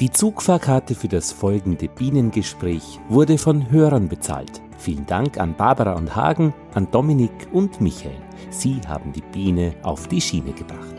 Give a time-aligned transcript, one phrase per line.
[0.00, 4.62] Die Zugfahrkarte für das folgende Bienengespräch wurde von Hörern bezahlt.
[4.78, 8.14] Vielen Dank an Barbara und Hagen, an Dominik und Michael.
[8.50, 10.94] Sie haben die Biene auf die Schiene gebracht.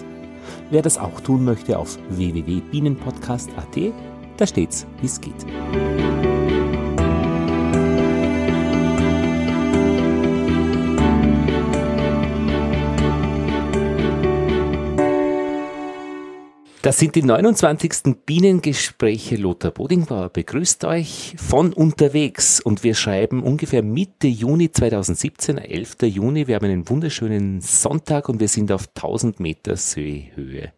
[0.69, 3.93] Wer das auch tun möchte, auf www.bienenpodcast.at,
[4.35, 5.45] da steht's, wie es geht.
[16.89, 18.15] Das sind die 29.
[18.25, 19.35] Bienengespräche.
[19.35, 25.97] Lothar Bodingbauer begrüßt euch von unterwegs und wir schreiben ungefähr Mitte Juni 2017, 11.
[26.05, 26.47] Juni.
[26.47, 30.73] Wir haben einen wunderschönen Sonntag und wir sind auf 1000 Meter Seehöhe.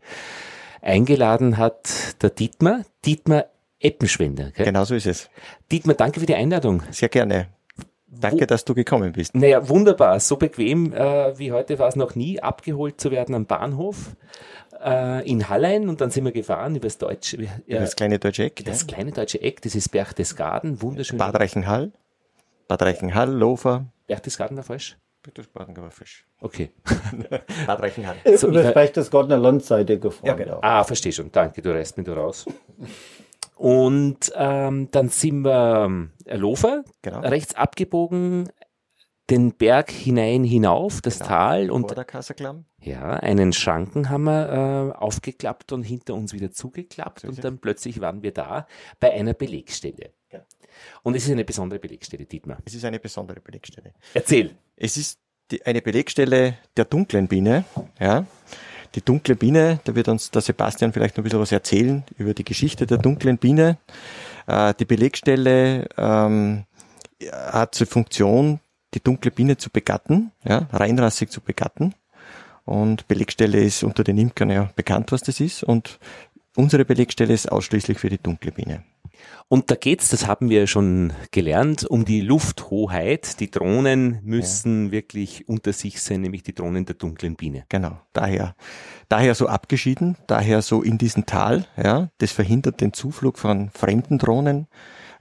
[0.82, 3.46] Eingeladen hat der Dietmar, Dietmar
[3.80, 4.52] Eppenschwender.
[4.52, 4.66] Gell?
[4.66, 5.30] Genau so ist es.
[5.72, 6.84] Dietmar, danke für die Einladung.
[6.92, 7.48] Sehr gerne.
[8.14, 9.34] Danke, dass du gekommen bist.
[9.34, 10.20] Naja, wunderbar.
[10.20, 14.18] So bequem äh, wie heute war es noch nie, abgeholt zu werden am Bahnhof
[14.84, 18.46] äh, in Hallein und dann sind wir gefahren über das deutsche, äh, das kleine deutsche
[18.46, 18.64] Eck.
[18.66, 18.88] Das ja.
[18.88, 21.18] kleine deutsche Eck, das ist Berchtesgaden, wunderschön.
[21.18, 21.92] Bad Reichenhall,
[22.68, 23.86] Bad Reichenhall, Lofer.
[24.08, 24.98] Berchtesgaden war falsch?
[25.24, 26.26] Berchtesgaden war falsch.
[26.40, 26.72] Okay.
[27.68, 28.16] Bad Reichenhall.
[28.36, 30.26] So, über Berchtesgadener Landseite gefahren.
[30.26, 30.60] Ja, genau.
[30.62, 31.32] Ah, verstehe schon.
[31.32, 32.46] Danke, du reißt mich da raus.
[33.56, 37.20] Und ähm, dann sind wir ähm, Lofer, genau.
[37.20, 38.50] rechts abgebogen,
[39.32, 41.28] den Berg hinein hinauf, das genau.
[41.30, 41.96] Tal und
[42.82, 48.02] ja, einen Schranken haben wir äh, aufgeklappt und hinter uns wieder zugeklappt und dann plötzlich
[48.02, 48.68] waren wir da
[49.00, 50.12] bei einer Belegstelle.
[50.32, 50.42] Ja.
[51.04, 52.58] Und es ist eine besondere Belegstelle, Dietmar.
[52.66, 53.94] Es ist eine besondere Belegstelle.
[54.14, 54.56] Erzähl.
[54.76, 55.20] Es ist
[55.52, 57.66] die, eine Belegstelle der dunklen Biene,
[58.00, 58.26] ja.
[58.96, 62.34] Die dunkle Biene, da wird uns der Sebastian vielleicht noch ein bisschen was erzählen über
[62.34, 63.78] die Geschichte der dunklen Biene.
[64.48, 66.66] Äh, die Belegstelle ähm,
[67.32, 68.60] hat zur Funktion,
[68.94, 71.94] die dunkle Biene zu begatten, ja, reinrassig zu begatten.
[72.66, 75.64] Und Belegstelle ist unter den Imkern ja bekannt, was das ist.
[75.64, 76.00] Und
[76.56, 78.84] unsere Belegstelle ist ausschließlich für die dunkle Biene.
[79.48, 83.40] Und da geht's, das haben wir schon gelernt, um die Lufthoheit.
[83.40, 84.92] Die Drohnen müssen ja.
[84.94, 87.66] wirklich unter sich sein, nämlich die Drohnen der dunklen Biene.
[87.68, 88.56] Genau, daher,
[89.10, 92.10] daher so abgeschieden, daher so in diesem Tal, ja.
[92.20, 94.68] Das verhindert den Zuflug von fremden Drohnen.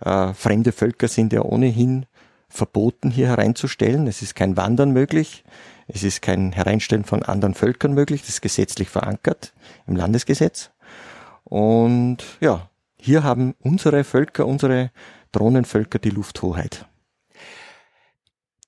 [0.01, 2.07] Äh, fremde Völker sind ja ohnehin
[2.51, 4.07] verboten, hier hereinzustellen.
[4.07, 5.45] Es ist kein Wandern möglich.
[5.87, 8.21] Es ist kein Hereinstellen von anderen Völkern möglich.
[8.21, 9.55] Das ist gesetzlich verankert
[9.87, 10.71] im Landesgesetz.
[11.45, 12.69] Und ja,
[12.99, 14.91] hier haben unsere Völker, unsere
[15.33, 16.87] Drohnenvölker die Lufthoheit.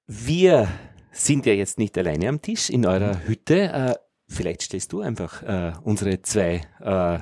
[0.07, 0.69] Wir
[1.13, 3.73] sind ja jetzt nicht alleine am Tisch in eurer Hütte.
[3.73, 3.95] Äh,
[4.29, 7.19] vielleicht stellst du einfach äh, unsere zwei äh,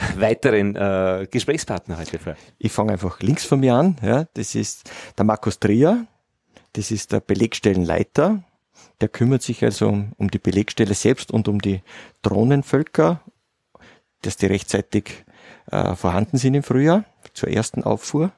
[0.16, 2.34] weiteren äh, Gesprächspartner heute vor?
[2.58, 3.96] Ich fange einfach links von mir an.
[4.02, 6.06] Ja, das ist der Markus Trier.
[6.72, 8.42] Das ist der Belegstellenleiter.
[9.00, 11.82] Der kümmert sich also um, um die Belegstelle selbst und um die
[12.22, 13.20] Drohnenvölker,
[14.22, 15.24] dass die rechtzeitig
[15.70, 18.32] äh, vorhanden sind im Frühjahr zur ersten Auffuhr.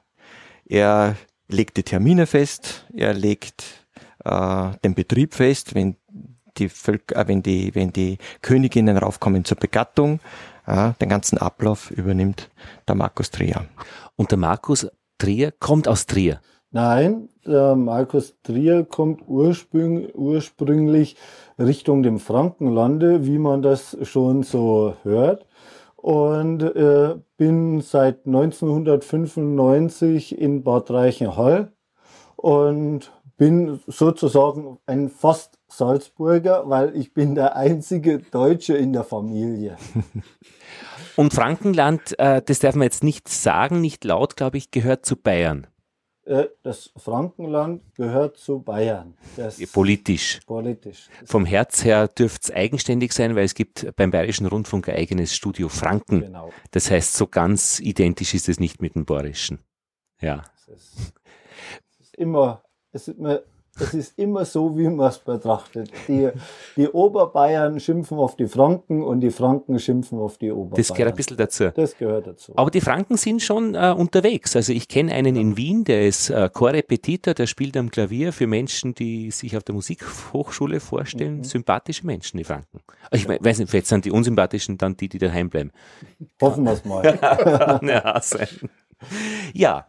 [0.64, 1.16] Er
[1.48, 3.86] legt die Termine fest, er legt
[4.24, 5.96] äh, den Betrieb fest, wenn
[6.58, 10.20] die Völker, äh, wenn die, wenn die Königinnen raufkommen zur Begattung,
[10.66, 12.50] ja, den ganzen Ablauf übernimmt
[12.88, 13.64] der Markus Trier.
[14.16, 16.40] Und der Markus Trier kommt aus Trier?
[16.70, 21.16] Nein, der Markus Trier kommt ursprüng, ursprünglich
[21.58, 25.44] Richtung dem Frankenlande, wie man das schon so hört.
[25.96, 31.72] Und äh, bin seit 1995 in Bad Reichenhall
[32.36, 39.76] und bin sozusagen ein fast Salzburger, weil ich bin der einzige Deutsche in der Familie.
[41.16, 45.16] Und Frankenland, äh, das darf man jetzt nicht sagen, nicht laut, glaube ich, gehört zu
[45.16, 45.66] Bayern.
[46.24, 49.14] Äh, das Frankenland gehört zu Bayern.
[49.36, 50.40] Das politisch.
[50.46, 51.08] Politisch.
[51.24, 55.34] Vom Herz her dürfte es eigenständig sein, weil es gibt beim Bayerischen Rundfunk ein eigenes
[55.34, 56.20] Studio Franken.
[56.20, 56.50] Genau.
[56.70, 59.58] Das heißt, so ganz identisch ist es nicht mit dem Bayerischen.
[60.20, 60.44] Ja.
[60.54, 61.14] Es ist,
[61.98, 62.62] es ist immer
[62.92, 63.42] es ist, mir,
[63.80, 65.90] es ist immer so, wie man es betrachtet.
[66.06, 66.28] Die,
[66.76, 70.76] die Oberbayern schimpfen auf die Franken und die Franken schimpfen auf die Oberbayern.
[70.76, 71.70] Das gehört ein bisschen dazu.
[71.74, 72.52] Das gehört dazu.
[72.56, 74.54] Aber die Franken sind schon äh, unterwegs.
[74.56, 78.46] Also ich kenne einen in Wien, der ist äh, Chorrepetitor, der spielt am Klavier für
[78.46, 81.38] Menschen, die sich auf der Musikhochschule vorstellen.
[81.38, 81.44] Mhm.
[81.44, 82.80] Sympathische Menschen, die Franken.
[83.10, 85.72] Ich mein, weiß nicht, vielleicht sind die unsympathischen dann die, die daheim bleiben.
[86.42, 87.02] Hoffen wir es mal.
[87.82, 88.48] ja, sein.
[89.54, 89.86] ja,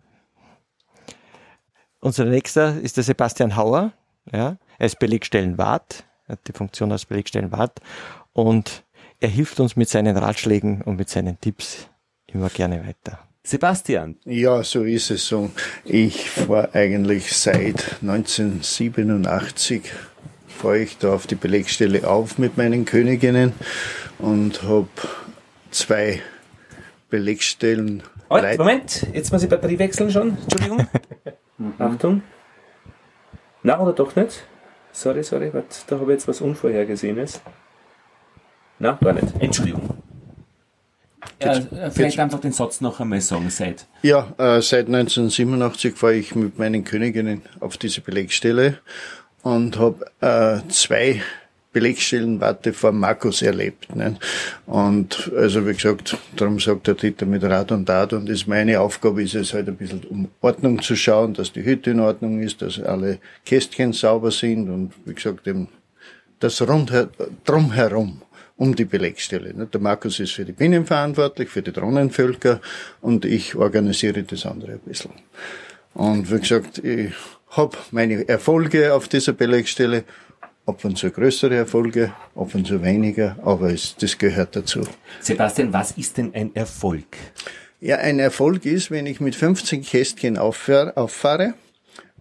[2.03, 3.93] unser nächster ist der Sebastian Hauer.
[4.31, 7.79] Ja, er ist Belegstellenwart, hat die Funktion als Belegstellenwart
[8.33, 8.83] und
[9.19, 11.87] er hilft uns mit seinen Ratschlägen und mit seinen Tipps
[12.27, 13.19] immer gerne weiter.
[13.43, 14.17] Sebastian.
[14.25, 15.51] Ja, so ist es so.
[15.83, 19.91] Ich fahre eigentlich seit 1987
[20.47, 23.51] fahre ich da auf die Belegstelle auf mit meinen Königinnen
[24.19, 24.87] und habe
[25.71, 26.21] zwei
[27.09, 28.03] Belegstellen.
[28.29, 30.37] Oh, Moment, jetzt muss ich Batterie wechseln schon.
[30.37, 30.87] Entschuldigung.
[31.79, 32.23] Achtung.
[33.63, 34.43] Na, oder doch nicht?
[34.91, 37.41] Sorry, sorry, warte, da habe ich jetzt was Unvorhergesehenes.
[38.79, 39.27] Na, gar nicht.
[39.39, 39.97] Entschuldigung.
[41.41, 43.87] Ja, vielleicht einfach den Satz noch einmal sagen, seit.
[44.01, 48.79] Ja, äh, seit 1987 fahre ich mit meinen Königinnen auf diese Belegstelle
[49.41, 51.21] und habe äh, zwei
[51.73, 53.93] Belegstellenwarte vor Markus erlebt.
[53.95, 54.15] Ne?
[54.67, 58.79] Und also wie gesagt, darum sagt der Dieter mit Rat und Tat und ist meine
[58.79, 62.39] Aufgabe ist es halt ein bisschen um Ordnung zu schauen, dass die Hütte in Ordnung
[62.41, 65.67] ist, dass alle Kästchen sauber sind und wie gesagt eben
[66.39, 67.09] das rundher,
[67.43, 68.21] drumherum
[68.55, 69.53] um die Belegstelle.
[69.53, 69.65] Ne?
[69.65, 72.61] Der Markus ist für die Bienen verantwortlich, für die Drohnenvölker
[73.01, 75.11] und ich organisiere das andere ein bisschen.
[75.93, 77.13] Und wie gesagt, ich
[77.49, 80.03] habe meine Erfolge auf dieser Belegstelle
[80.65, 84.81] Ab und zu größere Erfolge, ab und zu weniger, aber es, das gehört dazu.
[85.19, 87.17] Sebastian, was ist denn ein Erfolg?
[87.81, 91.53] Ja, ein Erfolg ist, wenn ich mit 15 Kästchen auffahre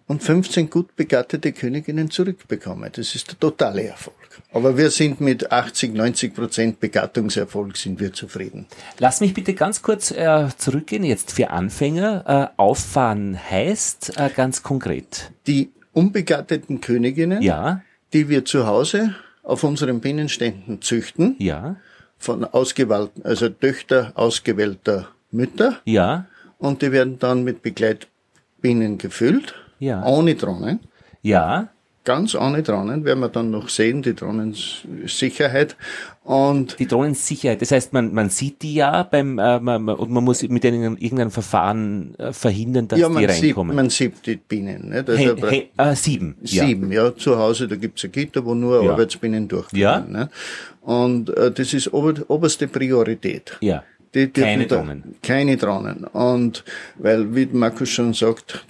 [0.07, 2.89] und 15 gut begattete Königinnen zurückbekomme.
[2.89, 4.17] Das ist der totale Erfolg.
[4.51, 8.67] Aber wir sind mit 80, 90 Prozent Begattungserfolg sind wir zufrieden.
[8.99, 12.51] Lass mich bitte ganz kurz äh, zurückgehen jetzt für Anfänger.
[12.57, 15.31] Äh, auffahren heißt äh, ganz konkret.
[15.47, 17.41] Die unbegatteten Königinnen.
[17.41, 21.35] Ja die wir zu Hause auf unseren Bienenständen züchten.
[21.39, 21.75] Ja.
[22.17, 25.79] Von ausgewählten, also Töchter ausgewählter Mütter.
[25.85, 26.27] Ja.
[26.57, 29.55] Und die werden dann mit Begleitbienen gefüllt.
[29.79, 30.05] Ja.
[30.05, 30.79] Ohne Drohnen.
[31.21, 31.72] Ja
[32.03, 35.75] ganz ohne Drohnen, werden wir dann noch sehen, die Drohnensicherheit.
[36.23, 40.23] Und die Drohnensicherheit, das heißt, man, man sieht die ja beim, äh, man, und man
[40.23, 43.71] muss mit einem, irgendeinem Verfahren äh, verhindern, dass ja, die reinkommen.
[43.71, 44.89] Sieht, man sieht die Bienen.
[44.89, 45.09] Nicht?
[45.09, 46.35] Also hey, hey, äh, sieben.
[46.43, 47.05] Sieben, ja.
[47.05, 47.15] ja.
[47.15, 48.91] Zu Hause, da gibt's ein Gitter, wo nur ja.
[48.91, 49.81] Arbeitsbienen durchkommen.
[49.81, 49.99] Ja.
[49.99, 50.29] Nicht?
[50.81, 53.57] Und äh, das ist ober, oberste Priorität.
[53.61, 53.83] Ja.
[54.13, 55.15] Die keine Drohnen.
[55.23, 56.03] Keine Drohnen.
[56.03, 56.63] Und
[56.97, 58.63] weil, wie Markus schon sagt,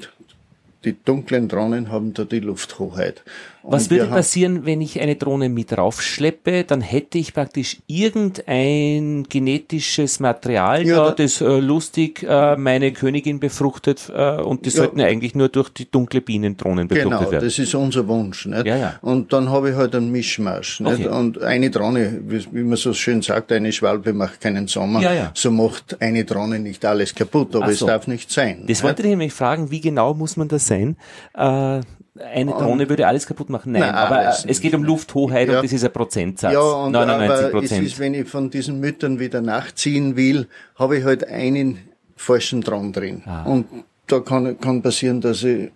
[0.83, 3.24] die dunklen Drohnen haben da die Lufthoheit.
[3.63, 6.65] Was würde passieren, wenn ich eine Drohne mit raufschleppe?
[6.65, 13.39] Dann hätte ich praktisch irgendein genetisches Material ja, da, das äh, lustig äh, meine Königin
[13.39, 17.31] befruchtet äh, und die ja, sollten eigentlich nur durch die dunkle Bienendrohnen befruchtet genau, werden.
[17.31, 18.45] Genau, das ist unser Wunsch.
[18.45, 18.65] Nicht?
[18.65, 18.95] Ja, ja.
[19.01, 20.81] Und dann habe ich halt einen Mischmasch.
[20.81, 21.06] Nicht?
[21.06, 21.07] Okay.
[21.07, 25.01] Und eine Drohne, wie, wie, man so schön sagt, eine Schwalbe macht keinen Sommer.
[25.01, 25.31] Ja, ja.
[25.33, 27.86] So macht eine Drohne nicht alles kaputt, aber so.
[27.86, 28.62] es darf nicht sein.
[28.62, 28.83] Das nicht?
[28.83, 30.98] wollte ich nämlich fragen, wie genau muss man das sein?
[31.33, 31.81] Äh,
[32.19, 33.71] eine Drohne würde alles kaputt machen.
[33.71, 36.54] Nein, Nein aber es, es geht um Lufthoheit ja, und das ist ein Prozentsatz.
[36.54, 40.98] Ja, und 99 aber es ist, wenn ich von diesen Müttern wieder nachziehen will, habe
[40.98, 41.80] ich halt einen
[42.15, 43.24] falschen Drohnen drin.
[43.25, 43.44] Ah.
[43.44, 43.65] Und
[44.07, 45.71] da kann, kann passieren, dass ich ein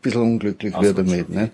[0.00, 1.28] bisschen unglücklich werde damit.
[1.28, 1.50] Ne?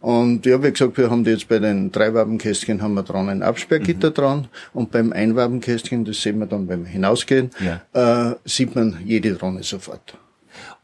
[0.00, 4.10] Und ja, wie gesagt, wir haben jetzt bei den Dreiwabenkästchen haben wir dran ein Absperrgitter
[4.10, 4.14] mhm.
[4.14, 8.30] dran und beim Einwabenkästchen, das sehen wir dann beim Hinausgehen, ja.
[8.30, 10.16] äh, sieht man jede Drohne sofort.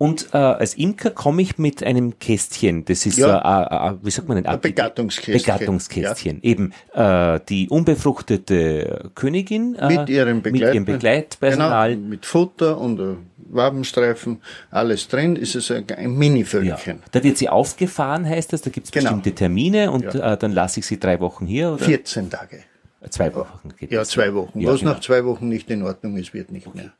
[0.03, 3.39] Und äh, als Imker komme ich mit einem Kästchen, das ist, ja.
[3.39, 4.47] äh, äh, wie sagt man denn?
[4.47, 5.55] Ein Begattungskästchen.
[5.55, 6.41] Begattungskästchen.
[6.43, 6.51] Ja.
[6.51, 11.95] Eben äh, die unbefruchtete Königin äh, mit, ihrem Begleit mit ihrem Begleitpersonal.
[11.95, 13.15] Genau, mit Futter und äh,
[13.49, 16.97] Wabenstreifen, alles drin, ist es ein, ein Mini-Völkchen.
[16.97, 17.05] Ja.
[17.13, 19.05] Da wird sie aufgefahren, heißt das, da gibt es genau.
[19.05, 21.75] bestimmte Termine und äh, dann lasse ich sie drei Wochen hier?
[21.75, 21.85] Oder?
[21.85, 22.65] 14 Tage.
[23.09, 24.65] Zwei Wochen geht Ja, zwei Wochen.
[24.65, 24.95] Was genau.
[24.95, 26.93] nach zwei Wochen nicht in Ordnung ist, wird nicht mehr.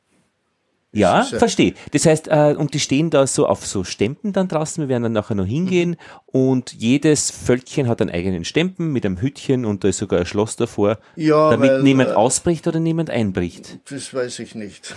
[0.93, 1.73] Ja, verstehe.
[1.93, 4.83] Das heißt, äh, und die stehen da so auf so Stempen dann draußen.
[4.83, 5.97] Wir werden dann nachher noch hingehen mhm.
[6.27, 10.27] und jedes Völkchen hat einen eigenen Stempen mit einem Hütchen und da ist sogar ein
[10.27, 13.79] Schloss davor, ja, damit weil, niemand äh, ausbricht oder niemand einbricht.
[13.91, 14.95] Das weiß ich nicht.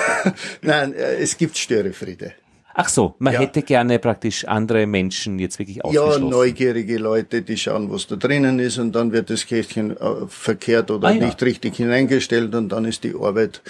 [0.62, 2.32] Nein, äh, es gibt Störefriede.
[2.74, 3.40] Ach so, man ja.
[3.40, 6.24] hätte gerne praktisch andere Menschen jetzt wirklich ausgeschlossen.
[6.24, 10.26] Ja, neugierige Leute, die schauen, was da drinnen ist und dann wird das Kästchen äh,
[10.26, 11.26] verkehrt oder ah, ja.
[11.26, 13.60] nicht richtig hineingestellt und dann ist die Arbeit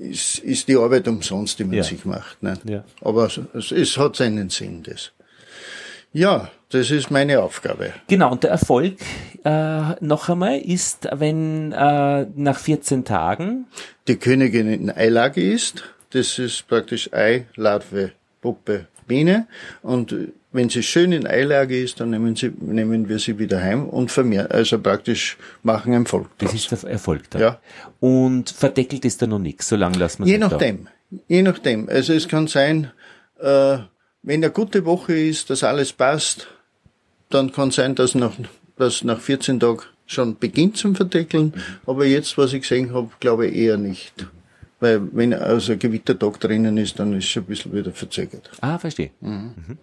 [0.00, 1.82] ist, ist die Arbeit umsonst, die man ja.
[1.82, 2.42] sich macht.
[2.42, 2.58] Ne?
[2.64, 2.84] Ja.
[3.02, 5.12] Aber es, es hat seinen Sinn, das.
[6.12, 7.92] Ja, das ist meine Aufgabe.
[8.08, 8.96] Genau, und der Erfolg
[9.44, 13.66] äh, noch einmal ist, wenn äh, nach 14 Tagen
[14.08, 15.84] die Königin in Eilage ist.
[16.10, 19.46] Das ist praktisch Ei, Larve, Puppe, Biene.
[19.82, 20.14] Und
[20.52, 24.10] wenn sie schön in Eilage ist, dann nehmen, sie, nehmen wir sie wieder heim und
[24.10, 26.28] vermehren, also praktisch machen einen Erfolg.
[26.38, 27.42] Das ist der Erfolg dann.
[27.42, 27.60] Ja.
[28.00, 30.86] Und verdeckelt ist da noch nichts, solange lassen wir Je nachdem.
[31.10, 31.18] Da.
[31.28, 31.88] Je nachdem.
[31.88, 32.90] Also es kann sein,
[33.38, 33.78] äh,
[34.22, 36.48] wenn eine gute Woche ist, dass alles passt,
[37.30, 38.32] dann kann sein, dass nach,
[38.76, 41.52] dass nach 14 Tagen schon beginnt zum Verdeckeln.
[41.54, 41.62] Mhm.
[41.86, 44.26] Aber jetzt, was ich gesehen habe, glaube ich eher nicht.
[44.80, 48.50] Weil wenn also ein Gewittertag drinnen ist, dann ist es ein bisschen wieder verzögert.
[48.60, 49.10] Ah, verstehe.
[49.20, 49.52] Mhm.
[49.56, 49.78] Mhm.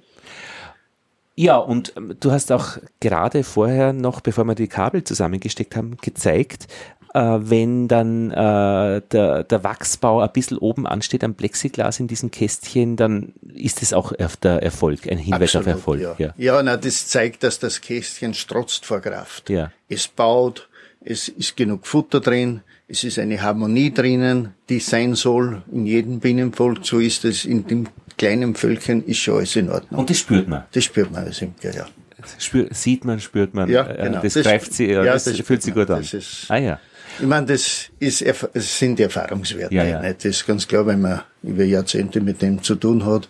[1.36, 5.98] Ja, und ähm, du hast auch gerade vorher noch, bevor wir die Kabel zusammengesteckt haben,
[6.02, 6.68] gezeigt,
[7.14, 12.32] äh, wenn dann äh, der, der Wachsbau ein bisschen oben ansteht am Plexiglas in diesem
[12.32, 16.02] Kästchen, dann ist es auch der Erfolg, ein Hinweis Absolut, auf Erfolg.
[16.02, 16.34] Ja, ja.
[16.38, 19.52] ja na, das zeigt, dass das Kästchen strotzt vor Kraft.
[19.52, 19.72] Ja.
[19.90, 20.68] Es baut,
[21.02, 26.20] es ist genug Futter drin, es ist eine Harmonie drinnen, die sein soll in jedem
[26.20, 26.86] Bienenvolk.
[26.86, 30.00] So ist es in dem kleinen Völkchen, ist schon alles in Ordnung.
[30.00, 30.64] Und das spürt man?
[30.72, 31.86] Das spürt man als Imker, ja.
[32.40, 34.22] Spür, sieht man, spürt man, ja, äh, genau.
[34.22, 36.02] das, das greift sie, ja, das, das fühlt sich gut an.
[36.02, 36.80] Ist, ah ja.
[37.20, 39.74] Ich meine, das, ist, das sind Erfahrungswerte.
[39.74, 40.02] Ja, ja.
[40.02, 40.20] Nicht?
[40.20, 43.28] Das ist ganz klar, wenn man über Jahrzehnte mit dem zu tun hat,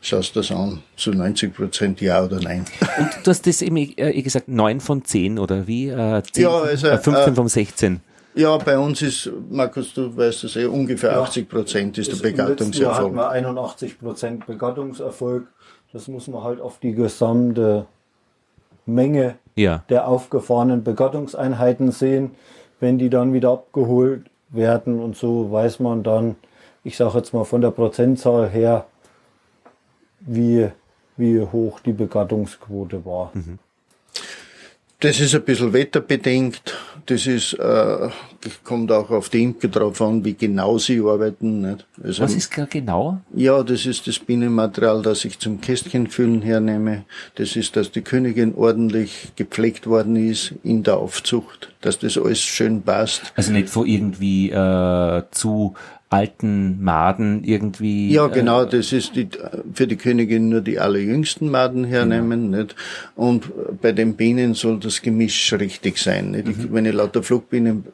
[0.00, 2.64] schaust du das an, zu 90 Prozent ja oder nein.
[2.98, 5.88] Und du hast das eben äh, gesagt, 9 von 10 oder wie?
[5.88, 8.00] Äh, 10, ja, also, äh, 15 von 16.
[8.34, 12.30] Ja, bei uns ist, Markus, du weißt es eh, ungefähr ja, 80 Prozent ist der
[12.30, 12.98] Begattungserfolg.
[12.98, 15.46] Im hatten wir 81 Prozent Begattungserfolg.
[15.92, 17.86] Das muss man halt auf die gesamte
[18.86, 19.84] Menge ja.
[19.90, 22.30] der aufgefahrenen Begattungseinheiten sehen.
[22.80, 26.36] Wenn die dann wieder abgeholt werden und so weiß man dann,
[26.84, 28.86] ich sage jetzt mal von der Prozentzahl her,
[30.20, 30.68] wie,
[31.16, 33.30] wie hoch die Begattungsquote war.
[33.34, 33.58] Mhm.
[35.02, 36.62] Das ist ein bisschen wetterbedingt.
[37.06, 38.08] Das ist, äh,
[38.62, 41.62] kommt auch auf die Imker drauf an, wie genau sie arbeiten.
[41.62, 41.84] Nicht?
[42.00, 43.20] Also, Was ist genau?
[43.34, 47.04] Ja, das ist das Bienenmaterial, das ich zum Kästchenfüllen hernehme.
[47.34, 52.40] Das ist, dass die Königin ordentlich gepflegt worden ist in der Aufzucht, dass das alles
[52.40, 53.32] schön passt.
[53.34, 55.74] Also nicht vor irgendwie äh, zu
[56.12, 58.10] alten Maden irgendwie.
[58.12, 59.28] Ja, genau, äh, das ist die,
[59.72, 62.58] für die Königin nur die allerjüngsten Maden hernehmen, genau.
[62.58, 62.76] nicht?
[63.16, 63.50] Und
[63.80, 66.46] bei den Bienen soll das Gemisch richtig sein, nicht?
[66.46, 66.68] Mhm.
[66.70, 67.84] wenn ich lauter Flugbienen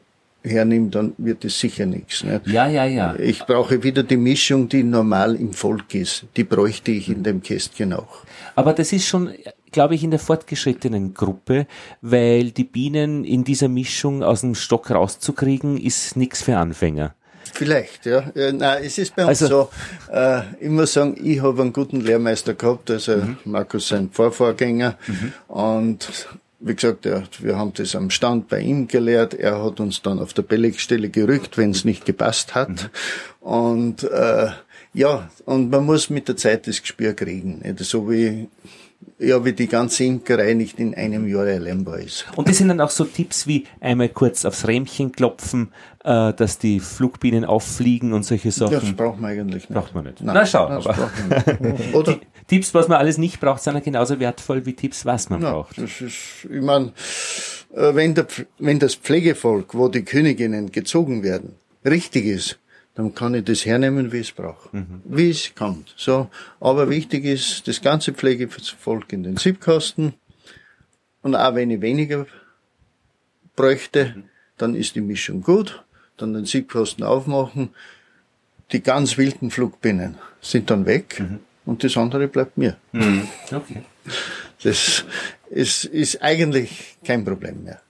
[0.43, 2.47] hernehme, dann wird es sicher nichts, nicht?
[2.47, 3.15] Ja, ja, ja.
[3.17, 6.25] Ich brauche wieder die Mischung, die normal im Volk ist.
[6.37, 8.23] Die bräuchte ich in dem Kästchen auch.
[8.55, 9.31] Aber das ist schon,
[9.71, 11.67] glaube ich, in der fortgeschrittenen Gruppe,
[12.01, 17.15] weil die Bienen in dieser Mischung aus dem Stock rauszukriegen, ist nichts für Anfänger.
[17.53, 18.23] Vielleicht, ja.
[18.35, 19.69] ja nein, es ist bei uns also,
[20.07, 23.37] so, äh, ich muss sagen, ich habe einen guten Lehrmeister gehabt, also mhm.
[23.45, 24.97] Markus sein Vorvorgänger.
[25.07, 25.33] Mhm.
[25.47, 26.27] Und
[26.59, 29.33] wie gesagt, ja, wir haben das am Stand bei ihm gelehrt.
[29.33, 32.69] Er hat uns dann auf der Belegstelle gerückt, wenn es nicht gepasst hat.
[32.69, 32.89] Mhm.
[33.39, 34.49] Und äh,
[34.93, 37.63] ja, und man muss mit der Zeit das Gespür kriegen.
[37.79, 38.49] So wie
[39.17, 42.25] ja, wie die ganze Imkerei nicht in einem Jahr erlernbar ist.
[42.35, 46.57] Und das sind dann auch so Tipps wie einmal kurz aufs Rähmchen klopfen, äh, dass
[46.57, 48.73] die Flugbienen auffliegen und solche Sachen.
[48.73, 49.73] Das braucht man eigentlich nicht.
[49.73, 50.21] Braucht man nicht.
[50.21, 51.11] Nein, Na schau, aber
[51.93, 55.29] Oder die Tipps, was man alles nicht braucht, sind ja genauso wertvoll wie Tipps, was
[55.29, 55.77] man Na, braucht.
[55.77, 56.93] Das ist, ich meine,
[57.75, 58.27] äh, wenn, der,
[58.57, 62.59] wenn das Pflegevolk, wo die Königinnen gezogen werden, richtig ist,
[62.99, 64.75] dann kann ich das hernehmen, wie es brauche.
[64.75, 65.01] Mhm.
[65.05, 65.93] Wie es kommt.
[65.95, 66.29] So.
[66.59, 70.15] Aber wichtig ist, das ganze Pflegevolk in den Siebkasten.
[71.21, 72.27] Und auch wenn ich weniger
[73.55, 74.23] bräuchte, mhm.
[74.57, 75.81] dann ist die Mischung gut.
[76.17, 77.69] Dann den Siebkasten aufmachen.
[78.73, 81.21] Die ganz wilden Flugbinnen sind dann weg.
[81.21, 81.39] Mhm.
[81.65, 82.75] Und das andere bleibt mir.
[82.91, 83.29] Mhm.
[83.49, 83.83] Okay.
[84.61, 85.05] Das
[85.49, 87.81] ist, ist eigentlich kein Problem mehr.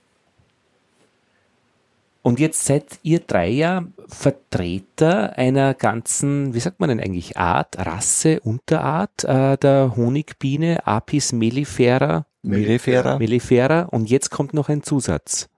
[2.22, 7.78] Und jetzt seid ihr drei ja Vertreter einer ganzen, wie sagt man denn eigentlich, Art,
[7.78, 12.26] Rasse, Unterart äh, der Honigbiene, Apis mellifera.
[12.42, 13.18] Mellifera.
[13.18, 13.82] Mellifera.
[13.82, 15.48] Und jetzt kommt noch ein Zusatz.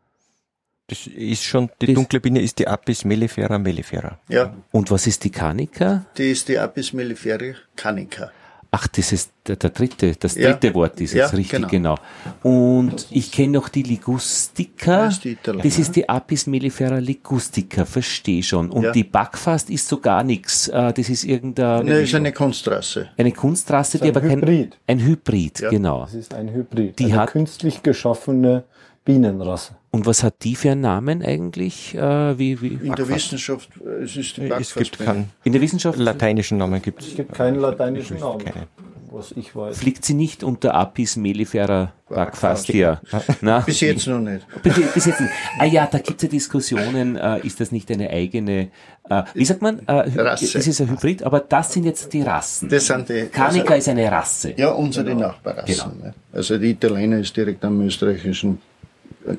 [0.88, 4.18] Das ist schon, die das dunkle Biene ist die Apis mellifera mellifera.
[4.28, 4.54] Ja.
[4.72, 6.04] Und was ist die Canica?
[6.18, 8.30] Die ist die Apis mellifera canica.
[8.74, 10.74] Ach, das ist der, der dritte, das dritte ja.
[10.74, 11.96] Wort ist jetzt ja, richtig, genau.
[12.42, 12.88] genau.
[12.88, 15.04] Und ich kenne noch die Ligustica.
[15.04, 18.70] Das ist die, das ist die Apis mellifera ligustica, verstehe schon.
[18.70, 18.92] Und ja.
[18.92, 20.68] die Backfast ist so gar nichts.
[20.68, 21.84] Äh, das ist irgendeine.
[21.84, 23.10] Das ist eine Kunstrasse.
[23.18, 24.40] Eine Kunstrasse, die aber kein.
[24.40, 24.78] Hybrid.
[24.86, 26.04] Ein Hybrid, genau.
[26.04, 26.98] Das ist ein Hybrid.
[26.98, 28.64] Die eine hat künstlich geschaffene
[29.04, 29.74] Bienenrasse.
[29.94, 31.94] Und was hat die für einen Namen eigentlich?
[31.94, 32.78] Äh, wie, wie?
[32.82, 35.30] In der Wissenschaft, äh, es ist die Es gibt keinen.
[35.44, 35.98] In der Wissenschaft?
[35.98, 37.08] Lateinischen Namen gibt es.
[37.08, 38.42] Es gibt keinen lateinischen Namen.
[38.42, 38.68] Keine.
[39.10, 39.76] Was ich weiß.
[39.76, 43.02] Fliegt sie nicht unter Apis mellifera Backfastia?
[43.66, 44.46] Bis jetzt noch nicht.
[44.62, 45.32] Bis, bis jetzt nicht.
[45.58, 48.70] Ah ja, da gibt es ja Diskussionen, äh, ist das nicht eine eigene,
[49.10, 50.58] äh, wie sagt man, äh, Rasse.
[50.58, 52.70] es ist ein Hybrid, aber das sind jetzt die Rassen.
[52.70, 53.26] Das sind die.
[53.26, 54.54] Kanika also, ist eine Rasse.
[54.56, 55.26] Ja, unsere genau.
[55.26, 55.92] Nachbarrassen.
[56.00, 56.14] Genau.
[56.32, 58.58] Also die Italiener ist direkt am österreichischen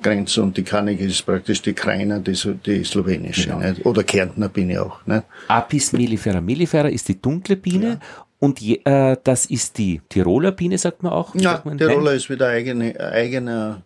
[0.02, 3.50] Grenze und die Kanige ist praktisch die Kreiner, die, die slowenische.
[3.50, 3.60] Genau.
[3.60, 3.86] Nicht?
[3.86, 5.06] Oder Kärntner Biene auch.
[5.06, 5.24] Nicht?
[5.48, 6.42] Apis mellifera.
[6.42, 8.00] Mellifera ist die dunkle Biene ja.
[8.40, 11.36] und je, äh, das ist die Tiroler Biene, sagt man auch.
[11.36, 12.16] Ja, man Tiroler Nein?
[12.16, 13.82] ist wieder eigene, eigener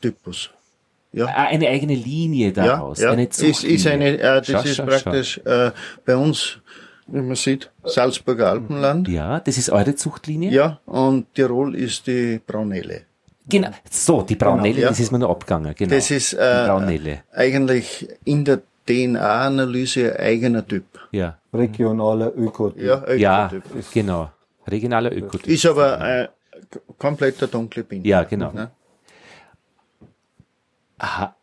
[0.00, 0.50] Typus.
[1.12, 1.26] Ja.
[1.26, 2.98] Ah, eine eigene Linie daraus.
[2.98, 3.12] Ja, ja.
[3.12, 5.50] Eine ist, ist eine, äh, das schau, ist schau, praktisch schau.
[5.50, 5.72] Äh,
[6.04, 6.58] bei uns,
[7.06, 9.08] wie man sieht, Salzburger Alpenland.
[9.08, 10.50] Ja, das ist eure Zuchtlinie?
[10.50, 13.02] Ja, und Tirol ist die Braunelle.
[13.48, 14.88] Genau, so, die Braunelle, genau, ja.
[14.88, 15.74] das ist mir noch abgegangen.
[15.76, 15.94] Genau.
[15.94, 16.68] Das ist äh,
[17.32, 20.84] eigentlich in der DNA-Analyse eigener Typ.
[21.12, 21.38] Ja.
[21.52, 22.82] Regionaler Ökotyp.
[22.82, 23.20] Ja, Ökotyp.
[23.20, 23.50] ja
[23.92, 24.30] genau.
[24.66, 25.46] Regionaler Ökotyp.
[25.46, 26.28] Ist aber ein
[26.98, 28.06] kompletter dunkle Biene.
[28.06, 28.50] Ja, genau.
[28.52, 28.70] Ne?
[30.98, 31.36] Aha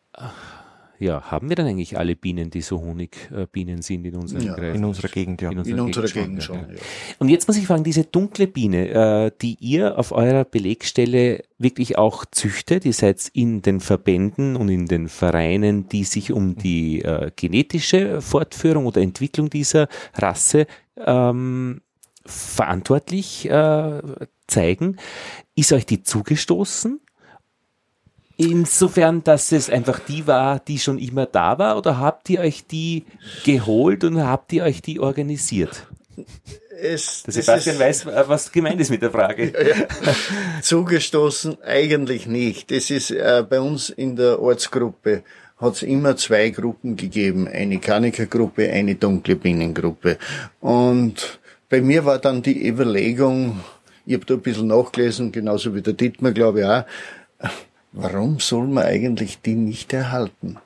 [1.04, 4.76] ja, haben wir dann eigentlich alle Bienen, die so Honigbienen sind in unserem ja, Kreis?
[4.76, 5.52] In unserer Gegend, ja.
[5.52, 6.58] In unserer, in unserer Gegend, Gegend, schon.
[6.58, 6.82] Ja.
[7.20, 11.98] Und jetzt muss ich fragen, diese dunkle Biene, äh, die ihr auf eurer Belegstelle wirklich
[11.98, 17.02] auch züchtet, ihr seid in den Verbänden und in den Vereinen, die sich um die
[17.02, 20.66] äh, genetische Fortführung oder Entwicklung dieser Rasse
[20.98, 21.82] ähm,
[22.26, 24.02] verantwortlich äh,
[24.48, 24.98] zeigen.
[25.56, 27.00] Ist euch die zugestoßen?
[28.38, 32.66] Insofern, dass es einfach die war, die schon immer da war, oder habt ihr euch
[32.66, 33.06] die
[33.44, 35.88] geholt und habt ihr euch die organisiert?
[36.82, 39.54] Es, Der Sebastian weiß, was gemeint ist mit der Frage.
[39.54, 39.86] Ja, ja.
[40.62, 42.72] Zugestoßen eigentlich nicht.
[42.72, 45.24] Das ist äh, bei uns in der Ortsgruppe
[45.58, 50.18] hat es immer zwei Gruppen gegeben, eine Kanikergruppe, eine dunkle Bienengruppe.
[50.60, 53.64] Und bei mir war dann die Überlegung,
[54.06, 56.84] ich habe da ein bisschen nachgelesen, genauso wie der Dietmar, glaube ich auch,
[57.94, 60.58] warum soll man eigentlich die nicht erhalten?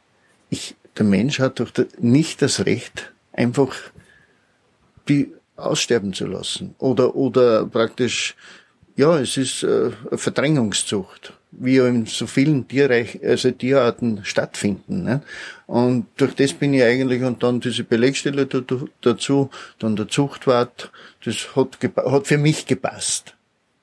[0.50, 3.76] Ich, der Mensch hat doch nicht das Recht, einfach
[5.08, 6.76] die aussterben zu lassen.
[6.80, 8.36] Oder, oder praktisch,
[8.96, 15.04] ja, es ist äh, Verdrängungszucht, wie in so vielen Tierreich, also Tierarten stattfinden.
[15.04, 15.22] Ne?
[15.66, 18.48] Und durch das bin ich eigentlich, und dann diese Belegstelle
[19.02, 20.92] dazu, dann der Zuchtwart,
[21.26, 23.36] das hat, hat für mich gepasst.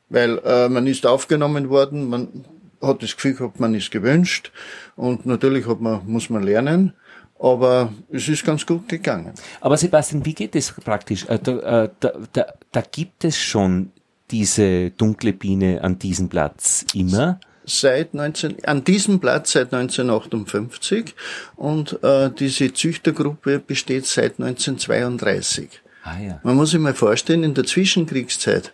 [0.09, 2.45] Weil äh, man ist aufgenommen worden, man
[2.87, 4.53] hat das Gefühl gehabt, man ist gewünscht
[4.97, 6.95] und natürlich hat man, muss man lernen.
[7.39, 9.33] Aber es ist ganz gut gegangen.
[9.61, 11.27] Aber Sebastian, wie geht das praktisch?
[11.29, 13.91] Äh, da, äh, da, da, da gibt es schon
[14.31, 17.41] diese dunkle Biene an diesem Platz immer?
[17.67, 21.15] seit 19, an diesem Platz seit 1958
[21.57, 25.69] und äh, diese Züchtergruppe besteht seit 1932.
[26.03, 26.41] Ah, ja.
[26.43, 28.73] Man muss sich mal vorstellen, in der Zwischenkriegszeit,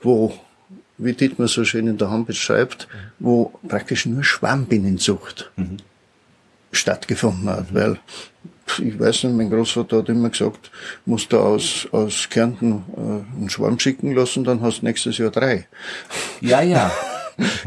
[0.00, 0.38] wo
[0.98, 5.78] wie Dietmar so schön in der Homepage schreibt, wo praktisch nur Schwarmbienenzucht mhm.
[6.70, 7.98] stattgefunden hat, weil
[8.78, 10.70] ich weiß nicht, mein Großvater hat immer gesagt,
[11.04, 15.30] musst du aus, aus Kärnten äh, einen Schwarm schicken lassen, dann hast du nächstes Jahr
[15.30, 15.66] drei.
[16.40, 16.90] Ja, ja.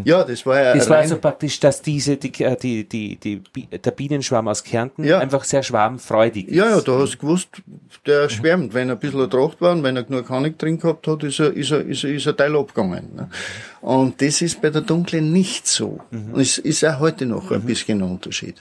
[0.04, 0.73] ja, das war ja.
[0.73, 5.04] Das war also praktisch, dass diese, die, äh, die, die, die, der Bienenschwarm aus Kärnten
[5.04, 5.19] ja.
[5.19, 6.56] einfach sehr schwarmfreudig ist.
[6.56, 7.49] Ja, ja, da hast du gewusst,
[8.06, 8.73] der schwärmt.
[8.73, 11.39] Wenn er ein bisschen Tracht war und wenn er genug Honig drin gehabt hat, ist
[11.39, 13.15] er, ist er, ist er, ist er Teil abgegangen.
[13.15, 13.30] Ne?
[13.82, 15.99] Und das ist bei der Dunklen nicht so.
[16.12, 16.34] Mhm.
[16.34, 17.65] Und es ist auch heute noch ein mhm.
[17.65, 18.56] bisschen ein Unterschied.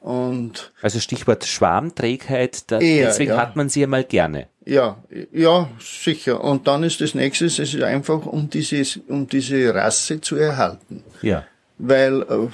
[0.00, 3.38] Und also Stichwort Schwarmträgheit, da, eher, deswegen ja.
[3.38, 4.48] hat man sie ja mal gerne.
[4.66, 4.96] Ja,
[5.32, 6.42] ja, sicher.
[6.42, 11.04] Und dann ist das nächste, es ist einfach, um diese, um diese Rasse zu erhalten.
[11.22, 11.44] Ja.
[11.78, 12.48] Weil, äh,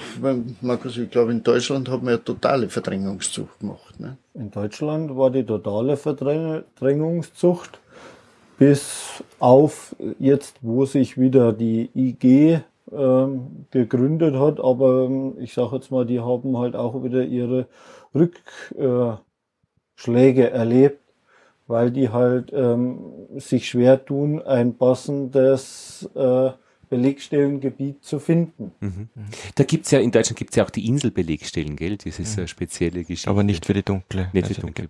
[0.61, 3.99] Markus, ich glaube, in Deutschland hat man ja totale Verdrängungszucht gemacht.
[3.99, 4.17] Ne?
[4.35, 7.79] In Deutschland war die totale Verdrängungszucht
[8.59, 12.59] bis auf jetzt, wo sich wieder die IG
[12.91, 14.59] ähm, gegründet hat.
[14.59, 17.65] Aber ähm, ich sage jetzt mal, die haben halt auch wieder ihre
[18.13, 19.21] Rückschläge
[20.49, 21.02] äh, erlebt
[21.67, 22.99] weil die halt ähm,
[23.35, 26.51] sich schwer tun, ein passendes äh,
[26.89, 28.71] Belegstellengebiet zu finden.
[28.79, 29.09] Mhm.
[29.55, 31.97] Da gibt's ja, in Deutschland gibt's ja auch die Inselbelegstellen, gell?
[31.97, 33.29] Das ist eine spezielle Geschichte.
[33.29, 34.29] Aber nicht für die dunkle.
[34.31, 34.87] Nicht für die dunkle.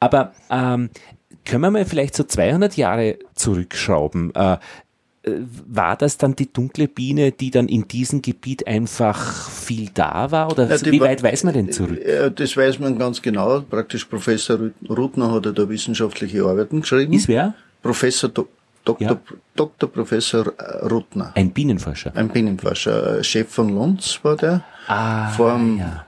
[0.00, 0.90] Aber ähm,
[1.44, 4.34] können wir mal vielleicht so 200 Jahre zurückschrauben?
[4.34, 4.58] Äh,
[5.66, 10.50] war das dann die dunkle Biene, die dann in diesem Gebiet einfach viel da war?
[10.50, 11.98] Oder ja, wie weit weiß man denn zurück?
[12.36, 13.60] Das weiß man ganz genau.
[13.60, 14.58] Praktisch Professor
[14.88, 17.12] Rutner hat ja da wissenschaftliche Arbeiten geschrieben.
[17.12, 17.54] Ist wer?
[17.82, 18.48] Professor Do
[18.84, 19.08] Dr.
[19.08, 19.18] Ja.
[19.56, 19.88] Dr.
[19.90, 21.32] Professor äh, Rutner.
[21.34, 22.12] Ein Bienenforscher.
[22.14, 23.20] Ein Bienenforscher.
[23.20, 24.62] Äh, Chef von Lunds war der.
[24.88, 26.04] Ah, Vorm ja.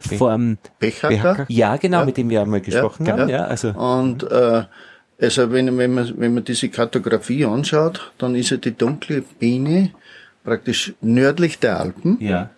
[0.00, 1.46] Vorm Bechacker.
[1.48, 2.04] Ja, genau, ja.
[2.04, 3.28] mit dem wir einmal gesprochen haben.
[3.28, 3.68] Ja, also.
[3.70, 4.64] Und äh,
[5.20, 9.90] also wenn, wenn, man, wenn man diese Kartografie anschaut, dann ist ja die dunkle Biene
[10.44, 12.50] praktisch nördlich der Alpen ja.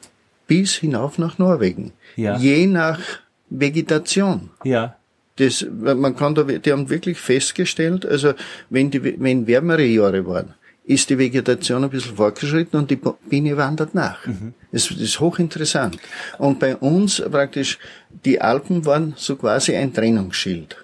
[0.47, 1.93] bis hinauf nach Norwegen.
[2.17, 2.37] Ja.
[2.37, 3.01] Je nach
[3.49, 4.51] Vegetation.
[4.65, 4.97] Ja.
[5.37, 8.35] Das, man kann da, die haben wirklich festgestellt, also
[8.69, 13.57] wenn die, wenn wärmere Jahre waren, ist die Vegetation ein bisschen fortgeschritten und die Biene
[13.57, 14.27] wandert nach.
[14.27, 14.55] Mhm.
[14.73, 15.97] Das, das ist hochinteressant.
[16.39, 17.79] Und bei uns praktisch,
[18.25, 20.77] die Alpen waren so quasi ein Trennungsschild.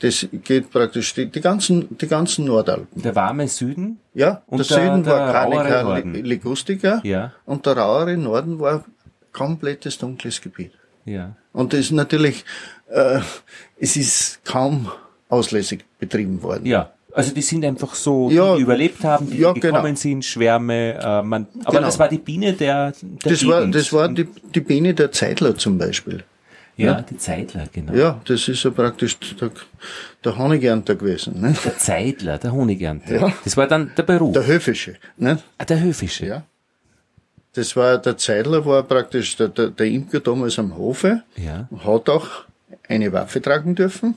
[0.00, 3.00] Das geht praktisch die, die ganzen, die ganzen Nordalpen.
[3.00, 3.98] Der warme Süden?
[4.12, 7.32] Ja, und der, der Süden der war Canica ligustica ja.
[7.46, 8.84] und der rauere Norden war
[9.32, 10.72] komplettes dunkles Gebiet.
[11.06, 11.36] Ja.
[11.52, 12.44] Und das ist natürlich,
[12.90, 13.20] äh,
[13.78, 14.90] es ist kaum
[15.28, 16.66] auslässig betrieben worden.
[16.66, 19.96] Ja, Also die sind einfach so, ja, die überlebt haben, die, ja, gekommen genau.
[19.96, 20.98] sind, Schwärme.
[21.00, 21.86] Äh, man, aber genau.
[21.86, 25.56] das war die Biene der, der Das war, das war die, die Biene der Zeitler
[25.56, 26.24] zum Beispiel.
[26.76, 27.94] Ja, ja, die Zeitler, genau.
[27.94, 29.50] Ja, das ist ja praktisch der,
[30.22, 31.40] der Honigernter gewesen.
[31.40, 31.54] Ne?
[31.64, 33.14] Der Zeitler, der Honigernter.
[33.14, 33.32] Ja.
[33.44, 34.34] Das war dann der Beruf.
[34.34, 34.96] Der Höfische.
[35.16, 35.38] Ne?
[35.56, 36.26] Ah, der Höfische.
[36.26, 36.42] Ja.
[37.54, 41.22] Das war, der Zeidler war praktisch der, der, der Imker damals am Hofe.
[41.36, 41.66] Ja.
[41.82, 42.28] Hat auch
[42.86, 44.16] eine Waffe tragen dürfen.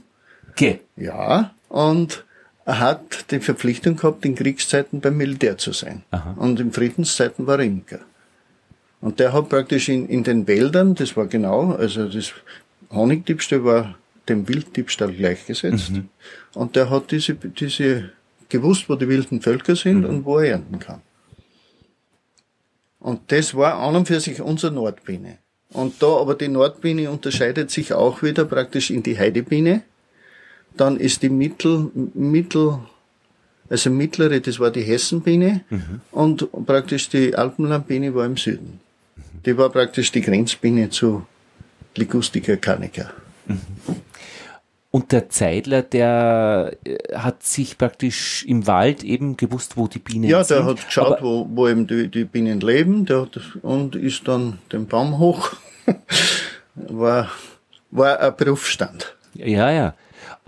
[0.49, 0.81] Okay.
[0.97, 1.51] Ja.
[1.69, 2.25] Und
[2.65, 6.03] er hat die Verpflichtung gehabt, in Kriegszeiten beim Militär zu sein.
[6.11, 6.35] Aha.
[6.37, 7.99] Und in Friedenszeiten war er Imker.
[9.01, 12.33] Und der hat praktisch in, in den Wäldern, das war genau, also das
[12.91, 13.95] Honigdiebstahl war
[14.27, 15.91] dem Wilddiebstahl gleichgesetzt.
[15.91, 16.09] Mhm.
[16.53, 18.11] Und der hat diese, diese
[18.49, 20.05] gewusst, wo die wilden Völker sind mhm.
[20.05, 21.01] und wo er ernten kann.
[22.99, 25.37] Und das war an und für sich unsere Nordbiene.
[25.71, 29.83] Und da aber die Nordbiene unterscheidet sich auch wieder praktisch in die Heidebiene.
[30.75, 32.79] Dann ist die Mittel, Mittel,
[33.69, 35.61] also mittlere, das war die Hessenbiene.
[35.69, 36.01] Mhm.
[36.11, 38.81] Und praktisch die Alpenlandbiene war im Süden.
[39.45, 41.25] Die war praktisch die Grenzbiene zu
[41.95, 43.11] Ligustica carnica.
[43.45, 43.59] Mhm.
[44.91, 50.27] Und der Zeidler, der äh, hat sich praktisch im Wald eben gewusst, wo die Bienen
[50.27, 50.57] ja, sind.
[50.57, 54.27] Ja, der hat geschaut, wo, wo eben die, die Bienen leben der hat, und ist
[54.27, 55.51] dann den Baum hoch.
[56.75, 57.29] war,
[57.91, 59.15] war ein Berufsstand.
[59.35, 59.93] Ja, ja.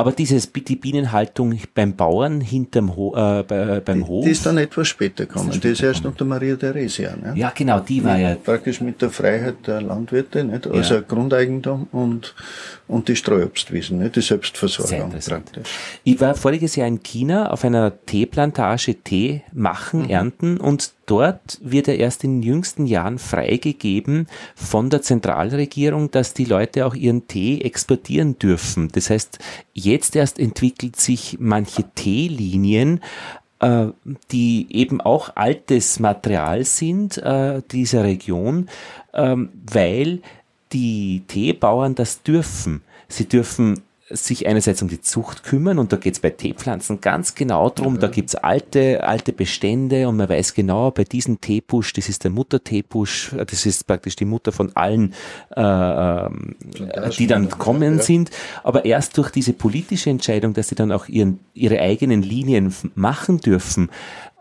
[0.02, 4.26] Aber dieses, die Bienenhaltung beim Bauern hinterm Ho äh, bei, beim Hof.
[4.26, 5.52] Die ist dann etwas später gekommen.
[5.62, 7.16] Die ist erst unter Maria Theresia.
[7.16, 7.34] Ne?
[7.36, 8.34] Ja, genau, die war ja.
[8.34, 10.66] Praktisch mit der Freiheit der Landwirte, nicht?
[10.66, 11.02] also ja.
[11.02, 12.34] Grundeigentum und,
[12.88, 14.16] und die Streuobstwiesen, nicht?
[14.16, 15.70] die Selbstversorgung praktisch.
[16.04, 20.10] Ich war voriges Jahr in China auf einer Teeplantage Tee machen, mhm.
[20.10, 26.34] ernten und dort wird er erst in den jüngsten Jahren freigegeben von der Zentralregierung, dass
[26.34, 28.90] die Leute auch ihren Tee exportieren dürfen.
[28.94, 29.40] Das heißt,
[29.74, 33.02] jetzt erst entwickelt sich manche Teelinien,
[33.60, 33.88] äh,
[34.32, 38.70] die eben auch altes Material sind äh, dieser Region,
[39.14, 40.22] ähm, weil
[40.74, 42.82] die Teebauern das dürfen.
[43.08, 43.82] Sie dürfen
[44.14, 47.94] sich einerseits um die Zucht kümmern und da geht es bei Teepflanzen ganz genau drum.
[47.94, 48.00] Mhm.
[48.00, 52.32] Da gibt's alte, alte Bestände und man weiß genau, bei diesem Teepusch, das ist der
[52.32, 55.14] Mutter-Teepusch, das ist praktisch die Mutter von allen,
[55.56, 56.56] äh, ähm,
[57.18, 58.04] die dann kommen ja.
[58.04, 58.32] sind.
[58.64, 63.40] Aber erst durch diese politische Entscheidung, dass sie dann auch ihren, ihre eigenen Linien machen
[63.40, 63.90] dürfen,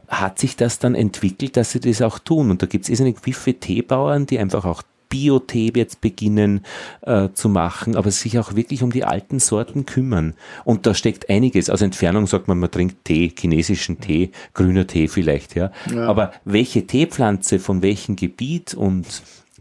[0.09, 2.51] hat sich das dann entwickelt, dass sie das auch tun.
[2.51, 6.65] Und da gibt's irrsinnig viele Teebauern, die einfach auch Biotee jetzt beginnen
[7.03, 10.33] äh, zu machen, aber sich auch wirklich um die alten Sorten kümmern.
[10.65, 11.69] Und da steckt einiges.
[11.69, 15.71] Aus Entfernung sagt man, man trinkt Tee, chinesischen Tee, grüner Tee vielleicht, ja.
[15.95, 16.07] ja.
[16.07, 19.07] Aber welche Teepflanze von welchem Gebiet und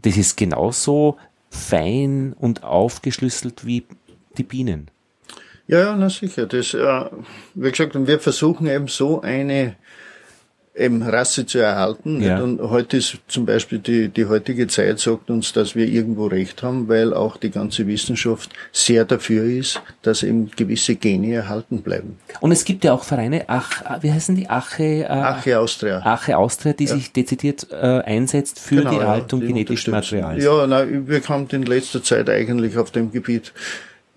[0.02, 1.18] das ist genauso
[1.50, 3.84] fein und aufgeschlüsselt wie
[4.38, 4.88] die Bienen.
[5.66, 6.46] Ja, ja, na sicher.
[6.46, 7.04] Das, äh,
[7.54, 9.76] wie gesagt, wir versuchen eben so eine
[10.74, 12.22] eben Rasse zu erhalten.
[12.22, 12.40] Ja.
[12.40, 16.62] Und heute ist zum Beispiel die, die heutige Zeit sagt uns, dass wir irgendwo recht
[16.62, 22.18] haben, weil auch die ganze Wissenschaft sehr dafür ist, dass eben gewisse Gene erhalten bleiben.
[22.40, 24.48] Und es gibt ja auch Vereine, Ach, wie heißen die?
[24.48, 25.98] Ache, äh, Ache Austria.
[26.04, 26.94] Ache Austria, die ja.
[26.94, 30.42] sich dezidiert äh, einsetzt für genau, die Erhaltung ja, genetischen Materials.
[30.42, 33.52] Ja, nein, wir haben in letzter Zeit eigentlich auf dem Gebiet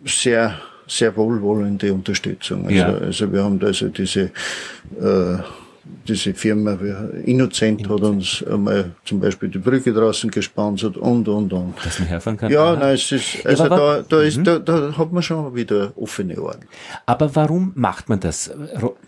[0.06, 2.66] sehr sehr wohlwollende Unterstützung.
[2.66, 2.94] Also, ja.
[2.94, 4.32] also wir haben da also diese
[5.00, 5.38] äh,
[6.08, 6.78] diese Firma
[7.26, 11.74] Innocent hat uns einmal zum Beispiel die Brücke draußen gesponsert und, und, und.
[11.84, 12.52] Dass man herfahren kann?
[12.52, 14.44] Ja, nein, es ist, also ja, da, da, ist, mhm.
[14.46, 16.60] da, da hat man schon wieder offene Ohren.
[17.06, 18.52] Aber warum macht man das?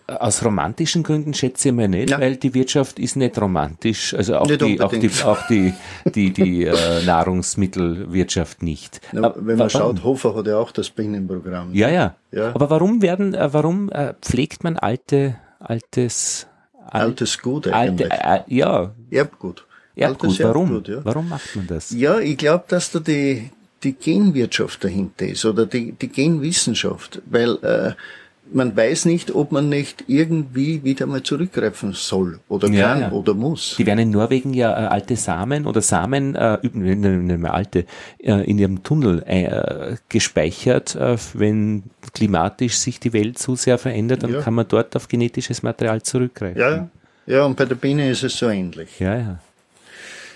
[0.08, 2.20] Aus romantischen Gründen schätze ich mal nicht, ja.
[2.20, 5.74] weil die Wirtschaft ist nicht romantisch, also auch nicht die, auch die, auch die,
[6.14, 9.00] die, die äh, Nahrungsmittelwirtschaft nicht.
[9.14, 9.70] Na, wenn man warum?
[9.70, 11.74] schaut, Hofer hat ja auch das Binnenprogramm.
[11.74, 12.16] Ja, ja.
[12.32, 12.54] ja.
[12.54, 16.48] Aber warum werden, äh, warum äh, pflegt man alte, altes
[16.86, 18.12] Altes Gut eigentlich.
[18.12, 18.94] Alte, äh, ja.
[19.12, 19.66] Erbgut.
[19.96, 20.68] Erbgut, warum?
[20.68, 21.06] Erbgut, ja.
[21.06, 21.92] Warum macht man das?
[21.92, 23.50] Ja, ich glaube, dass da die,
[23.84, 27.94] die Genwirtschaft dahinter ist oder die, die Genwissenschaft, weil äh,
[28.52, 33.12] man weiß nicht, ob man nicht irgendwie wieder mal zurückgreifen soll oder ja, kann ja.
[33.12, 33.76] oder muss.
[33.78, 37.86] Die werden in Norwegen ja äh, alte Samen oder Samen, äh, nicht mehr alte,
[38.20, 40.96] äh, in ihrem Tunnel äh, gespeichert.
[40.96, 44.42] Äh, wenn klimatisch sich die Welt zu sehr verändert, dann ja.
[44.42, 46.60] kann man dort auf genetisches Material zurückgreifen.
[46.60, 46.90] Ja,
[47.28, 49.00] ja, und bei der Biene ist es so ähnlich.
[49.00, 49.40] Ja, ja.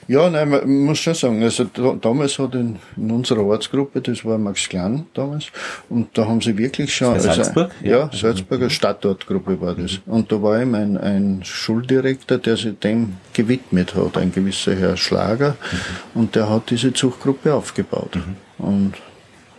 [0.10, 4.26] Ja, nein, man muss schon sagen, also da, damals hat in, in, unserer Ortsgruppe, das
[4.26, 5.52] war Max Klein damals,
[5.88, 7.70] und da haben sie wirklich schon, also, Salzburg?
[7.84, 8.70] Ja, ja Salzburger mhm.
[8.72, 10.02] Stadtortgruppe war das.
[10.08, 10.14] Mhm.
[10.14, 14.98] Und da war eben ein, ein Schuldirektor, der sich dem gewidmet hat, ein gewisser Herr
[14.98, 16.22] Schlager, mhm.
[16.22, 18.16] und der hat diese Zuchtgruppe aufgebaut.
[18.16, 18.66] Mhm.
[18.66, 18.94] Und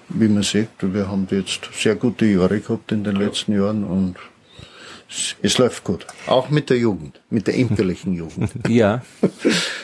[0.09, 4.17] wie man sieht, wir haben jetzt sehr gute Jahre gehabt in den letzten Jahren und
[5.43, 6.07] es läuft gut.
[6.27, 8.51] Auch mit der Jugend, mit der imkerlichen Jugend.
[8.69, 9.03] Ja.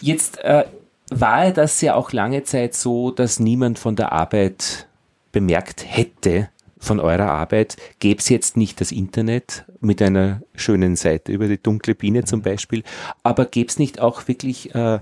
[0.00, 0.64] Jetzt äh,
[1.10, 4.86] war das ja auch lange Zeit so, dass niemand von der Arbeit
[5.32, 11.30] bemerkt hätte, von eurer Arbeit, gäbe es jetzt nicht das Internet mit einer schönen Seite
[11.30, 12.82] über die dunkle Biene zum Beispiel,
[13.22, 15.00] aber gäbe es nicht auch wirklich äh,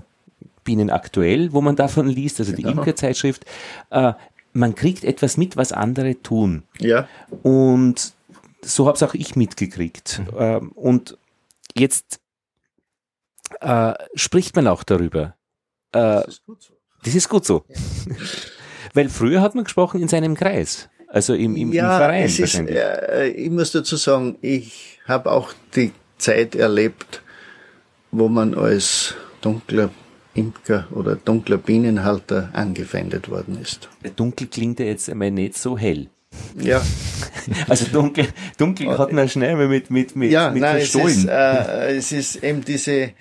[0.65, 2.79] Bienen aktuell, wo man davon liest, also die genau.
[2.79, 3.45] Imkerzeitschrift,
[3.91, 4.13] äh,
[4.51, 6.63] man kriegt etwas mit, was andere tun.
[6.79, 7.07] Ja.
[7.43, 8.13] Und
[8.61, 10.21] so habe es auch ich mitgekriegt.
[10.25, 10.37] Mhm.
[10.37, 11.17] Ähm, und
[11.75, 12.19] jetzt
[13.61, 15.35] äh, spricht man auch darüber.
[15.91, 16.73] Äh, das ist gut so.
[17.03, 17.65] Das ist gut so.
[17.67, 17.75] Ja.
[18.93, 20.89] Weil früher hat man gesprochen in seinem Kreis.
[21.07, 22.23] Also im, im, ja, im Verein.
[22.23, 27.21] Es ist, äh, ich muss dazu sagen, ich habe auch die Zeit erlebt,
[28.11, 29.89] wo man als dunkler
[30.33, 33.89] Imker oder dunkler Bienenhalter angefeindet worden ist.
[34.15, 36.09] Dunkel klingt ja jetzt einmal nicht so hell.
[36.55, 36.81] Ja.
[37.67, 41.95] Also dunkel, dunkel hat man schnell mit, mit, mit, ja, mit nein, es ist, äh,
[41.95, 43.13] es ist eben diese,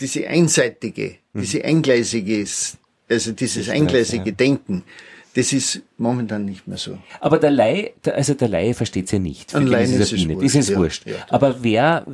[0.00, 1.40] diese einseitige, hm.
[1.40, 2.44] diese eingleisige,
[3.08, 4.36] also dieses eingleisige ja.
[4.36, 4.82] Denken,
[5.36, 6.98] das ist momentan nicht mehr so.
[7.20, 9.54] Aber der Laie, also der Laie versteht es ja nicht.
[9.54, 10.44] Ein Laie ist, es wurscht.
[10.44, 11.06] Das ist ja, wurscht.
[11.06, 12.06] Ja, Aber wer,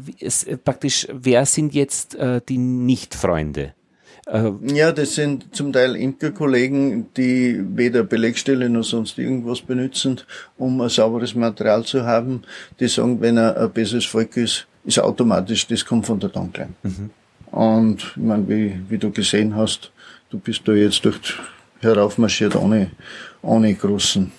[0.65, 3.75] praktisch, wer sind jetzt äh, die Nicht-Freunde?
[4.27, 10.21] Äh, ja, das sind zum Teil Imkerkollegen, die weder Belegstelle noch sonst irgendwas benutzen,
[10.59, 12.43] um ein sauberes Material zu haben.
[12.81, 16.75] Die sagen, wenn er ein besseres Volk ist, ist automatisch, das kommt von der Danklein.
[16.83, 17.11] Mhm.
[17.53, 19.93] Und ich meine, wie, wie du gesehen hast,
[20.31, 21.39] du bist da jetzt durch
[21.81, 22.91] heraufmarschiert ohne,
[23.43, 24.33] ohne großen.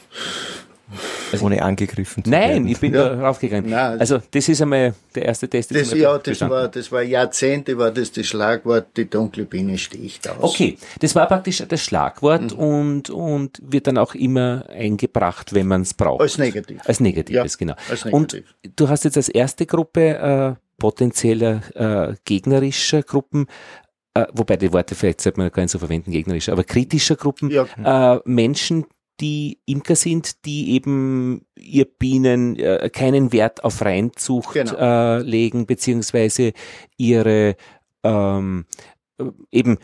[1.31, 2.67] Also ohne angegriffen zu Nein, werden.
[2.67, 3.09] ich bin ja.
[3.09, 3.69] da raufgegangen.
[3.69, 5.73] Nein, also das ist einmal der erste Test.
[5.73, 10.29] Das, ja, das war, das war Jahrzehnte, war das das Schlagwort, die dunkle Biene sticht
[10.29, 10.53] aus.
[10.53, 12.59] Okay, das war praktisch das Schlagwort mhm.
[12.59, 16.21] und, und wird dann auch immer eingebracht, wenn man es braucht.
[16.21, 16.79] Als negativ.
[16.85, 17.75] Als negatives, ja, genau.
[17.89, 18.53] Als negativ.
[18.63, 23.47] Und du hast jetzt als erste Gruppe äh, potenzieller äh, gegnerischer Gruppen
[24.15, 27.49] äh, wobei die Worte vielleicht sollte man gar nicht so verwenden, gegnerisch, aber kritischer Gruppen,
[27.49, 28.15] ja.
[28.15, 28.85] äh, Menschen,
[29.19, 34.75] die Imker sind, die eben ihr Bienen äh, keinen Wert auf Reinzucht genau.
[34.75, 36.53] äh, legen, beziehungsweise
[36.97, 37.55] ihre
[38.03, 38.65] ähm,
[39.17, 39.77] äh, eben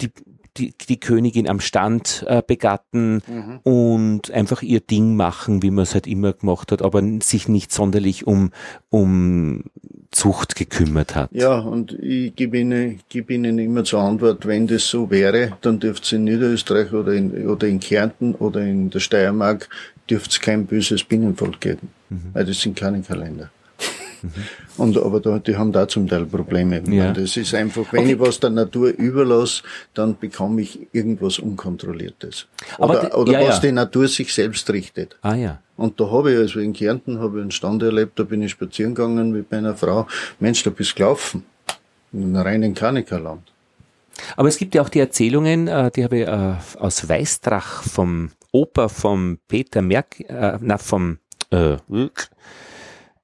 [0.00, 0.10] die,
[0.58, 3.60] die, die Königin am Stand äh, begatten mhm.
[3.62, 7.72] und einfach ihr Ding machen, wie man es halt immer gemacht hat, aber sich nicht
[7.72, 8.50] sonderlich um,
[8.90, 9.64] um
[10.10, 11.30] Zucht gekümmert hat.
[11.32, 15.78] Ja, und ich gebe Ihnen, gebe Ihnen immer zur Antwort, wenn das so wäre, dann
[15.78, 19.68] dürfte es in Niederösterreich oder in, oder in Kärnten oder in der Steiermark
[20.08, 22.30] dürfte es kein böses Binnenvolk geben, mhm.
[22.32, 23.50] weil das sind keine Kalender.
[24.22, 24.30] Mhm.
[24.76, 26.82] Und, aber da, die haben da zum Teil Probleme.
[26.88, 27.12] Ja.
[27.12, 28.12] Das ist einfach, wenn okay.
[28.12, 29.62] ich was der Natur überlasse,
[29.94, 32.46] dann bekomme ich irgendwas Unkontrolliertes.
[32.78, 33.60] Oder, die, oder ja, was ja.
[33.62, 35.16] die Natur sich selbst richtet.
[35.22, 35.60] Ah ja.
[35.76, 38.52] Und da habe ich, also in Kärnten habe ich einen Stand erlebt, da bin ich
[38.52, 40.06] spazieren gegangen mit meiner Frau.
[40.40, 41.44] Mensch, da bist du gelaufen.
[42.12, 43.52] In einem reinen Kanikerland.
[44.36, 48.30] Aber es gibt ja auch die Erzählungen, äh, die habe ich äh, aus Weißdrach vom
[48.52, 51.18] Oper vom Peter Merk, äh, na, vom
[51.50, 51.76] äh,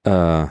[0.04, 0.46] äh,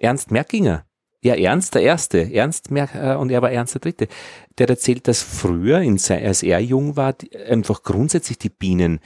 [0.00, 0.84] Ernst Merkinger.
[1.22, 4.08] Ja, Ernst der Erste, Ernst Merk, äh, und er war Ernst der Dritte.
[4.56, 7.14] Der erzählt, dass früher, in, als er jung war,
[7.46, 9.00] einfach grundsätzlich die Bienen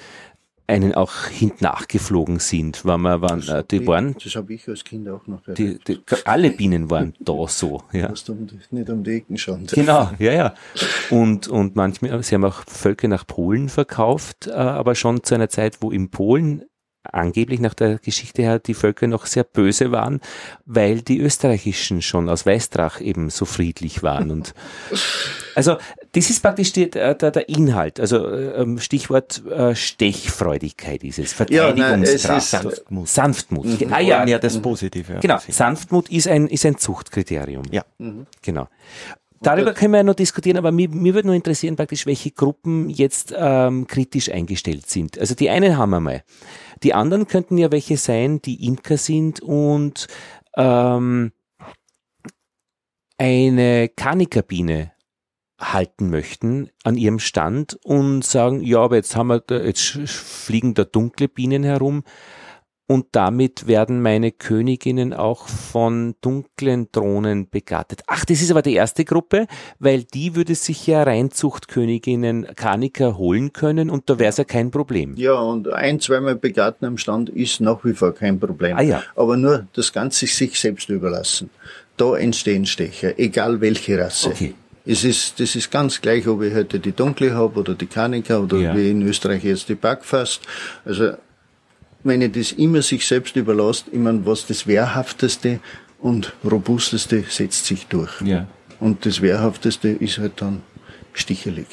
[0.67, 4.17] einen auch hinten nachgeflogen sind, weil man waren, äh, die ich, waren.
[4.23, 8.09] Das habe ich als Kind auch noch Die, die, alle Bienen waren da so, ja.
[8.09, 9.67] Du um, nicht um die Ecken schauen.
[9.67, 10.55] Genau, ja, ja.
[11.11, 15.51] Und, und manchmal, sie haben auch Völker nach Polen verkauft, äh, aber schon zu einer
[15.51, 16.65] Zeit, wo in Polen
[17.13, 20.21] angeblich nach der Geschichte her die Völker noch sehr böse waren,
[20.65, 24.31] weil die österreichischen schon aus Weißdrach eben so friedlich waren.
[24.31, 24.55] Und
[25.55, 25.77] also
[26.13, 28.01] das ist praktisch die, der, der Inhalt.
[28.01, 31.33] Also ähm, Stichwort äh, Stechfreudigkeit ist es.
[31.33, 32.53] Verteidigungskraft.
[32.53, 33.09] Ja, Sanftmut.
[33.09, 33.81] Sanftmut.
[33.81, 33.93] Mhm.
[33.93, 35.19] Ah ja, ja das Positive.
[35.21, 35.39] Genau.
[35.49, 37.65] Sanftmut ist ein, ist ein Zuchtkriterium.
[37.71, 37.85] Ja.
[37.99, 38.27] Mhm.
[38.43, 38.69] Genau.
[39.45, 42.89] Darüber können wir ja noch diskutieren, aber mir, mir würde nur interessieren, praktisch, welche Gruppen
[42.89, 45.19] jetzt ähm, kritisch eingestellt sind.
[45.19, 46.23] Also die einen haben wir mal.
[46.85, 50.07] Die anderen könnten ja welche sein, die Imker sind und
[50.57, 51.33] ähm,
[53.17, 54.93] eine Kanikerbiene
[55.59, 60.75] halten möchten an ihrem Stand und sagen, ja, aber jetzt haben wir, da, jetzt fliegen
[60.75, 62.05] da dunkle Bienen herum
[62.87, 68.03] und damit werden meine Königinnen auch von dunklen Drohnen begattet.
[68.07, 69.47] Ach, das ist aber die erste Gruppe,
[69.79, 74.71] weil die würde sich ja Reinzuchtköniginnen Kaniker holen können und da wäre es ja kein
[74.71, 75.15] Problem.
[75.17, 78.77] Ja, und ein, zweimal begatten am Stand ist nach wie vor kein Problem.
[78.77, 79.03] Ah, ja.
[79.17, 81.51] Aber nur das Ganze sich selbst überlassen.
[81.97, 84.31] Da entstehen Stecher, egal welche Rasse.
[84.31, 84.55] Okay.
[84.87, 88.39] Es ist, das ist ganz gleich, ob ich heute die dunkle habe oder die Kanika
[88.39, 88.77] oder ja.
[88.77, 90.43] wie in Österreich jetzt die Backfast.
[90.85, 91.13] Also
[92.05, 95.61] wenn ich das immer sich selbst überlasse, ich meine, was das Wehrhafteste
[95.99, 98.21] und Robusteste setzt sich durch.
[98.21, 98.47] Ja.
[98.79, 100.63] Und das Wehrhafteste ist halt dann
[101.15, 101.67] stichelig.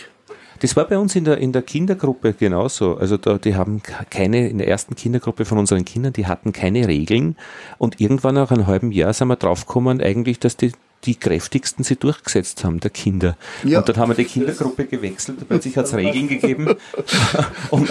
[0.61, 2.95] Das war bei uns in der, in der Kindergruppe genauso.
[2.95, 6.87] Also da, die haben keine, in der ersten Kindergruppe von unseren Kindern, die hatten keine
[6.87, 7.35] Regeln.
[7.79, 10.71] Und irgendwann nach einem halben Jahr sind wir draufgekommen, eigentlich, dass die
[11.03, 13.35] die kräftigsten sie durchgesetzt haben, der Kinder.
[13.63, 13.79] Ja.
[13.79, 16.75] Und dann haben wir die Kindergruppe gewechselt, plötzlich hat es Regeln gegeben
[17.71, 17.89] und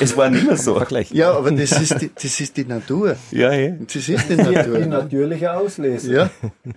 [0.00, 0.82] es war nicht mehr so.
[1.10, 3.16] Ja, aber das ist die, das ist die Natur.
[3.30, 3.76] Ja, ja.
[3.80, 4.78] Das ist die Natur.
[4.78, 6.12] Die natürliche Auslese.
[6.12, 6.30] Ja.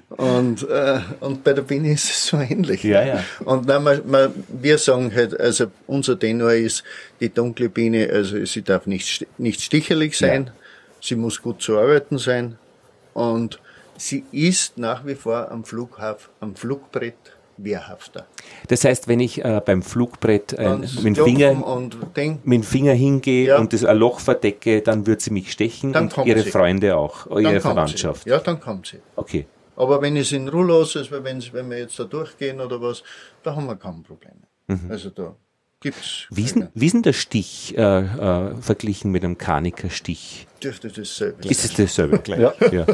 [0.09, 2.83] Und, äh, und bei der Biene ist es so ähnlich.
[2.83, 3.23] Ja, ja.
[3.43, 6.83] Und nein, man, man, wir sagen halt, also unser Tenor ist,
[7.19, 10.51] die dunkle Biene, also sie darf nicht, nicht stichelig sein, ja.
[11.01, 12.57] sie muss gut zu arbeiten sein
[13.13, 13.59] und
[13.99, 17.15] sie ist nach wie vor am Flughafen, am Flugbrett
[17.57, 18.25] wehrhafter.
[18.67, 21.89] Das heißt, wenn ich äh, beim Flugbrett äh, mit, dem Finger,
[22.43, 23.57] mit Finger hingehe ja.
[23.57, 26.51] und das ein Loch verdecke, dann wird sie mich stechen dann und ihre sie.
[26.51, 28.23] Freunde auch, dann ihre Verwandtschaft.
[28.23, 28.29] Sie.
[28.29, 28.99] Ja, dann kommt sie.
[29.15, 29.45] Okay.
[29.75, 33.03] Aber wenn es in Ruhe lasse, also wenn, wenn wir jetzt da durchgehen oder was,
[33.43, 34.41] da haben wir kaum Probleme.
[34.67, 34.91] Mhm.
[34.91, 35.35] Also da
[35.81, 36.27] gibt's.
[36.29, 40.47] Wie ist, denn, wie ist denn der Stich äh, äh, verglichen mit einem Karnikerstich?
[40.61, 42.39] Dürfte dasselbe Ist es dasselbe gleich?
[42.39, 42.53] ja.
[42.71, 42.85] ja.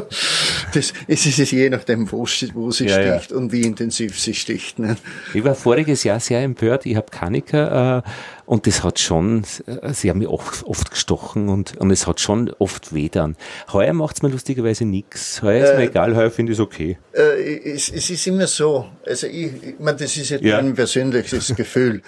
[0.72, 3.36] Das, es ist je nachdem, wo sie, wo sie ja, sticht ja.
[3.36, 4.78] und wie intensiv sie sticht.
[4.78, 4.96] Ne?
[5.34, 6.86] Ich war voriges Jahr sehr empört.
[6.86, 8.10] Ich habe Karniker äh,
[8.44, 12.20] und das hat schon, äh, sie haben mich oft, oft gestochen und, und es hat
[12.20, 13.36] schon oft weh dann.
[13.72, 15.42] Heuer macht's mir lustigerweise nichts.
[15.42, 16.98] Heuer ist mir äh, egal, heuer finde ich es okay.
[17.12, 18.86] Äh, es, es, ist immer so.
[19.04, 20.58] Also ich, ich meine, das ist jetzt ja.
[20.58, 22.02] ein persönliches Gefühl.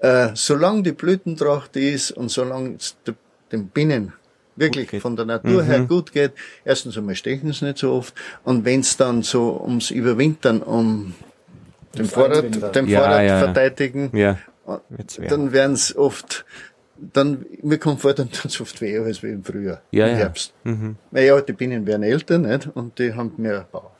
[0.00, 2.96] Äh, solange die Blütentracht ist und solange es
[3.52, 4.12] den Binnen
[4.56, 5.66] wirklich von der Natur mhm.
[5.66, 6.32] her gut geht,
[6.64, 11.14] erstens einmal stechen sie nicht so oft und wenn es dann so ums Überwintern, um
[11.96, 14.38] den Vorrat, den ja, Vorrat ja, verteidigen, ja.
[15.28, 16.44] dann werden es oft
[17.12, 20.52] dann, mir kommt vor, dann tut's oft weh als wie im Frühjahr, ja, im Herbst.
[20.64, 20.72] Ja.
[20.72, 20.96] Mhm.
[21.10, 22.68] Naja, die Bienen werden älter, nicht?
[22.74, 23.90] Und die haben mehr Bau.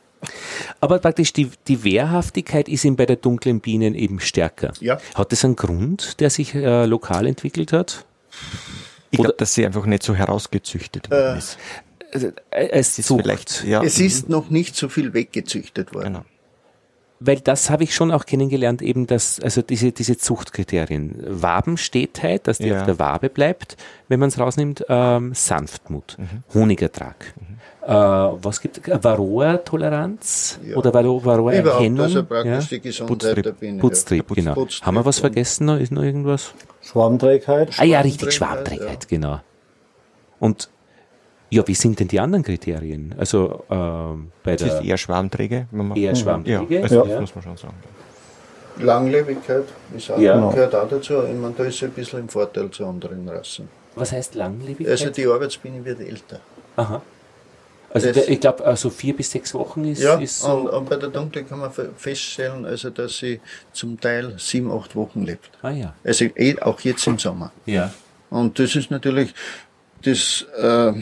[0.81, 4.73] Aber praktisch die, die Wehrhaftigkeit ist eben bei der dunklen Bienen eben stärker.
[4.81, 4.99] Ja.
[5.15, 8.05] Hat das einen Grund, der sich äh, lokal entwickelt hat?
[9.11, 11.59] Ich glaube, dass sie einfach nicht so herausgezüchtet worden äh, ist.
[12.13, 13.83] Äh, es ist vielleicht, ja.
[13.83, 16.15] Es ist noch nicht so viel weggezüchtet worden.
[16.15, 16.25] Genau.
[17.23, 21.17] Weil das habe ich schon auch kennengelernt, eben das, also diese, diese Zuchtkriterien.
[21.27, 22.81] Wabenstehtheit, dass die ja.
[22.81, 23.77] auf der Wabe bleibt,
[24.09, 26.43] wenn man es rausnimmt, ähm, Sanftmut, mhm.
[26.55, 27.35] Honigertrag.
[27.39, 27.50] Mhm.
[27.91, 29.05] Äh, was gibt es?
[29.05, 30.77] Varroa-Toleranz ja.
[30.77, 32.05] oder Varroa-Erkennung?
[32.05, 32.79] Also praktisch ja?
[32.79, 33.81] die Gesundheit Putztrieb, der Biene.
[33.81, 34.35] Putztrieb, ja.
[34.37, 34.55] genau.
[34.55, 35.67] Putztrieb Haben wir was vergessen?
[35.67, 35.77] Noch?
[35.81, 36.55] Ist noch irgendwas?
[36.83, 37.71] Schwarmträgheit.
[37.79, 39.41] Ah ja, richtig, Schwarmträgheit, genau.
[40.39, 40.71] Und
[41.49, 43.13] ja, wie sind denn die anderen Kriterien?
[43.19, 45.67] Also ähm, bei der das ist eher Schwarmträge.
[45.97, 47.75] Eher Schwarmträge, ja, also das muss man schon sagen.
[48.79, 49.65] Langlebigkeit
[49.97, 50.49] ist auch, ja.
[50.49, 51.25] gehört auch dazu.
[51.25, 53.69] Ich meine, da ist sie ein bisschen im Vorteil zu anderen Rassen.
[53.97, 54.93] Was heißt Langlebigkeit?
[54.93, 56.39] Also die Arbeitsbiene wird älter.
[56.77, 57.03] Aha.
[57.93, 60.53] Also der, ich glaube, also vier bis sechs Wochen ist, ja, ist so.
[60.53, 63.41] Und, und bei der Dunkle kann man feststellen, also dass sie
[63.73, 65.51] zum Teil sieben, acht Wochen lebt.
[65.63, 65.95] Ah ja.
[66.05, 67.53] Also eh, auch jetzt im Sommer.
[67.67, 67.93] Ja.
[68.31, 69.35] Und das ist natürlich,
[70.03, 70.93] das äh,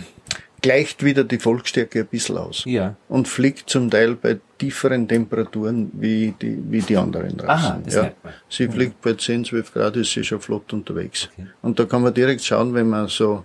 [0.63, 2.63] gleicht wieder die Volksstärke ein bisschen aus.
[2.67, 2.97] Ja.
[3.09, 7.49] Und fliegt zum Teil bei tieferen Temperaturen wie die, wie die anderen Rassen.
[7.49, 8.13] Aha, das ja.
[8.49, 11.29] Sie fliegt bei 10, 12 Grad, ist sie schon flott unterwegs.
[11.33, 11.49] Okay.
[11.63, 13.45] Und da kann man direkt schauen, wenn man so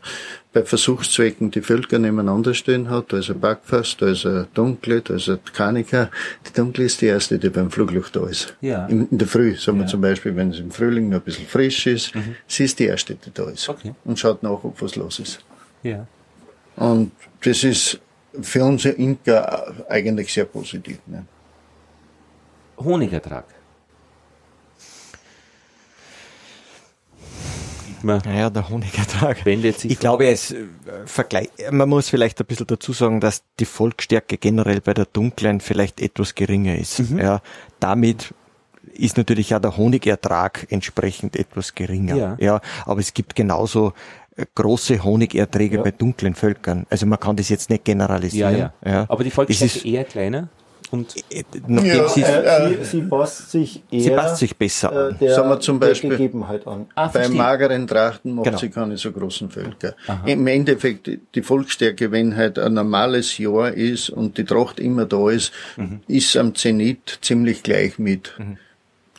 [0.53, 5.01] bei Versuchszwecken die Völker nebeneinander stehen hat, da ist ein Backfass, da ist ein Dunkle,
[5.01, 6.11] da ist ein Kanika.
[6.47, 8.55] Die Dunkle ist die erste, die beim Fluglucht da ist.
[8.61, 8.85] Ja.
[8.85, 9.83] In, der Früh, sagen ja.
[9.83, 12.35] wir zum Beispiel, wenn es im Frühling noch ein bisschen frisch ist, mhm.
[12.47, 13.67] sie ist die erste, die da ist.
[13.67, 13.95] Okay.
[14.05, 15.39] Und schaut nach, ob was los ist.
[15.81, 16.05] Ja.
[16.75, 17.11] Und
[17.43, 17.99] das ist
[18.39, 20.99] für unsere Imker eigentlich sehr positiv.
[21.07, 21.25] Ne?
[22.77, 23.45] Honigertrag.
[28.03, 29.45] Naja, der Honigertrag.
[29.45, 30.65] Wendet ich glaube, es äh,
[31.05, 35.59] vergleich, man muss vielleicht ein bisschen dazu sagen, dass die Volksstärke generell bei der Dunklen
[35.59, 36.99] vielleicht etwas geringer ist.
[36.99, 37.19] Mhm.
[37.19, 37.41] Ja,
[37.79, 38.33] damit
[38.93, 42.15] ist natürlich auch der Honigertrag entsprechend etwas geringer.
[42.15, 42.37] Ja.
[42.39, 43.93] ja aber es gibt genauso
[44.55, 45.83] große Honigerträge ja.
[45.83, 46.85] bei dunklen Völkern.
[46.89, 48.57] Also man kann das jetzt nicht generalisieren.
[48.57, 48.91] Ja, ja.
[48.91, 49.05] ja.
[49.07, 50.49] Aber die Volksstärke ist eher kleiner.
[50.93, 55.17] Und äh, ja, sie, äh, sie, passt sich eher sie passt sich besser an.
[55.19, 56.85] der, Sagen wir zum Beispiel, Gegebenheit an.
[56.94, 58.58] Ah, bei mageren Trachten macht genau.
[58.60, 59.96] sie keine so großen Völker.
[60.06, 60.21] Aha.
[60.27, 65.31] Im Endeffekt, die Volksstärke, wenn halt ein normales Jahr ist und die Tracht immer da
[65.31, 66.02] ist, mhm.
[66.08, 68.35] ist am Zenit ziemlich gleich mit.
[68.37, 68.60] Mhm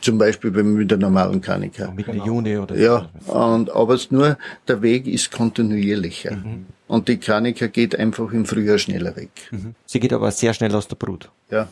[0.01, 1.91] zum Beispiel mit der normalen Kanika.
[1.91, 2.25] Mit genau.
[2.25, 4.37] Juni oder Ja, und, aber es nur,
[4.67, 6.35] der Weg ist kontinuierlicher.
[6.35, 6.67] Mhm.
[6.87, 9.31] Und die Kanika geht einfach im Frühjahr schneller weg.
[9.51, 9.75] Mhm.
[9.85, 11.31] Sie geht aber sehr schnell aus der Brut.
[11.49, 11.67] Ja.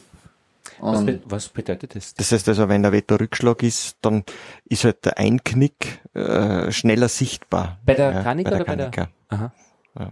[0.80, 2.14] Was, be was, bedeutet das?
[2.14, 4.24] Das heißt also, wenn der Wetterrückschlag ist, dann
[4.66, 7.80] ist halt der Einknick äh, schneller sichtbar.
[7.86, 9.10] Bei der Kanika ja, bei der oder Kanika.
[9.30, 9.38] bei der?
[9.40, 9.54] Aha.
[10.00, 10.12] Ja.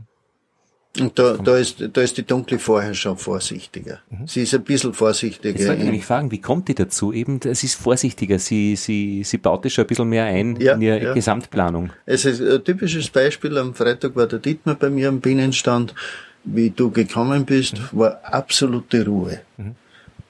[0.99, 3.99] Und da, da, ist, da ist die Dunkle vorher schon vorsichtiger.
[4.09, 4.27] Mhm.
[4.27, 5.57] Sie ist ein bisschen vorsichtiger.
[5.57, 7.13] Jetzt wollte ich mich fragen, wie kommt die dazu?
[7.13, 8.39] Eben, es ist vorsichtiger.
[8.39, 11.13] Sie, sie, sie baut das schon ein bisschen mehr ein ja, in ihre ja.
[11.13, 11.91] Gesamtplanung.
[12.05, 13.57] Es ist ein typisches Beispiel.
[13.57, 15.95] Am Freitag war der Dietmar bei mir am Bienenstand.
[16.43, 17.99] Wie du gekommen bist, mhm.
[17.99, 19.41] war absolute Ruhe.
[19.57, 19.75] Mhm.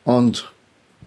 [0.04, 0.52] Und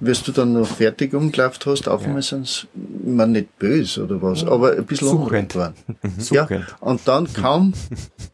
[0.01, 2.67] wirst du dann noch fertig umgelaufen hast, auf einmal sind sie,
[3.05, 5.75] man nicht böse oder was, aber ein bisschen unruhig waren.
[6.31, 6.49] ja,
[6.81, 7.73] und dann kaum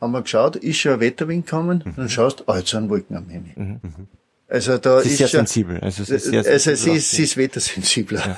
[0.00, 1.94] haben wir geschaut, ist schon ein Wetterwind gekommen, mhm.
[1.96, 3.52] dann schaust, oh, jetzt sind Wolken am Himmel.
[3.56, 3.80] Mhm.
[4.48, 5.78] Also da sie ist, ist sehr sensibel.
[5.80, 8.36] Also, sie ist, sehr also sie, ist, sie ist wettersensibler.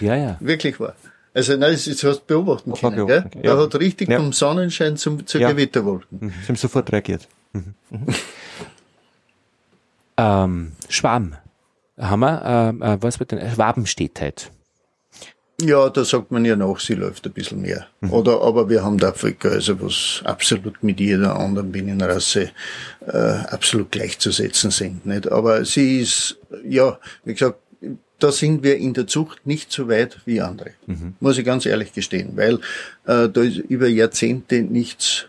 [0.00, 0.16] Ja, ja.
[0.16, 0.36] ja.
[0.40, 0.94] Wirklich wahr.
[1.34, 2.96] Also nein, das, das hast du beobachten können.
[2.96, 3.30] Beobachten.
[3.30, 3.44] Gell?
[3.44, 3.54] Ja.
[3.54, 4.16] Er hat richtig ja.
[4.16, 5.50] vom Sonnenschein zum, zu ja.
[5.50, 6.18] Gewitterwolken.
[6.20, 6.32] Mhm.
[6.42, 7.28] Sie haben sofort reagiert.
[7.52, 7.74] Mhm.
[10.16, 11.36] ähm, Schwamm.
[11.98, 13.50] Haben wir, äh, äh was wird denn?
[13.50, 14.50] Schwabenstehtheit.
[15.66, 17.86] Ja, da sagt man ja nach, sie läuft ein bisschen mehr.
[18.00, 18.12] Mhm.
[18.12, 22.50] Oder, aber wir haben da Afrika, also was absolut mit jeder anderen Bienenrasse
[23.06, 25.06] äh, absolut gleichzusetzen sind.
[25.06, 25.30] Nicht?
[25.30, 27.58] Aber sie ist, ja, wie gesagt,
[28.18, 30.70] da sind wir in der Zucht nicht so weit wie andere.
[30.86, 31.14] Mhm.
[31.20, 32.56] Muss ich ganz ehrlich gestehen, weil
[33.06, 35.26] äh, da ist über Jahrzehnte nichts,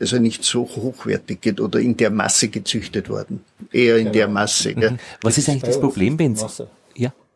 [0.00, 3.44] also nicht so hochwertig geht oder in der Masse gezüchtet worden.
[3.70, 4.12] Eher in genau.
[4.12, 4.74] der Masse.
[4.74, 4.98] Mhm.
[5.22, 6.48] Was ist eigentlich das Problem, wenn Ja.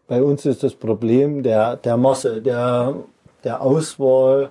[0.07, 2.95] Bei uns ist das Problem der, der Masse, der,
[3.45, 4.51] der Auswahl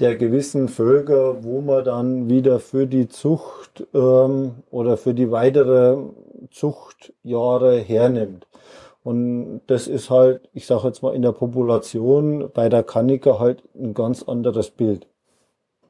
[0.00, 5.96] der gewissen Völker, wo man dann wieder für die Zucht ähm, oder für die weitere
[6.50, 8.46] Zuchtjahre hernimmt.
[9.02, 13.62] Und das ist halt, ich sage jetzt mal, in der Population bei der Kanika halt
[13.74, 15.06] ein ganz anderes Bild.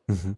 [0.07, 0.37] Mhm.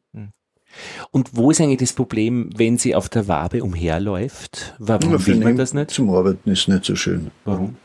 [1.11, 4.77] Und wo ist eigentlich das Problem, wenn sie auf der Wabe umherläuft?
[4.79, 5.91] Warum ja, will man das nicht?
[5.91, 7.31] Zum Arbeiten ist nicht so schön.
[7.45, 7.77] Warum?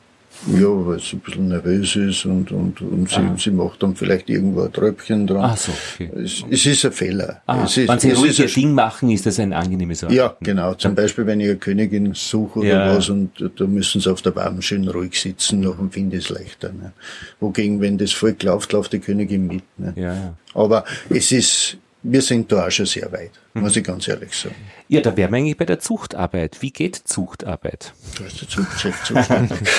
[0.47, 3.35] Ja, weil sie ein bisschen nervös ist und, und, und sie, ah.
[3.37, 5.51] sie macht dann vielleicht irgendwo ein Tröpfchen dran.
[5.51, 6.11] Ach so, okay.
[6.15, 7.41] Es, es ist ein Fehler.
[7.45, 10.11] Ah, es ist, wenn sie ruhig ihr Ding machen, ist das ein angenehmes Ort.
[10.11, 10.73] Ja, genau.
[10.73, 12.97] Zum Beispiel, wenn ich eine Königin suche oder ja.
[12.97, 16.29] was und da müssen sie auf der Bahn schön ruhig sitzen, nach dem Find ist
[16.29, 16.73] leichter.
[16.73, 16.91] Ne?
[17.39, 19.63] Wogegen, wenn das voll läuft, läuft die Königin mit.
[19.77, 19.93] Ne?
[19.95, 20.37] Ja, ja.
[20.53, 24.55] Aber es ist, wir sind da auch schon sehr weit, muss ich ganz ehrlich sagen.
[24.89, 26.61] Ja, da wären wir eigentlich bei der Zuchtarbeit.
[26.61, 27.93] Wie geht Zuchtarbeit?
[28.17, 29.59] Da ist der Zuchtchef zuständig.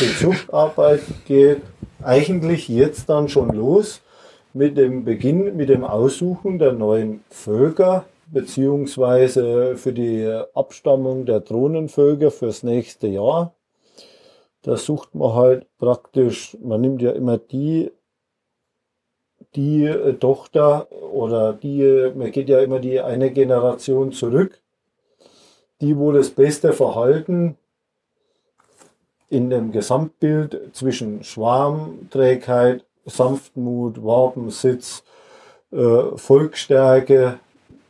[0.00, 1.60] Die Zuchtarbeit geht
[2.02, 4.00] eigentlich jetzt dann schon los
[4.54, 12.30] mit dem Beginn, mit dem Aussuchen der neuen Völker, beziehungsweise für die Abstammung der Drohnenvölker
[12.30, 13.54] fürs nächste Jahr.
[14.62, 17.90] Da sucht man halt praktisch, man nimmt ja immer die
[19.54, 24.60] die äh, Tochter oder die, man geht ja immer die eine Generation zurück,
[25.80, 27.56] die wo das beste Verhalten
[29.28, 35.02] in dem Gesamtbild zwischen Schwarmträgheit, Sanftmut, Wabensitz,
[35.72, 37.40] äh, Volksstärke,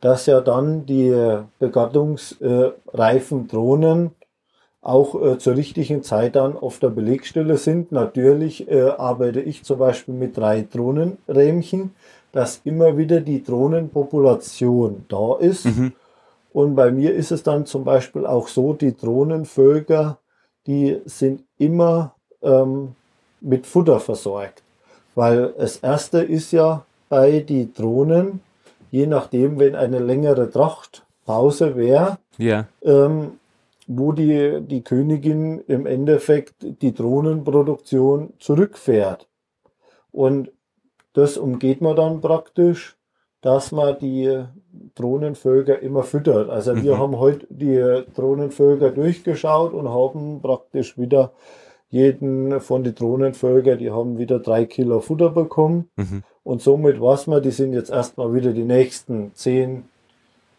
[0.00, 4.12] Dass ja dann die begattungsreifen Drohnen
[4.80, 7.92] auch äh, zur richtigen Zeit dann auf der Belegstelle sind.
[7.92, 11.90] Natürlich äh, arbeite ich zum Beispiel mit drei Drohnenrähmchen,
[12.32, 15.64] dass immer wieder die Drohnenpopulation da ist.
[15.66, 15.92] Mhm.
[16.52, 20.18] Und bei mir ist es dann zum Beispiel auch so, die Drohnenvölker,
[20.66, 22.94] die sind immer ähm,
[23.40, 24.62] mit Futter versorgt.
[25.14, 28.40] Weil das erste ist ja, bei die Drohnen,
[28.90, 32.66] je nachdem, wenn eine längere Trachtpause wäre, Ja.
[32.82, 33.37] ähm,
[33.88, 39.26] wo die, die Königin im Endeffekt die Drohnenproduktion zurückfährt.
[40.12, 40.52] Und
[41.14, 42.96] das umgeht man dann praktisch,
[43.40, 44.44] dass man die
[44.94, 46.50] Drohnenvölker immer füttert.
[46.50, 46.98] Also wir Mhm.
[46.98, 51.32] haben heute die Drohnenvölker durchgeschaut und haben praktisch wieder
[51.88, 55.88] jeden von den Drohnenvölker, die haben wieder drei Kilo Futter bekommen.
[55.96, 56.22] Mhm.
[56.44, 59.84] Und somit weiß man, die sind jetzt erstmal wieder die nächsten 10,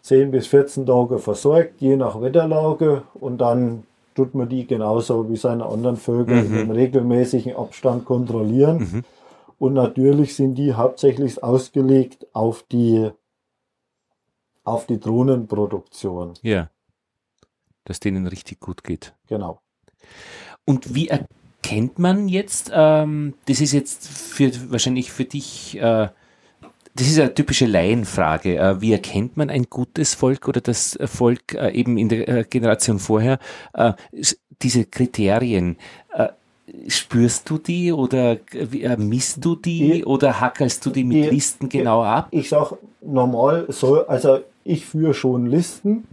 [0.01, 3.03] 10 bis 14 Tage versorgt, je nach Wetterlage.
[3.13, 3.83] Und dann
[4.15, 8.77] tut man die genauso wie seine anderen Völker in einem regelmäßigen Abstand kontrollieren.
[8.77, 9.03] Mhm.
[9.59, 13.09] Und natürlich sind die hauptsächlich ausgelegt auf die,
[14.63, 16.33] auf die Drohnenproduktion.
[16.41, 16.69] Ja.
[17.83, 19.13] Dass denen richtig gut geht.
[19.27, 19.59] Genau.
[20.65, 26.09] Und wie erkennt man jetzt, ähm, das ist jetzt für, wahrscheinlich für dich, äh,
[26.99, 31.53] das ist eine typische Laienfrage, äh, wie erkennt man ein gutes Volk oder das Volk
[31.53, 33.39] äh, eben in der äh, Generation vorher,
[34.61, 35.77] diese Kriterien,
[36.87, 38.37] spürst du die oder
[38.97, 42.27] misst du die Die- oder hackelst du die mit die- Listen genau ab?
[42.31, 46.05] Ich sag normal soll, also ich führe schon Listen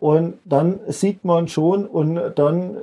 [0.00, 2.76] und dann sieht man schon und dann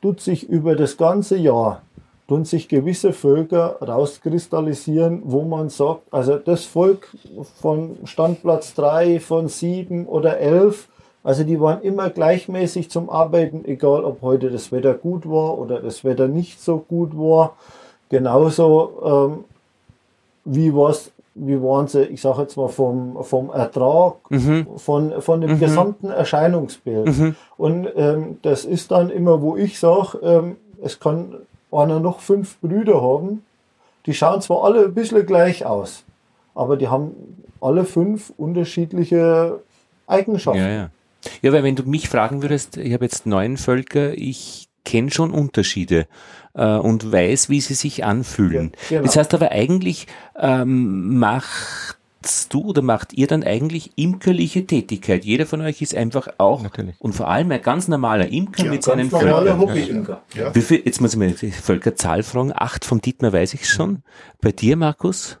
[0.00, 1.82] tut sich über das ganze Jahr
[2.28, 7.08] tun sich gewisse Völker rauskristallisieren, wo man sagt, also das Volk
[7.60, 10.88] von Standplatz 3, von 7 oder 11,
[11.24, 15.80] also die waren immer gleichmäßig zum Arbeiten, egal ob heute das Wetter gut war oder
[15.80, 17.56] das Wetter nicht so gut war.
[18.08, 19.44] Genauso ähm,
[20.44, 24.14] wie was, wie waren sie, ich sage jetzt mal vom, vom Ertrag,
[24.76, 27.34] von, von dem gesamten Erscheinungsbild.
[27.56, 31.34] Und ähm, das ist dann immer, wo ich sage, ähm, es kann
[31.70, 33.44] einer noch fünf Brüder haben,
[34.06, 36.04] die schauen zwar alle ein bisschen gleich aus,
[36.54, 37.12] aber die haben
[37.60, 39.60] alle fünf unterschiedliche
[40.06, 40.60] Eigenschaften.
[40.60, 40.90] Ja, ja.
[41.42, 45.32] Ja, weil wenn du mich fragen würdest, ich habe jetzt neun Völker, ich kenne schon
[45.32, 46.06] Unterschiede
[46.54, 48.72] äh, und weiß, wie sie sich anfühlen.
[48.88, 49.02] Ja, genau.
[49.02, 50.06] Das heißt aber eigentlich
[50.38, 51.97] ähm, machst
[52.50, 55.24] du oder macht ihr dann eigentlich imkerliche Tätigkeit.
[55.24, 56.96] Jeder von euch ist einfach auch Natürlich.
[56.98, 59.58] und vor allem ein ganz normaler Imker Ja, mit seinem Völker.
[59.58, 60.22] Hobbyimker.
[60.34, 60.54] Ja.
[60.54, 62.52] Wie viel, jetzt muss ich mal die Völkerzahl fragen.
[62.54, 64.02] Acht vom Dietmar weiß ich schon.
[64.40, 65.38] Bei dir, Markus?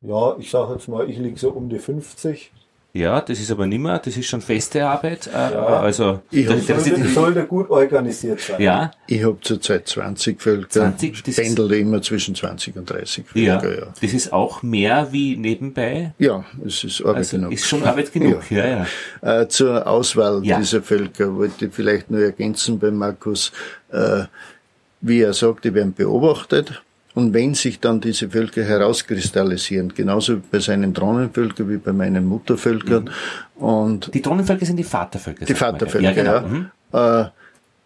[0.00, 2.52] Ja, ich sage jetzt mal, ich liege so um die 50.
[2.96, 5.26] Ja, das ist aber nimmer, das ist schon feste Arbeit.
[5.26, 8.60] Äh, also, Ich das, hab- das, Sollte, sollte gut organisiert sein.
[8.62, 10.68] ja, Ich habe zurzeit 20 Völker.
[10.70, 13.86] 20, das ist- pendel immer zwischen 20 und 30 Ja, Völker, ja.
[14.00, 16.14] das ist auch mehr wie nebenbei.
[16.18, 17.52] Ja, es ist Arbeit Also genug.
[17.52, 18.86] ist schon Arbeit genug, ja,
[19.22, 19.40] ja.
[19.40, 20.58] Äh, zur Auswahl Ja.
[20.60, 23.50] dieser Völker wollte ich vielleicht nur ergänzen bei Markus,
[23.90, 24.22] äh,
[25.00, 26.80] wie er sagt, die werden beobachtet.
[27.14, 33.10] Und wenn sich dann diese Völker herauskristallisieren, genauso bei seinen Drohnenvölkern wie bei meinen Muttervölkern,
[33.56, 35.44] und Die Drohnenvölker sind die Vatervölker.
[35.44, 36.48] die Vatervölker, Ja, ja, genau.
[36.48, 36.70] Mhm.
[36.92, 37.24] äh,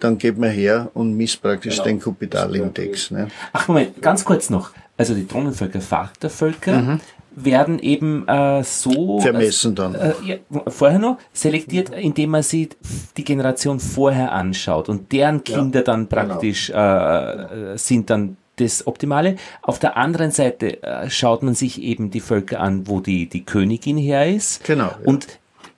[0.00, 1.84] dann geht man her und misst praktisch Genau.
[1.84, 3.10] den Kapitalindex.
[3.10, 3.28] Ne?
[3.52, 4.70] Ach, Moment, ganz kurz noch.
[4.96, 7.00] Also die Drohnenvölker, Vatervölker Mhm.
[7.36, 9.94] werden eben äh, so Vermessen dann.
[9.94, 10.36] Äh, ja,
[10.68, 12.70] vorher noch selektiert, indem man sie
[13.16, 16.22] die Generation vorher anschaut und deren Kinder dann genau.
[16.26, 19.36] praktisch äh, äh, sind dann das Optimale.
[19.62, 23.44] Auf der anderen Seite äh, schaut man sich eben die Völker an, wo die, die
[23.44, 24.64] Königin her ist.
[24.64, 24.98] Genau, ja.
[25.04, 25.26] Und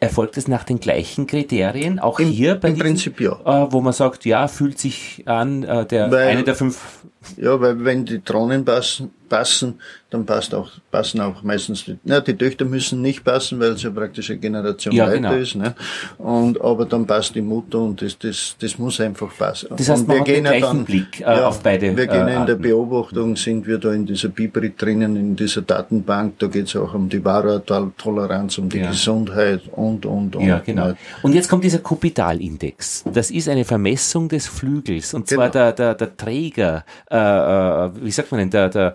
[0.03, 3.33] erfolgt es nach den gleichen Kriterien, auch Im- hier bei im diesen, Prinzip ja.
[3.45, 7.01] äh, wo man sagt, ja, fühlt sich an, äh, der Weil- eine der fünf
[7.37, 9.79] Ja, weil wenn die Drohnen passen, passen
[10.11, 13.83] dann passt auch, passen auch meistens die, na, die Töchter müssen nicht passen, weil es
[13.85, 15.35] ja praktisch eine Generation Ja, weiter genau.
[15.35, 15.75] ist, ne?
[16.19, 19.69] Und, aber dann passt die Mutter und das, das, das muss einfach passen.
[19.71, 22.47] Das heißt, und man hat den gleichen Blick, äh, auf beide, Wir gehen äh, in
[22.47, 22.61] der.
[22.61, 26.93] Beobachtung, sind wir da in dieser Bibrit drinnen, in dieser Datenbank, da geht es auch
[26.93, 28.89] um die Varroa-Toleranz, um die Ja.
[28.89, 30.45] Gesundheit und, und, und.
[30.45, 30.93] Ja, genau.
[31.23, 33.05] Und jetzt kommt dieser Kupitalindex.
[33.15, 35.15] Das ist eine Vermessung des Flügels.
[35.15, 35.71] Und zwar Genau.
[35.71, 38.95] der, der, der Träger, äh, äh, wie sagt man denn, der, der,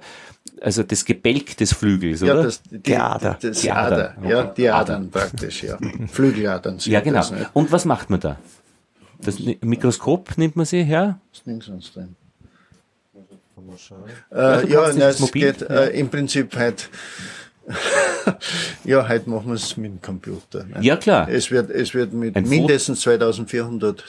[0.61, 2.43] also das Gebälk des Flügels, Ja, oder?
[2.43, 3.37] das, die, Die Ader.
[3.41, 4.11] Das Die Ader.
[4.17, 4.29] Adern.
[4.29, 4.51] Ja, Okay.
[4.57, 5.09] die Adern.
[5.11, 5.77] Praktisch, ja.
[6.11, 7.17] Flügeladern sind ja, genau.
[7.19, 7.49] das, ne?
[7.53, 8.37] Und was macht man da?
[9.21, 11.19] Das Mikroskop nimmt man sie her?
[11.33, 12.15] Was nimmst du uns drin?
[14.31, 16.89] Ja, Äh, ja, na, das es geht äh, im Prinzip halt.
[18.84, 20.63] ja, heute machen wir es mit dem Computer.
[20.66, 20.78] Ne?
[20.82, 21.28] Ja, klar.
[21.30, 24.03] Es wird, es wird mit Ein mindestens 2400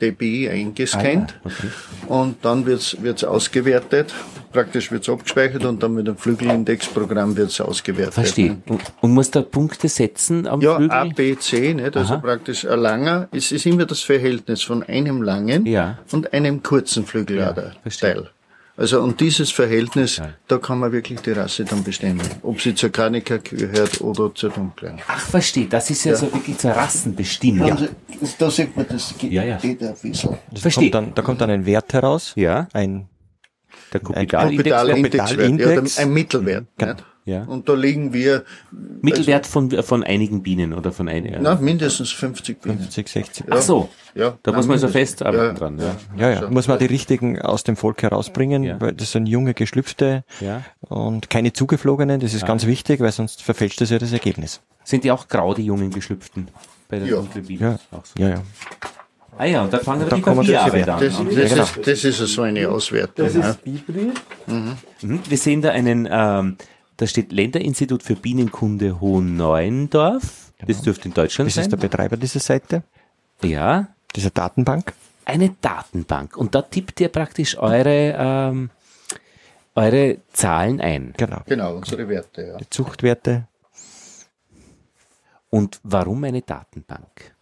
[0.00, 1.68] dpi eingescannt Ah, ja, okay.
[2.08, 4.12] und dann wird's wird's ausgewertet.
[4.52, 8.14] Praktisch wird's abgespeichert und dann mit dem Flügelindexprogramm wird's ausgewertet.
[8.14, 8.58] Verstehe.
[8.66, 8.78] Ne?
[9.00, 10.90] Und, muss da Punkte setzen am Ja, Flügel?
[10.96, 11.96] A, B, C, nicht?
[11.96, 12.20] also Aha.
[12.20, 15.98] praktisch ein langer, es ist immer das Verhältnis von einem langen Ja.
[16.12, 18.28] und einem kurzen Ja, verstehe.
[18.76, 20.30] Also und dieses Verhältnis, ja.
[20.48, 22.22] da kann man wirklich die Rasse dann bestimmen.
[22.42, 24.98] Ob sie zur Kranika gehört oder zur Dunklen.
[25.06, 25.66] Ach, verstehe.
[25.66, 26.18] Das ist ja, ja.
[26.18, 27.68] so wirklich zur Rassenbestimmung.
[27.68, 27.76] Ja.
[28.38, 29.58] Da sieht man, das geht, ja, ja.
[29.58, 30.36] geht ein bisschen.
[30.54, 30.90] Verstehe.
[30.90, 32.32] Kommt dann, da kommt dann ein Wert heraus.
[32.34, 32.68] Ja.
[32.72, 33.08] Ein
[33.92, 35.18] der Kopitalindex.
[35.18, 35.96] Kopitalindex.
[35.96, 36.66] Ja, ein Mittelwert.
[36.78, 36.94] Genau.
[37.24, 37.44] Ja.
[37.44, 38.44] Und da liegen wir.
[39.00, 41.38] Mittelwert also, von, von einigen Bienen oder von einigen?
[41.42, 42.78] Na, mindestens 50 Bienen.
[42.78, 43.46] 50, 60.
[43.50, 43.88] Ach so.
[44.14, 44.36] Ja.
[44.42, 45.52] Da muss man so festarbeiten ja.
[45.52, 45.78] dran.
[45.78, 46.30] Ja, ja.
[46.30, 46.50] ja, ja.
[46.50, 48.80] Muss man die richtigen aus dem Volk herausbringen, ja.
[48.80, 50.62] weil das sind junge Geschlüpfte ja.
[50.80, 52.20] und keine zugeflogenen.
[52.20, 54.60] Das ist ganz wichtig, weil sonst verfälscht das ja das Ergebnis.
[54.84, 56.48] Sind die auch grau, die jungen Geschlüpften?
[56.88, 57.22] Bei den ja.
[57.48, 57.78] Ja.
[57.90, 58.22] So.
[58.22, 58.42] ja, ja.
[59.38, 61.00] Ah ja, und da fangen wir die Papierarbeit an.
[61.00, 61.62] Das, das, genau.
[61.62, 63.26] ist, das ist so eine Auswertung.
[63.26, 64.12] Das ist Bibri.
[64.46, 64.76] Mhm.
[65.00, 65.20] Mhm.
[65.26, 66.56] Wir sehen da einen, ähm,
[67.02, 70.52] da steht Länderinstitut für Bienenkunde Hohenneuendorf.
[70.58, 70.68] Genau.
[70.68, 71.64] Das dürfte in Deutschland das sein.
[71.64, 72.84] Das ist der Betreiber dieser Seite.
[73.42, 73.88] Ja.
[74.14, 74.92] Diese Datenbank.
[75.24, 76.36] Eine Datenbank.
[76.36, 78.70] Und da tippt ihr praktisch eure, ähm,
[79.74, 81.12] eure Zahlen ein.
[81.16, 81.42] Genau.
[81.46, 82.56] Genau, unsere Werte, ja.
[82.58, 83.48] Die Zuchtwerte.
[85.50, 87.34] Und warum eine Datenbank?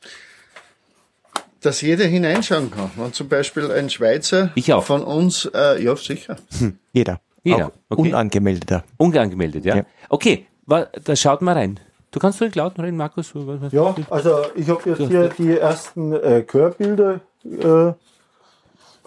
[1.60, 2.90] dass jeder hineinschauen kann.
[2.96, 4.50] Wenn zum Beispiel ein Schweizer
[4.80, 6.36] von uns, äh, ja sicher.
[6.58, 7.20] Hm, jeder.
[7.42, 7.72] Jeder.
[7.88, 8.08] Okay.
[8.08, 8.84] Unangemeldeter.
[8.98, 9.76] Unangemeldet, ja.
[9.76, 9.84] ja.
[10.08, 11.80] Okay, da schaut mal rein.
[12.10, 13.32] Du kannst ruhig laut reden, Markus.
[13.70, 17.92] Ja, also ich habe jetzt hier die ersten äh, Chörbilder äh,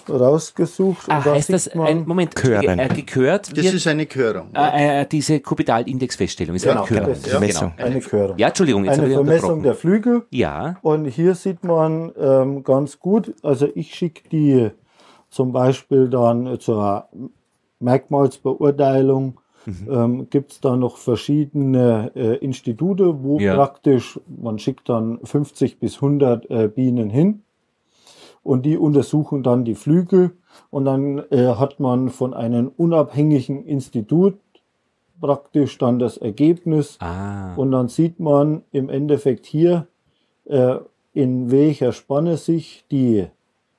[0.10, 1.10] rausgesucht.
[1.10, 2.80] Ah, heißt das, ein Moment, Chören.
[2.80, 4.50] Äh, gekört Das ist eine Chörung.
[4.54, 7.10] Äh, äh, diese Kubitalindexfeststellung ist genau, eine Chörung.
[7.10, 7.40] Das, ja.
[7.40, 7.74] Messung.
[7.76, 7.90] Genau.
[7.90, 8.38] Eine Chörung.
[8.38, 8.86] Ja, Entschuldigung.
[8.86, 10.24] Jetzt eine Vermessung der Flügel.
[10.30, 10.78] Ja.
[10.82, 14.72] Und hier sieht man ähm, ganz gut, also ich schicke die
[15.30, 17.10] zum Beispiel dann zur
[17.84, 19.88] Merkmalsbeurteilung Mhm.
[19.90, 23.56] Ähm, Gibt es da noch verschiedene äh, Institute, wo ja.
[23.56, 27.44] praktisch, man schickt dann 50 bis 100 äh, Bienen hin
[28.44, 30.32] und die untersuchen dann die Flügel
[30.70, 34.38] und dann äh, hat man von einem unabhängigen Institut
[35.22, 37.56] praktisch dann das Ergebnis ah.
[37.56, 39.88] und dann sieht man im Endeffekt hier,
[40.46, 40.76] äh,
[41.14, 43.28] in welcher Spanne sich die,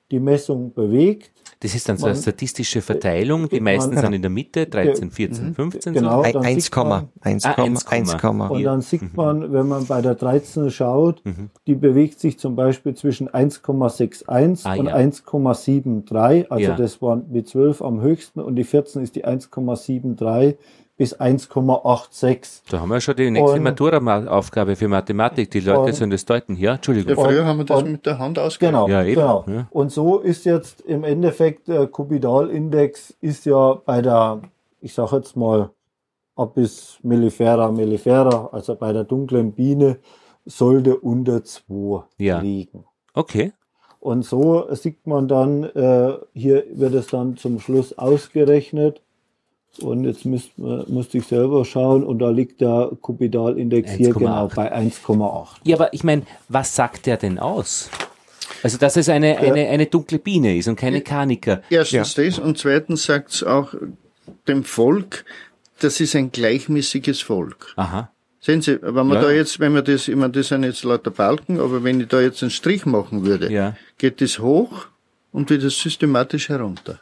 [0.09, 3.49] die Messung bewegt das ist dann so eine statistische Verteilung.
[3.49, 5.93] Die meisten sind in der Mitte, 13, 14, 15.
[5.95, 9.09] Genau, 1,1, ah, Und dann sieht mhm.
[9.15, 11.49] man, wenn man bei der 13 schaut, mhm.
[11.65, 14.95] die bewegt sich zum Beispiel zwischen 1,61 ah, und ja.
[14.95, 16.49] 1,73.
[16.49, 16.75] Also ja.
[16.75, 20.57] das waren mit 12 am höchsten und die 14 ist die 1,73
[20.97, 22.61] bis 1,86.
[22.69, 25.51] Da haben wir schon die nächste Matura-Aufgabe für Mathematik.
[25.51, 26.55] Die Leute sollen das deuten.
[26.55, 27.17] Ja, Entschuldigung.
[27.17, 28.77] Ja, früher haben wir das und, mit der Hand ausgegeben.
[28.77, 29.15] Genau, ja, eben.
[29.15, 29.45] genau.
[29.47, 29.67] Ja.
[29.71, 34.41] Und so ist jetzt im Endeffekt der Kubidalindex ist ja bei der,
[34.79, 35.71] ich sag jetzt mal,
[36.35, 39.99] ab bis Mellifera mellifera, also bei der dunklen Biene,
[40.45, 42.39] sollte unter 2 ja.
[42.39, 42.85] liegen.
[43.13, 43.53] Okay.
[43.99, 49.01] Und so sieht man dann, äh, hier wird es dann zum Schluss ausgerechnet
[49.79, 54.73] und jetzt müsst, musste ich selber schauen und da liegt der Kupidalindex hier genau bei
[54.73, 55.47] 1,8.
[55.63, 57.89] Ja, aber ich meine, was sagt der denn aus?
[58.63, 61.61] Also, dass es eine, eine, eine dunkle Biene ist und keine Karniker.
[61.69, 62.23] Erstens ja.
[62.25, 63.73] das und zweitens sagt es auch
[64.47, 65.25] dem Volk,
[65.79, 67.73] das ist ein gleichmäßiges Volk.
[67.75, 68.09] Aha.
[68.39, 69.21] Sehen Sie, wenn man ja.
[69.21, 72.07] da jetzt, wenn man das, ich meine, das sind jetzt lauter Balken, aber wenn ich
[72.07, 73.75] da jetzt einen Strich machen würde, ja.
[73.97, 74.87] geht das hoch
[75.31, 76.99] und wieder systematisch herunter.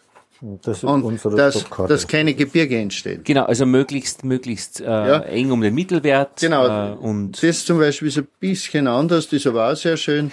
[0.61, 3.21] Das ist und unsere dass, dass keine Gebirge entstehen.
[3.23, 5.19] Genau, also möglichst, möglichst äh, ja.
[5.19, 6.41] eng um den Mittelwert.
[6.41, 6.67] Genau.
[6.67, 10.31] Äh, und das zum Beispiel ist ein bisschen anders, das ist aber auch sehr schön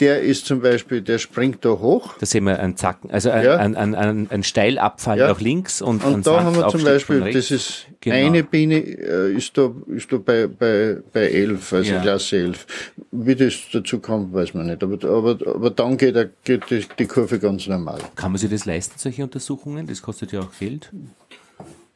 [0.00, 2.14] der ist zum Beispiel, der springt da hoch.
[2.18, 3.56] Da sehen wir einen Zacken, also ein, ja.
[3.56, 5.28] ein, ein, ein, ein Steilabfall ja.
[5.28, 8.16] nach links und Und da haben wir zum Beispiel, das ist genau.
[8.16, 12.00] eine Biene äh, ist da, ist da bei, bei, bei 11, also ja.
[12.00, 12.66] Klasse 11.
[13.12, 14.82] Wie das dazu kommt, weiß man nicht.
[14.82, 18.00] Aber, aber, aber dann geht, geht die, die Kurve ganz normal.
[18.16, 19.86] Kann man sich das leisten, solche Untersuchungen?
[19.86, 20.90] Das kostet ja auch Geld.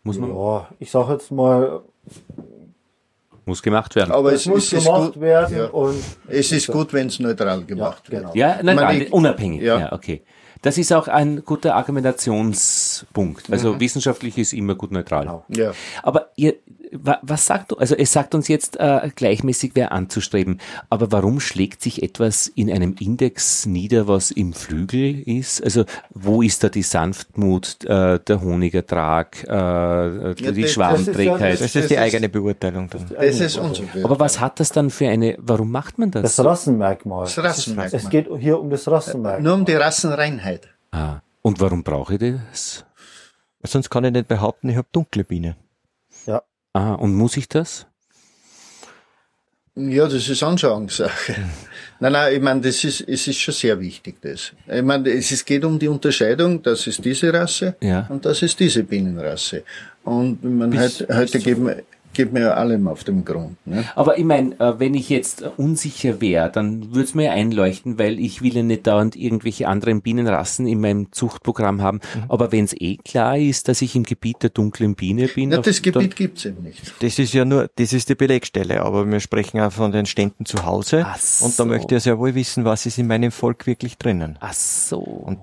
[0.03, 0.31] Muss man?
[0.31, 1.83] Ja, ich sage jetzt mal,
[3.49, 4.13] muss gemacht werden.
[4.13, 5.67] Aber es, es muss es gemacht gut, werden ja.
[5.67, 8.35] und es ist gut, wenn es neutral gemacht ja, genau.
[8.35, 8.37] wird.
[8.37, 9.63] Ja, neutral, unabhängig.
[9.63, 9.81] Ja.
[9.81, 10.23] ja, okay.
[10.63, 13.51] Das ist auch ein guter Argumentationspunkt.
[13.51, 13.81] Also mhm.
[13.81, 15.23] wissenschaftlich ist immer gut neutral.
[15.25, 15.45] Genau.
[15.49, 15.73] Ja.
[16.03, 16.55] Aber ihr,
[16.93, 17.77] was sagt du?
[17.77, 20.61] Also es sagt uns jetzt äh, gleichmäßig wer anzustreben,
[20.91, 25.63] aber warum schlägt sich etwas in einem Index nieder, was im Flügel ist?
[25.63, 31.55] Also wo ist da die Sanftmut, äh, der Honigertrag, äh, ja, die das, Schwarmträgheit?
[31.55, 32.89] Das ist, das ist die eigene Beurteilung.
[32.89, 33.07] Dann.
[33.09, 34.11] Das ist unsere Beurteilung.
[34.11, 36.37] Aber was hat das dann für eine, warum macht man das?
[36.37, 37.25] Das Rassenmerkmal.
[37.25, 38.01] Das Rassenmerkmal.
[38.01, 39.43] Es geht hier um das Rassenmerkmal.
[39.43, 40.69] Nur um die Rassenreinheit.
[40.91, 41.21] Ah.
[41.43, 42.85] Und warum brauche ich das?
[43.63, 45.57] Sonst kann ich nicht behaupten, ich habe dunkle Biene.
[46.73, 47.87] Ah, und muss ich das?
[49.75, 51.37] Ja, das ist Anschauungssache.
[52.01, 54.53] Nein, nein, ich meine, das ist, es ist schon sehr wichtig, das.
[54.67, 58.07] Ich meine, es ist, geht um die Unterscheidung, das ist diese Rasse Ja.
[58.09, 59.63] und das ist diese Bienenrasse.
[60.05, 61.77] Und man heute, heute geht man,
[62.13, 63.57] geht man ja allem auf den Grund.
[63.67, 63.85] Ne?
[63.95, 67.33] Aber ich meine, äh, wenn ich jetzt äh, unsicher wäre, dann würde es mir ja
[67.33, 72.01] einleuchten, weil ich will ja nicht dauernd irgendwelche anderen Bienenrassen in meinem Zuchtprogramm haben.
[72.15, 72.25] Mhm.
[72.29, 75.59] Aber wenn es eh klar ist, dass ich im Gebiet der dunklen Biene bin, Ja,
[75.59, 76.95] das Gebiet gibt's eben nicht.
[77.01, 80.45] Das ist ja nur, das ist die Belegstelle, aber wir sprechen auch von den Ständen
[80.45, 81.05] zu Hause.
[81.07, 81.67] Ach Und da so.
[81.67, 84.37] möchte ich sehr wohl wissen, was ist in meinem Volk wirklich drinnen.
[84.41, 84.99] Ach so.
[84.99, 85.39] Und,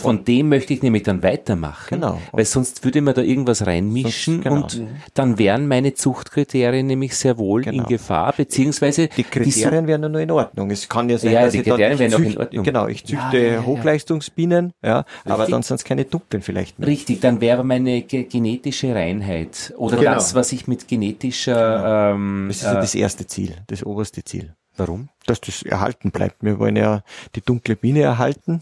[0.00, 1.86] von dem möchte ich nämlich dann weitermachen.
[2.00, 2.20] Genau.
[2.32, 4.56] Weil sonst würde man da irgendwas reinmischen Sonst- genau.
[4.62, 7.84] und dann wären meine Zuchtkriterien nämlich sehr wohl in Genau.
[7.88, 10.70] Gefahr, beziehungsweise Die Kriterien wären ja nur in Ordnung.
[10.70, 12.64] Es kann ja sein, Ja, dass die ich dann, Kriterien ich wären auch in Ordnung.
[12.64, 13.64] Genau, ich züchte Ja, ja.
[13.66, 15.50] Hochleistungsbienen, ja, aber Richtig.
[15.52, 16.88] dann sind es keine dunklen vielleicht mehr.
[16.88, 20.14] Richtig, dann wäre meine ge genetische Reinheit oder Genau.
[20.14, 24.24] das, was ich mit genetischer ähm, Das ist ja äh, das erste Ziel, das oberste
[24.24, 24.54] Ziel.
[24.76, 25.08] warum?
[25.26, 26.36] Dass das erhalten bleibt.
[26.42, 27.02] Wir wollen ja
[27.34, 28.60] die dunkle Biene erhalten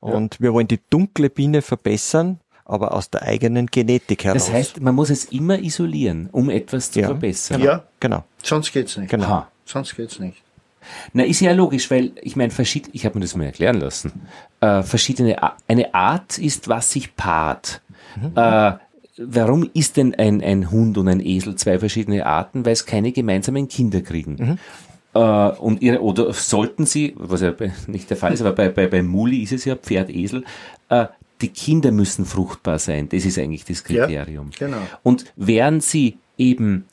[0.00, 4.46] und wir wollen die dunkle Biene verbessern, aber aus der eigenen Genetik heraus.
[4.46, 7.06] Das heißt, man muss es immer isolieren, um etwas zu Ja.
[7.08, 7.60] verbessern.
[7.62, 9.10] Ja, genau, sonst geht's nicht.
[9.10, 9.24] genau.
[9.26, 9.48] Aha.
[9.64, 10.42] Sonst geht's nicht.
[11.12, 12.52] Na, ist ja logisch, weil ich meine,
[12.92, 14.12] ich habe mir das mal erklären lassen.
[14.60, 17.82] Äh, verschiedene A eine Art ist, was sich paart.
[18.34, 18.72] Äh,
[19.18, 22.64] warum ist denn ein, ein Hund und ein Esel zwei verschiedene Arten?
[22.64, 24.58] Weil es keine gemeinsamen Kinder kriegen.
[25.14, 28.68] Äh, und ihre, oder sollten sie, was ja bei- nicht der Fall ist, aber bei,
[28.68, 30.44] bei, bei Muli ist es ja Pferd, Esel,
[30.88, 31.06] äh,
[31.40, 33.08] die Kinder müssen fruchtbar sein.
[33.08, 34.50] Das ist eigentlich das Ja, Kriterium.
[34.58, 34.76] genau.
[35.02, 36.84] Und wären sie eben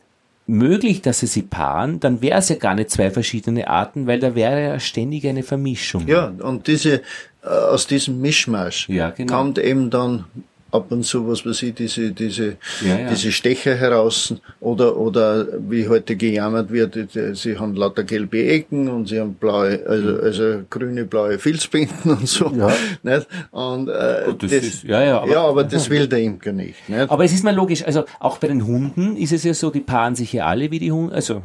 [0.47, 4.19] möglich, dass sie sie paaren, dann wäre es ja gar nicht zwei verschiedene Arten, weil
[4.19, 6.07] da wäre ja ständig eine Vermischung.
[6.07, 7.01] Ja, und diese,
[7.43, 9.37] äh, aus diesem Mischmasch Ja, genau.
[9.37, 10.23] kommt eben dann
[10.71, 13.09] ab und zu, was weiß ich, diese, diese, Ja, ja.
[13.09, 16.97] diese Stecher heraus oder, oder wie heute gejammert wird,
[17.33, 22.27] sie haben lauter gelbe Ecken und sie haben blaue, also, also grüne, blaue Filzbinden und
[22.27, 22.51] so.
[22.55, 22.71] Ja.
[23.03, 23.27] Nicht?
[23.51, 26.89] Und, äh, Gut, das ist- ja, ja, aber- ja, aber das will der Imker nicht.
[26.89, 27.09] nicht?
[27.09, 29.79] Aber es ist mal logisch, also auch bei den Hunden ist es ja so, die
[29.79, 31.41] paaren sich ja alle wie die Hunde, also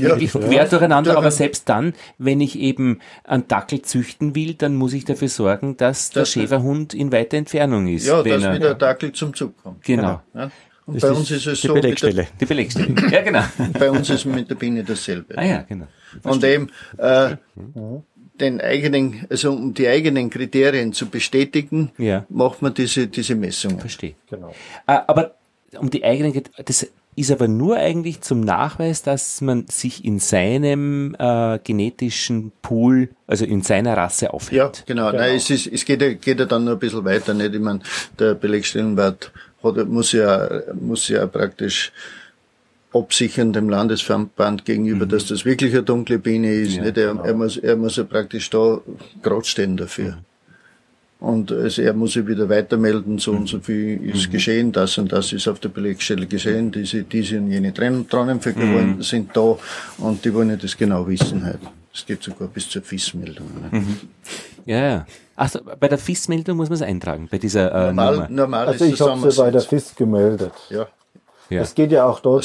[0.00, 4.92] Ja, quer durcheinander, aber selbst dann, wenn ich eben einen Dackel züchten will, dann muss
[4.94, 8.06] ich dafür sorgen, dass der Das- Schäferhund in weiter Entfernung ist.
[8.06, 9.84] ja, wenn er, der Dackel zum Zug kommt.
[9.84, 10.20] Genau.
[10.34, 10.50] Ja?
[10.84, 12.26] Und Das bei uns ist es die so, mit der, Belegstelle.
[12.40, 12.94] Die Belegstelle.
[13.10, 13.42] ja, genau.
[13.78, 15.38] bei uns ist mit der Biene dasselbe.
[15.38, 15.86] Ah ja, genau.
[16.24, 17.36] Und eben äh,
[18.40, 22.24] den eigenen, also um die eigenen Kriterien zu bestätigen, Ja.
[22.28, 23.78] macht man diese diese Messungen.
[23.78, 24.14] Verstehe.
[24.28, 24.48] Genau.
[24.86, 25.34] Äh, aber
[25.78, 31.14] um die eigenen, das ist aber nur eigentlich zum Nachweis, dass man sich in seinem
[31.18, 34.84] äh, genetischen Pool, also in seiner Rasse Ja, aufhält.
[34.86, 35.12] genau.
[35.12, 37.34] Nein, es, ist, es geht, ja, geht ja dann noch ein bisschen weiter.
[37.34, 37.54] Nicht?
[37.54, 37.80] Ich meine,
[38.18, 39.30] der Belegstellenwert
[39.62, 40.48] hat, muss ja,
[40.80, 41.92] muss ja praktisch
[42.94, 46.76] absichern dem Landesverband gegenüber, dass das wirklich eine dunkle Biene ist.
[46.76, 46.98] Ja, nicht?
[46.98, 48.78] Er, er, muss, er muss ja praktisch da
[49.22, 50.18] gerade stehen dafür.
[51.22, 55.12] Und also er muss sich wieder weitermelden, so und so viel ist geschehen, das und
[55.12, 59.56] das ist auf der Belegstelle geschehen, diese, diese und jene Trannenvögel wollen- sind da
[59.98, 61.60] und die wollen ja das genau wissen halt.
[61.94, 63.46] Es geht sogar bis zur FIS-Meldung.
[63.70, 63.84] ne?
[64.66, 65.06] Ja, ja.
[65.36, 68.28] Ach, so, bei der FIS-Meldung muss man es eintragen, bei dieser äh, Normal, Nummer.
[68.30, 69.60] normal Also ich habe sie bei der.
[69.60, 70.52] FIS gemeldet.
[70.70, 70.88] Ja.
[71.50, 71.62] Ja.
[71.62, 72.40] Es geht ja auch darum,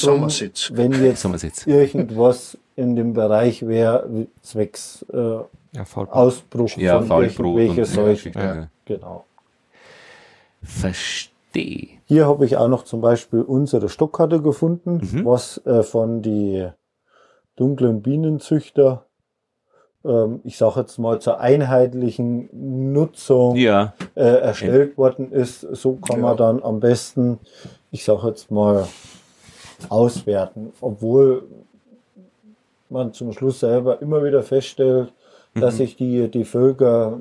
[0.72, 5.38] wenn jetzt irgendwas in dem Bereich wäre, zwecks äh,
[5.74, 5.84] Ja.
[5.96, 8.34] Ausbruch Ja, von Faulbrot irgendwelche und- Seuchen.
[8.36, 8.68] ja, ja.
[8.86, 9.26] Genau.
[10.62, 11.90] Verstehe.
[12.06, 15.26] Hier habe ich auch noch zum Beispiel unsere Stockkarte gefunden, Mhm.
[15.26, 16.68] was äh, von die
[17.56, 19.06] dunklen Bienenzüchter,
[20.06, 22.50] ähm, ich sage jetzt mal zur einheitlichen
[22.94, 25.62] Nutzung Ja, äh, erstellt worden ist.
[25.62, 27.40] So kann man dann am besten,
[27.92, 28.88] ich sage jetzt mal,
[29.90, 31.44] auswerten, obwohl
[32.90, 35.14] man zum Schluss selber immer wieder feststellt,
[35.60, 35.78] dass Mhm.
[35.78, 37.20] sich die, die Völker,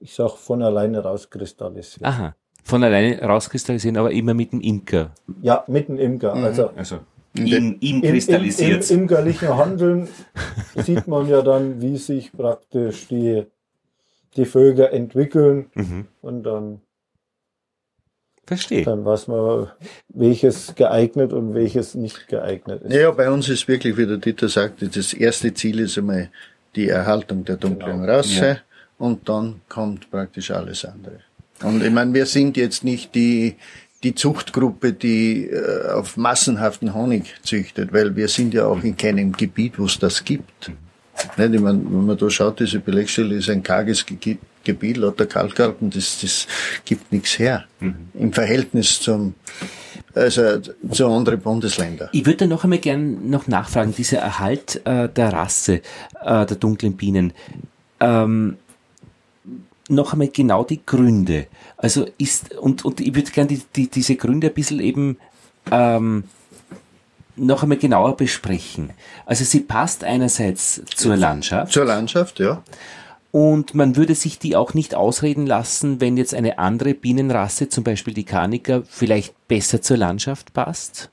[0.00, 2.06] ich sag, von alleine rauskristallisieren.
[2.06, 2.34] aha.
[2.64, 5.12] Von alleine rauskristallisieren, aber immer mit dem Imker.
[5.42, 6.34] Ja, mitten im Gar.
[6.36, 6.98] Also Also
[7.34, 8.90] ihm im, im, kristallisiert.
[8.90, 10.08] im, im garlichen Handeln
[10.76, 13.44] sieht man ja dann, wie sich praktisch die,
[14.36, 16.06] die Völker entwickeln Mhm.
[16.20, 16.80] und dann,
[18.46, 18.82] Verstehe.
[18.82, 19.68] dann weiß man,
[20.08, 22.90] welches geeignet und welches nicht geeignet ist.
[22.90, 26.30] Naja, bei uns ist wirklich, wie der Dieter sagte, das erste Ziel ist einmal
[26.76, 28.12] die Erhaltung der dunklen Genau.
[28.12, 28.56] Rasse Ja.
[28.98, 31.20] und dann kommt praktisch alles andere.
[31.62, 33.56] Und ich meine, wir sind jetzt nicht die,
[34.04, 39.32] die Zuchtgruppe, die äh, auf massenhaften Honig züchtet, weil wir sind ja auch in keinem
[39.32, 40.68] Gebiet, wo es das gibt.
[40.68, 41.54] Nicht?
[41.54, 45.88] Ich meine, wenn man da schaut, diese Belegstelle ist ein karges Ge Gebiet, lauter Kalkarten,
[45.90, 46.46] das, das
[46.84, 47.64] gibt nichts her.
[48.14, 49.34] Im Verhältnis zum,
[50.18, 50.58] also
[50.90, 52.08] zu anderen Bundesländern.
[52.12, 55.82] Ich würde noch einmal gern noch nachfragen, dieser Erhalt äh, der Rasse
[56.24, 57.32] äh, der dunklen Bienen.
[58.00, 58.56] Ähm,
[59.88, 61.46] noch einmal genau die Gründe.
[61.76, 65.16] Also ist, und, und ich würde gerne die, die, diese Gründe ein bisschen eben
[65.70, 66.24] ähm,
[67.36, 68.90] noch einmal genauer besprechen.
[69.24, 71.72] Also sie passt einerseits zur Landschaft.
[71.72, 72.62] Zur Landschaft, ja.
[73.30, 77.84] Und man würde sich die auch nicht ausreden lassen, wenn jetzt eine andere Bienenrasse, zum
[77.84, 81.10] Beispiel die Karniker, vielleicht besser zur Landschaft passt?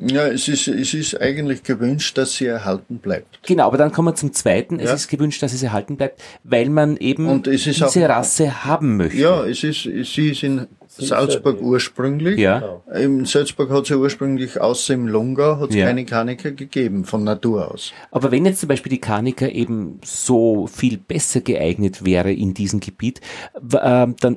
[0.00, 3.40] Ja, es ist, es ist eigentlich gewünscht, dass sie erhalten bleibt.
[3.44, 4.80] Genau, aber dann kommen wir zum zweiten.
[4.80, 4.94] Es ja.
[4.94, 9.18] ist gewünscht, dass es erhalten bleibt, weil man eben diese auch, Rasse haben möchte.
[9.18, 10.66] Ja, es ist, sie ist in
[10.96, 12.38] Salzburg ursprünglich.
[12.38, 12.82] Ja.
[12.94, 15.86] Im Salzburg hat es ja ursprünglich außer im Lungau hat es ja.
[15.86, 17.92] keine Karniker gegeben, von Natur aus.
[18.10, 22.80] Aber wenn jetzt zum Beispiel die Karniker eben so viel besser geeignet wäre in diesem
[22.80, 23.20] Gebiet,
[23.54, 24.36] äh, dann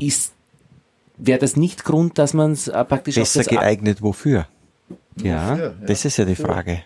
[0.00, 0.32] ist
[1.18, 4.46] wäre das nicht Grund, dass man es äh, praktisch besser geeignet wofür?
[5.16, 6.82] Ja, ja, das ist ja die Frage.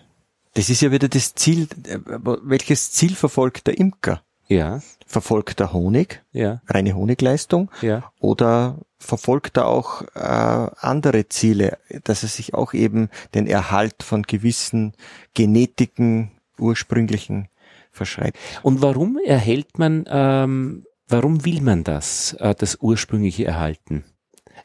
[0.55, 1.99] Das ist ja wieder das Ziel, äh,
[2.43, 4.23] welches Ziel verfolgt der Imker?
[4.47, 4.81] Ja.
[5.13, 6.23] Verfolgt er Honig?
[6.31, 6.63] Ja.
[6.65, 7.69] Reine Honigleistung?
[7.83, 8.11] Ja.
[8.19, 14.23] Oder verfolgt er auch äh, andere Ziele, dass er sich auch eben den Erhalt von
[14.23, 14.93] gewissen
[15.35, 17.47] Genetiken ursprünglichen
[17.91, 18.39] verschreibt?
[18.63, 24.05] Und warum erhält man, ähm, warum will man das, äh, das ursprüngliche erhalten?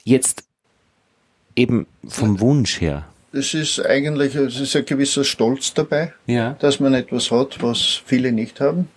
[0.03, 0.44] Jetzt
[1.57, 6.57] eben vom Wunsch her es ist eigentlich, es ist ein gewisser Stolz dabei, ja.
[6.61, 8.88] dass man etwas hat, was viele nicht haben.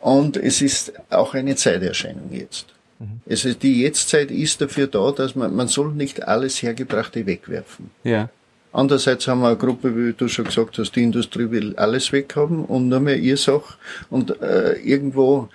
[0.00, 2.66] Und es ist auch eine Zeiterscheinung jetzt.
[2.98, 3.20] Mhm.
[3.28, 7.90] Also die Jetztzeit ist dafür da, dass man, man soll nicht alles Hergebrachte wegwerfen.
[8.04, 8.28] Ja.
[8.72, 12.64] Andererseits haben wir eine Gruppe, wie du schon gesagt hast, die Industrie will alles weghaben
[12.64, 13.76] und nur mehr ihr Sach.
[14.10, 15.48] Und äh, irgendwo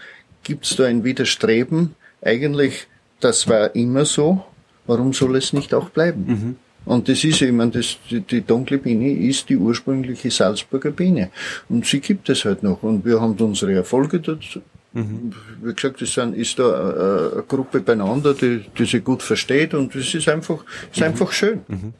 [0.43, 1.95] gibt's da ein Widerstreben.
[2.21, 2.87] Eigentlich,
[3.21, 4.43] das war immer so.
[4.85, 6.25] Warum soll es nicht auch bleiben?
[6.27, 6.55] Mhm.
[6.85, 11.29] Und das ist eben, das, die, die dunkle Biene ist die ursprüngliche Salzburger Biene.
[11.69, 12.83] Und sie gibt es halt noch.
[12.83, 14.61] Und wir haben unsere Erfolge dazu.
[14.93, 15.33] Mhm.
[15.61, 19.73] Wie gesagt, es sind, ist da eine, eine Gruppe beieinander, die, die sich gut versteht
[19.73, 21.07] und es ist einfach, ist mhm.
[21.07, 21.61] einfach schön.
[21.67, 21.93] Mhm.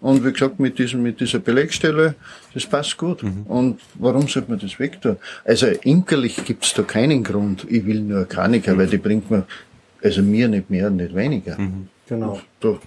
[0.00, 2.14] Und wie gesagt, mit diesem, mit dieser Belegstelle,
[2.52, 3.22] das passt gut.
[3.22, 3.44] Mhm.
[3.44, 5.16] Und warum sollte man das wegtun?
[5.46, 7.66] Also, imkerlich gibt's da keinen Grund.
[7.70, 9.46] Ich will nur Kraniker, weil die bringt mir,
[10.02, 11.58] also mir nicht mehr, nicht weniger.
[11.58, 11.88] Mhm.
[12.06, 12.38] Genau.
[12.60, 12.78] Da,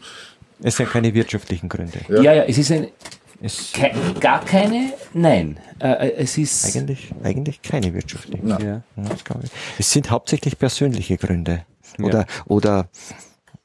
[0.62, 1.99] es sind keine wirtschaftlichen Gründe.
[2.10, 2.88] Ja, ja, ja es ist ein,
[3.41, 4.93] es Ke gar keine?
[5.14, 5.60] Nein.
[5.80, 8.47] Äh, äh, es ist eigentlich, eigentlich keine wirtschaftlichen.
[8.47, 8.60] Ja.
[8.60, 8.84] Ja,
[9.78, 11.66] es sind hauptsächlich persönliche Gründe.
[11.99, 12.26] Oder, ja.
[12.47, 12.89] oder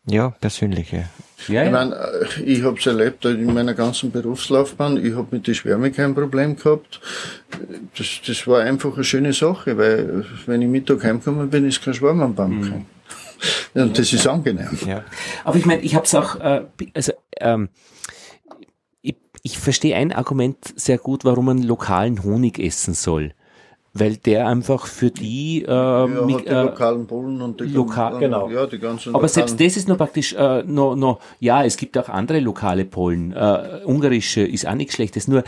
[0.06, 1.08] ja, persönliche.
[1.48, 1.64] Ja, ja.
[1.64, 5.04] Ich meine, äh, ich habe es erlebt in meiner ganzen Berufslaufbahn.
[5.04, 7.00] Ich habe mit der Schwärme kein Problem gehabt.
[7.96, 11.94] Das, das war einfach eine schöne Sache, weil wenn ich Mittag heimgekommen bin, ist kein
[11.94, 12.86] Schwarm am Baum mhm.
[13.74, 14.78] Und das ist angenehm.
[14.86, 15.04] Ja.
[15.44, 16.64] Aber ich meine, ich habe es auch, äh,
[16.94, 17.68] also ähm,
[19.00, 23.34] ich, ich verstehe ein Argument sehr gut, warum man lokalen Honig essen soll
[23.94, 28.48] weil der einfach für die, äh, ja, die äh, lokalen Bullen und die lokal, genau.
[28.48, 31.98] ja, die ganzen Aber selbst das ist nur praktisch äh, noch, noch, ja, es gibt
[31.98, 33.32] auch andere lokale Pollen.
[33.32, 35.28] Äh, ungarische ist auch nichts Schlechtes.
[35.28, 35.44] Nur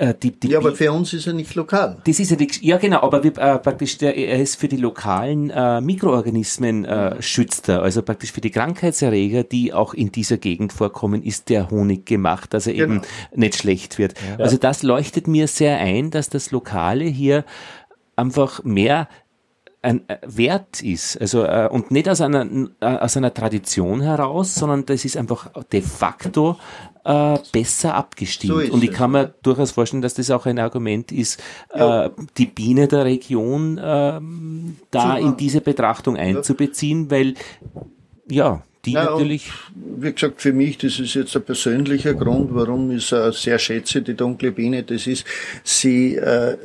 [0.00, 1.98] äh, die, die, ja, aber für uns ist er nicht lokal.
[2.04, 4.78] Das ist ja, die, ja genau, aber wir, äh, praktisch der, er ist für die
[4.78, 7.82] lokalen äh, Mikroorganismen äh, schützt er.
[7.82, 12.54] Also praktisch für die Krankheitserreger, die auch in dieser Gegend vorkommen, ist der Honig gemacht,
[12.54, 12.94] dass er genau.
[12.94, 13.02] eben
[13.34, 14.14] nicht schlecht wird.
[14.26, 14.42] Ja.
[14.42, 17.44] Also das leuchtet mir sehr ein, dass das Lokale hier
[18.16, 19.06] einfach mehr
[19.82, 22.46] ein äh, Wert ist, also äh, und nicht aus einer
[22.80, 26.58] äh, aus einer Tradition heraus, sondern das ist einfach de facto
[27.04, 28.66] äh, besser abgestimmt.
[28.66, 31.42] So und ich kann mir durchaus vorstellen, dass das auch ein Argument ist,
[31.74, 32.06] ja.
[32.06, 34.20] äh, die Biene der Region äh, da
[34.92, 35.18] Super.
[35.18, 37.10] in diese Betrachtung einzubeziehen, ja.
[37.10, 37.34] weil
[38.28, 39.50] ja, die Na, natürlich.
[39.74, 44.02] Wie gesagt, für mich, das ist jetzt ein persönlicher Grund, warum ich äh, sehr schätze,
[44.02, 45.26] die dunkle Biene, das ist,
[45.64, 46.56] sie äh,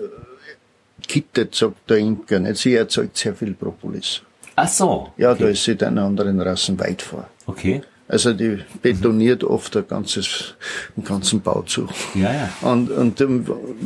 [1.07, 2.57] kittet, sagt der Imker, nicht?
[2.57, 4.21] sie erzeugt sehr viel Propolis.
[4.55, 5.11] Ach so.
[5.17, 5.43] Ja, okay.
[5.43, 7.27] da ist sie den anderen Rassen weit vor.
[7.45, 7.81] Okay.
[8.08, 10.56] Also die betoniert oft ein ganzes,
[10.95, 11.89] einen ganzen Bauzug.
[12.14, 12.49] Ja, ja.
[12.62, 13.45] Und, und ähm,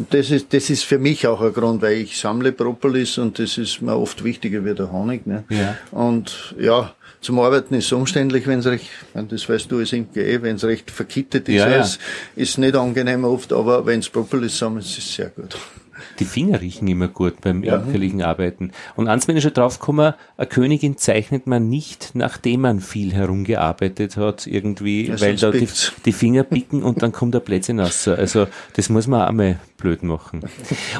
[0.10, 3.58] das ist, das ist für mich auch ein Grund, weil ich sammle Propolis und das
[3.58, 5.26] ist mir oft wichtiger wie der Honig.
[5.26, 5.46] Ne?
[5.50, 5.78] Ja.
[5.92, 10.06] Und ja, zum Arbeiten ist es umständlich, wenn es recht, das weißt du als eh,
[10.42, 11.82] wenn es recht verkittet ist, ja, ja.
[11.82, 12.00] Ist,
[12.36, 15.58] ist nicht angenehm oft, aber wenn es Propolis sammelt, ist es sehr gut.
[16.20, 17.76] Die Finger riechen immer gut beim ja.
[17.76, 18.72] imkerlichen Arbeiten.
[18.96, 23.14] Und eins bin ich schon drauf gekommen, eine Königin zeichnet man nicht, nachdem man viel
[23.14, 25.68] herumgearbeitet hat, irgendwie, ja, weil da die,
[26.06, 28.08] die, Finger picken und dann kommt der Plätzchen raus.
[28.08, 30.42] Also das muss man auch mal blöd machen.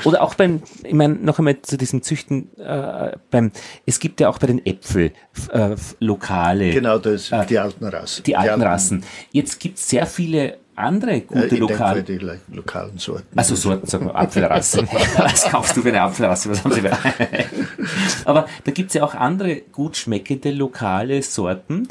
[0.06, 3.52] Oder auch beim, ich meine, noch einmal zu diesem Züchten, äh, beim,
[3.86, 5.12] es gibt ja auch bei den Äpfel
[5.52, 6.72] äh, lokale.
[6.72, 8.24] Genau, das äh, die alten Rassen.
[8.24, 9.04] Die, die alten Rassen.
[9.32, 12.04] Jetzt gibt es sehr viele andere gute äh, lokale.
[12.04, 12.20] Die
[12.52, 13.38] lokalen Sorten.
[13.38, 14.88] Also Sorten, sagen wir, Apfelrassen.
[15.18, 16.50] Was kaufst du für eine Apfelrasse?
[16.50, 16.82] Was haben Sie
[18.26, 21.88] Aber da gibt es ja auch andere gut schmeckende lokale Sorten.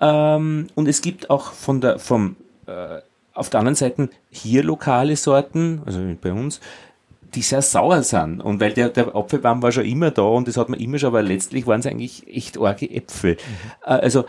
[0.00, 2.98] Ähm, und es gibt auch von der, vom, äh,
[3.32, 6.60] auf der anderen Seite hier lokale Sorten, also bei uns,
[7.34, 8.40] die sehr sauer sind.
[8.40, 11.08] Und weil der, der Apfelbaum war schon immer da und das hat man immer schon,
[11.08, 13.32] aber letztlich waren es eigentlich echt arge Äpfel.
[13.32, 13.70] Mhm.
[13.84, 14.24] Äh, also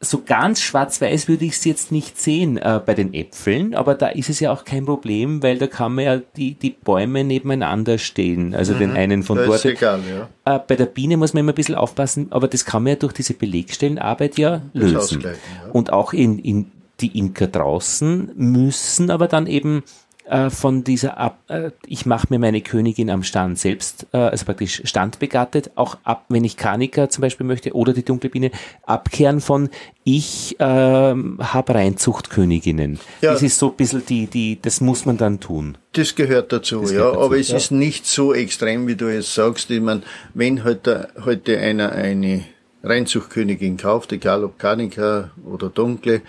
[0.00, 4.08] so ganz schwarz-weiß würde ich es jetzt nicht sehen äh, bei den Äpfeln, aber da
[4.08, 7.98] ist es ja auch kein Problem, weil da kann man ja die, die Bäume nebeneinander
[7.98, 9.64] stehen, also mhm, den einen von dort.
[9.64, 10.54] Egal, ja.
[10.54, 12.96] äh, bei der Biene muss man immer ein bisschen aufpassen, aber das kann man ja
[12.96, 15.22] durch diese Belegstellenarbeit ja lösen.
[15.22, 15.32] Ja.
[15.72, 16.70] Und auch in, in
[17.00, 19.82] die Imker draußen müssen aber dann eben
[20.28, 24.44] äh, von dieser ab, äh, ich mache mir meine Königin am Stand selbst, äh, also
[24.44, 28.50] praktisch standbegattet, auch ab, wenn ich Kanika zum Beispiel möchte oder die dunkle Biene,
[28.84, 29.70] abkehren von
[30.04, 32.98] ich ähm, habe Reinzuchtköniginnen.
[33.20, 33.32] Ja.
[33.32, 35.78] Das ist so ein bisschen die, die, das muss man dann tun.
[35.92, 37.24] Das gehört dazu, das ja, gehört dazu.
[37.24, 37.56] aber es ja.
[37.56, 39.70] ist nicht so extrem, wie du es sagst.
[39.70, 40.02] Ich meine,
[40.34, 42.44] wenn heute, heute einer eine
[42.82, 46.22] Reinzuchtkönigin kauft, egal ob Kanika oder dunkle,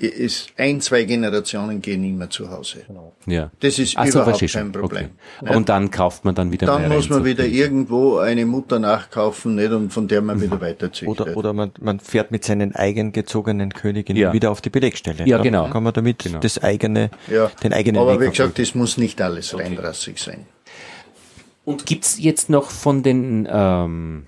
[0.00, 2.84] ist ein, zwei Generationen gehen immer zu Hause.
[2.86, 3.12] Genau.
[3.26, 3.50] Ja.
[3.60, 5.10] Das ist also, überhaupt kein Problem.
[5.40, 5.56] Okay.
[5.56, 9.72] Und dann kauft man dann wieder Dann muss man wieder irgendwo eine Mutter nachkaufen, nicht,
[9.72, 11.08] und von der man wieder weiterzüchtet.
[11.20, 14.32] Oder, oder man, man fährt mit seinen eigen gezogenen Königinnen ja.
[14.32, 15.26] wieder auf die Belegstelle.
[15.26, 15.64] Ja, genau.
[15.64, 16.38] Dann kann man damit genau.
[16.38, 17.50] das eigene, ja.
[17.62, 19.64] den eigenen Aber Weg wie gesagt, das muss nicht alles okay.
[19.64, 20.46] reinrassig sein.
[21.64, 24.26] Und gibt's jetzt noch von den ähm,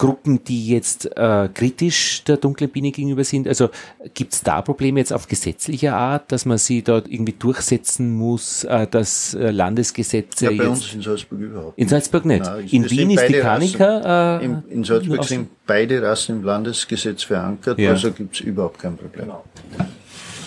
[0.00, 3.46] Gruppen, die jetzt äh, kritisch der dunklen Biene gegenüber sind?
[3.46, 3.68] Also
[4.14, 8.64] gibt es da Probleme jetzt auf gesetzlicher Art, dass man sie dort irgendwie durchsetzen muss,
[8.64, 10.46] äh, dass äh, Landesgesetze.
[10.46, 11.78] Ja, bei uns in Salzburg überhaupt.
[11.78, 12.42] In Salzburg nicht.
[12.42, 14.38] Nein, in Wien ist die Kanika.
[14.38, 17.90] Äh, in, in Salzburg sind beide Rassen im Landesgesetz verankert, ja.
[17.90, 19.26] also gibt es überhaupt kein Problem.
[19.26, 19.44] Genau.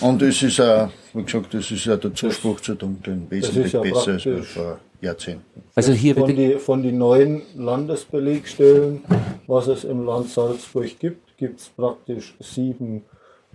[0.00, 4.14] Und es ist auch, wie gesagt, das ist ja der Zuspruch zur Dunklen wesentlich besser
[4.14, 5.62] als vor Jahrzehnten.
[5.74, 9.02] Also hier von, die, von den neuen Landesbelegstellen,
[9.46, 13.04] was es im Land Salzburg gibt, gibt es praktisch sieben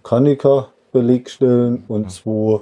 [0.03, 2.61] Kanika-Belegstellen und zwei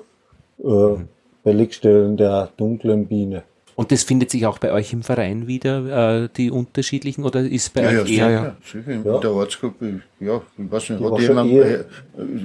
[0.64, 0.98] äh,
[1.44, 3.44] Belegstellen der dunklen Biene.
[3.78, 7.76] Und das findet sich auch bei euch im Verein wieder, äh, die unterschiedlichen, oder ist
[7.76, 8.32] bei ja, euch ja, eher?
[8.32, 8.92] Ja, ja, sicher.
[8.92, 11.52] In der Ortsgruppe, ja, ich weiß nicht, hat jemand,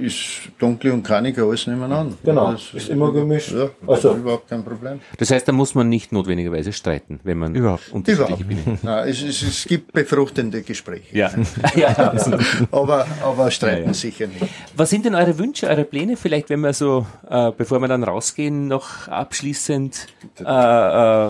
[0.03, 0.19] ist
[0.59, 2.19] dunkle und Kaniker alles nebeneinander.
[2.23, 3.51] Genau, das ist immer gemischt.
[3.53, 5.01] Ja, also überhaupt kein Problem.
[5.17, 8.85] Das heißt, da muss man nicht notwendigerweise streiten, wenn man überhaupt unterschiedliche überhaupt.
[8.85, 11.17] Nein, es, es, es gibt befruchtende Gespräche.
[11.17, 11.31] Ja,
[11.75, 12.45] ja, absolut.
[12.71, 14.53] aber, aber streiten ja, sicher nicht.
[14.77, 16.19] Was sind denn eure Wünsche, eure Pläne?
[16.19, 20.09] Vielleicht, wenn wir so, äh, bevor wir dann rausgehen, noch abschließend
[20.41, 21.22] äh, äh,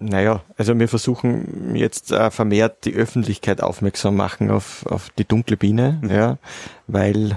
[0.00, 5.56] naja, also wir versuchen jetzt äh, vermehrt die Öffentlichkeit aufmerksam machen auf, auf die dunkle
[5.56, 6.10] Biene, mhm.
[6.10, 6.38] ja,
[6.86, 7.36] weil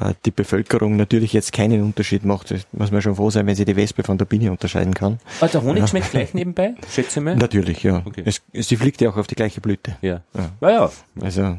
[0.00, 2.50] äh, die Bevölkerung natürlich jetzt keinen Unterschied macht.
[2.50, 5.18] Das muss man schon froh sein, wenn sie die Wespe von der Biene unterscheiden kann.
[5.40, 5.86] Aber der Honig ja.
[5.88, 7.36] schmeckt gleich nebenbei, schätze mal?
[7.36, 8.02] Natürlich, ja.
[8.04, 8.22] Okay.
[8.24, 9.96] Es, sie fliegt ja auch auf die gleiche Blüte.
[10.00, 10.22] Ja.
[10.34, 10.70] Ja, ja.
[10.70, 10.90] ja.
[11.20, 11.58] Also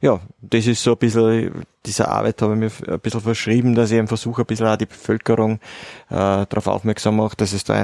[0.00, 3.90] ja, das ist so ein bisschen, dieser Arbeit habe ich mir ein bisschen verschrieben, dass
[3.90, 5.54] ich eben versuche, ein bisschen auch die Bevölkerung
[6.10, 6.14] äh,
[6.46, 7.74] darauf aufmerksam mache, dass es da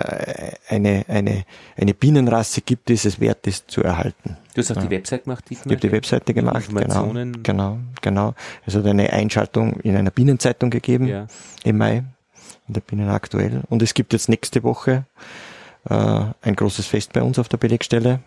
[0.68, 1.44] eine, eine,
[1.76, 4.36] eine Bienenrasse gibt, die es wert ist zu erhalten.
[4.54, 4.82] Du hast auch ja.
[4.82, 5.66] die Website gemacht, Dietmar?
[5.66, 7.12] Ich habe die Webseite gemacht, genau,
[7.42, 8.34] genau, genau.
[8.66, 11.26] Es hat eine Einschaltung in einer Bienenzeitung gegeben ja.
[11.64, 12.04] im Mai,
[12.68, 13.62] in der Bienen aktuell.
[13.70, 15.06] Und es gibt jetzt nächste Woche
[15.88, 18.20] äh, ein großes Fest bei uns auf der Belegstelle.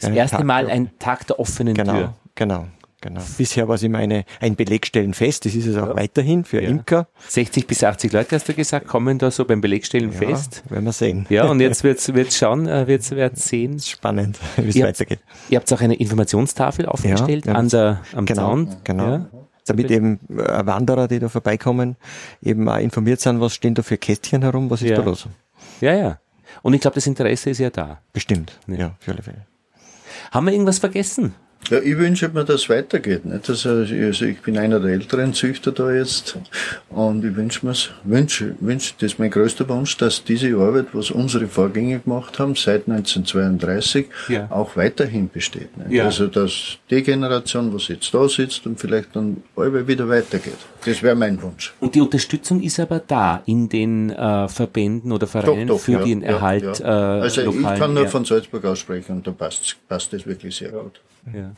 [0.00, 2.14] Das erste Tag, Mal ein Tag der offenen genau, Tür.
[2.34, 2.66] Genau,
[3.04, 3.20] Genau.
[3.36, 5.96] Bisher war es immer eine, ein Belegstellenfest, das ist es auch ja.
[5.96, 6.70] weiterhin für ja.
[6.70, 7.06] Imker.
[7.28, 10.62] 60 bis 80 Leute, hast du gesagt, kommen da so beim Belegstellenfest.
[10.64, 11.26] Ja, werden wir sehen.
[11.28, 13.78] Ja, und jetzt wird's, wird's schauen, äh, wird's, wird's sehen.
[13.78, 15.18] Spannend, wie es weitergeht.
[15.50, 18.76] Ihr habt auch eine Informationstafel aufgestellt an der, am genau, Zaun.
[18.84, 19.06] Genau.
[19.06, 19.30] Ja.
[19.66, 21.96] Damit eben äh, Wanderer, die da vorbeikommen,
[22.42, 25.28] eben auch informiert sind, was stehen da für Kästchen herum, was ist da los.
[25.82, 26.20] Ja, ja.
[26.62, 28.00] Und ich glaube, das Interesse ist ja da.
[28.14, 29.46] Bestimmt, ja, für alle Fälle.
[30.30, 31.34] Haben wir irgendwas vergessen?
[31.70, 33.24] Ja, ich wünsche mir, dass es weitergeht.
[33.24, 33.48] Nicht?
[33.48, 36.36] Also, also ich bin einer der älteren Züchter da jetzt
[36.90, 41.10] und ich wünsche mir wünsche, wünsche, das ist mein größter Wunsch, dass diese Arbeit, was
[41.10, 44.46] unsere Vorgänger gemacht haben, seit 1932, ja.
[44.50, 45.76] auch weiterhin besteht.
[45.76, 45.92] Nicht?
[45.92, 46.04] Ja.
[46.04, 50.58] Also, dass die Generation, was jetzt da sitzt und vielleicht dann alle wieder weitergeht.
[50.84, 51.72] Das wäre mein Wunsch.
[51.80, 55.92] Und die Unterstützung ist aber da in den äh, Verbänden oder Vereinen doch, doch, für
[55.92, 56.80] ja, den Erhalt.
[56.80, 60.54] Äh, also lokalen, ich kann nur von Salzburg aussprechen und da passt, passt das wirklich
[60.54, 61.00] sehr gut.
[61.32, 61.52] Ja,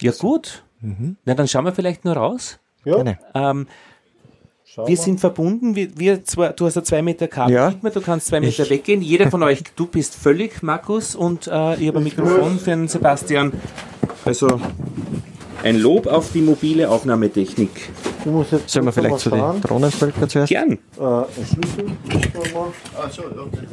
[0.00, 0.64] ja gut.
[0.80, 1.16] Mhm.
[1.24, 2.58] Na, dann schauen wir vielleicht nur raus.
[2.84, 3.16] Ja.
[3.34, 3.66] Ähm,
[4.86, 5.76] wir sind verbunden.
[5.76, 7.70] Wir, wir zwar, du hast ein zwei Meter Kabel ja.
[7.70, 8.70] du kannst zwei Meter ich.
[8.70, 9.02] weggehen.
[9.02, 12.88] Jeder von euch, du bist völlig, Markus, und äh, ich habe ein Mikrofon für den
[12.88, 13.52] Sebastian.
[14.24, 14.60] Also
[15.62, 17.90] ein Lob auf die mobile Aufnahmetechnik.
[18.66, 20.48] Sollen wir vielleicht zu den Drohnenvölkern zuerst?
[20.48, 20.78] Gern.
[20.98, 21.86] Äh, ein Schlüssel.
[23.00, 23.66] Achso, okay.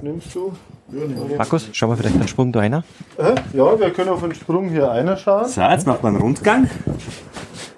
[0.00, 0.52] Äh, nimmst du?
[0.88, 2.84] Markus, schauen wir vielleicht einen Sprung da einer?
[3.16, 5.46] Äh, ja, wir können auf den Sprung hier einer schauen.
[5.46, 6.68] So, jetzt machen wir einen Rundgang.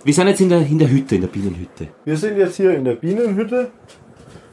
[0.05, 1.89] Wir sind jetzt in der, in der Hütte, in der Bienenhütte.
[2.05, 3.71] Wir sind jetzt hier in der Bienenhütte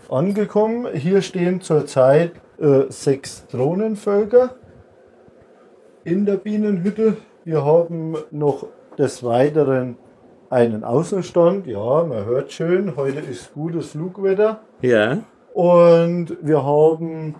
[0.09, 0.87] angekommen.
[0.93, 4.55] Hier stehen zurzeit äh, sechs Drohnenvölker
[6.03, 7.17] in der Bienenhütte.
[7.45, 9.97] Wir haben noch des Weiteren
[10.49, 11.65] einen Außenstand.
[11.67, 14.61] Ja, man hört schön, heute ist gutes Flugwetter.
[14.81, 15.17] Ja.
[15.53, 17.35] Und wir haben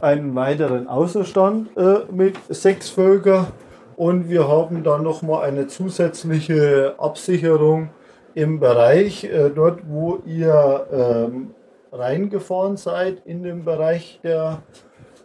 [0.00, 3.48] einen weiteren Außenstand äh, mit sechs Völker
[3.96, 7.90] und wir haben dann nochmal eine zusätzliche Absicherung
[8.34, 11.54] im Bereich, äh, dort wo ihr ähm,
[11.92, 14.62] reingefahren seid, in den Bereich der,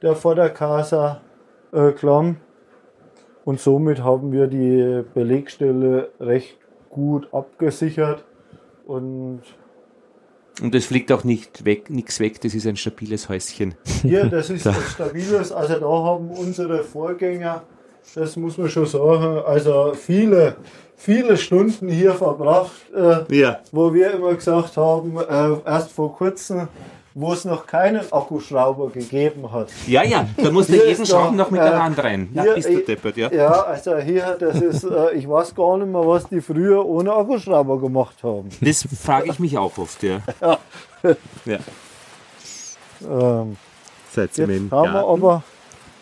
[0.01, 1.21] der Vorderkasa
[1.71, 2.37] äh, Klamm.
[3.45, 6.57] Und somit haben wir die Belegstelle recht
[6.89, 8.23] gut abgesichert
[8.85, 9.41] und
[10.61, 13.75] und es fliegt auch nicht weg, nichts weg, das ist ein stabiles Häuschen.
[14.03, 17.63] Ja, das ist ein stabiles, also da haben unsere Vorgänger,
[18.15, 20.55] das muss man schon sagen, also viele,
[20.95, 23.59] viele Stunden hier verbracht, äh, ja.
[23.71, 26.67] wo wir immer gesagt haben, äh, erst vor kurzem,
[27.13, 29.69] wo es noch keinen Akkuschrauber gegeben hat.
[29.87, 32.29] Ja, ja, da musst du jeden Schrauben noch mit der Hand rein.
[32.33, 33.31] Ja, bist du deppert, ja.
[33.31, 37.13] Ja, also hier, das ist, äh, ich weiß gar nicht mehr, was die früher ohne
[37.13, 38.49] Akkuschrauber gemacht haben.
[38.61, 40.21] Das frage ich mich auch oft, ja.
[40.41, 40.57] ja.
[41.45, 41.59] ja.
[43.09, 43.57] Ähm,
[44.11, 45.43] Seit jetzt schauen wir aber,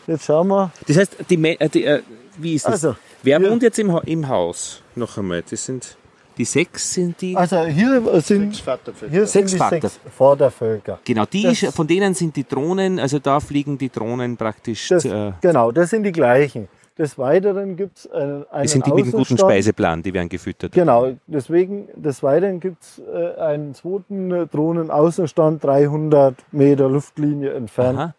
[0.07, 0.71] jetzt schauen wir.
[0.87, 2.01] Das heißt, die, äh, die äh,
[2.37, 2.85] wie ist das?
[2.85, 4.81] Also, Wer wohnt jetzt im, im Haus?
[4.95, 5.97] Noch einmal, das sind...
[6.37, 7.35] Die sechs sind die.
[7.35, 9.11] Also hier sind sechs Vatervölker.
[9.11, 9.81] Hier sind die Vater.
[9.81, 10.99] sechs Vatervölker.
[11.03, 14.87] Genau, die ist, von denen sind die Drohnen, also da fliegen die Drohnen praktisch.
[14.89, 16.67] Das, äh, genau, das sind die gleichen.
[16.97, 20.29] Des Weiteren gibt es einen, einen Das sind die mit einem guten Speiseplan, die werden
[20.29, 20.71] gefüttert.
[20.71, 27.99] Genau, deswegen, des Weiteren gibt es äh, einen zweiten Drohnenaußenstand 300 Meter Luftlinie entfernt.
[27.99, 28.13] Aha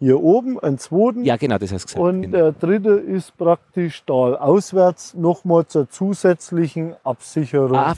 [0.00, 1.24] hier oben, einen zweiten.
[1.24, 2.02] Ja, genau, das hast du gesagt.
[2.02, 2.36] Und genau.
[2.36, 7.76] der dritte ist praktisch auswärts nochmal zur zusätzlichen Absicherung.
[7.76, 7.94] Ah,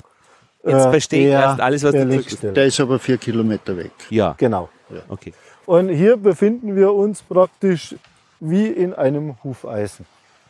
[0.64, 2.42] jetzt äh, verstehe ich erst alles, was du sagst.
[2.42, 3.92] Der ist aber vier Kilometer weg.
[4.10, 4.34] Ja.
[4.36, 4.68] Genau.
[4.90, 5.00] Ja.
[5.08, 5.32] Okay.
[5.64, 7.94] Und hier befinden wir uns praktisch
[8.40, 10.04] wie in einem Hufeisen.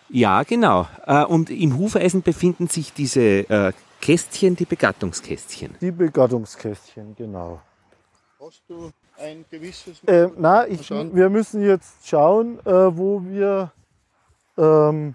[0.08, 0.86] Ja, genau.
[1.06, 5.74] Äh, und im Hufeisen befinden sich diese äh, Kästchen, die Begattungskästchen.
[5.80, 7.60] Die Begattungskästchen, genau.
[8.40, 8.90] Hast du
[9.22, 10.02] ein gewisses.
[10.04, 13.72] Äh, na, ich, wir müssen jetzt schauen, äh, wo wir.
[14.58, 15.14] Ähm,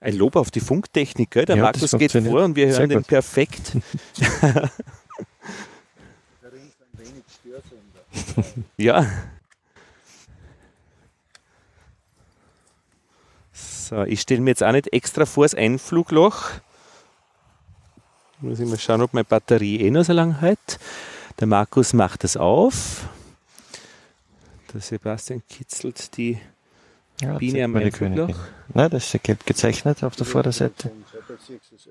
[0.00, 1.44] ein Lob auf die Funktechnik, gell?
[1.44, 3.76] der ja, Markus geht vor und wir hören den perfekt.
[8.76, 9.04] ja.
[13.52, 16.52] So, ich stelle mir jetzt auch nicht extra vor das Einflugloch.
[18.40, 20.78] Muss ich mal schauen, ob meine Batterie eh noch so lange hält.
[21.40, 23.08] Der Markus macht das auf.
[24.72, 26.38] Der Sebastian kitzelt die
[27.20, 27.72] ja, Biene am.
[27.72, 30.90] Nein, das ist ja gelb gezeichnet auf der Vorderseite.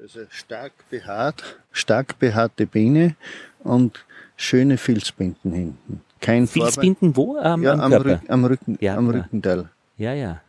[0.01, 3.15] Also stark behaart, stark behaarte Biene
[3.59, 4.05] und
[4.37, 6.01] schöne Filzbinden hinten.
[6.21, 7.17] Kein Filzbinden Farbe.
[7.17, 7.37] wo?
[7.37, 9.69] Am, ja, am, am, Rück, am, Rücken, ja, am Rückenteil.
[9.97, 10.41] Ja, ja.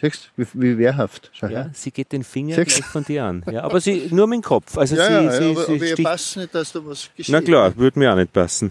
[0.00, 1.30] Siehst wie, wie wehrhaft.
[1.32, 2.76] Schau ja, sie geht den Finger Siehst?
[2.76, 3.44] gleich von dir an.
[3.50, 4.78] Ja, aber sie nur mit dem Kopf.
[4.78, 7.32] Also ja, sie, ja, sie, aber, sie aber ihr passt nicht, dass da was geschieht.
[7.32, 8.70] Na klar, würde mir auch nicht passen.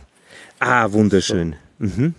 [0.60, 1.56] Ah, wunderschön.
[1.80, 2.16] Mhm.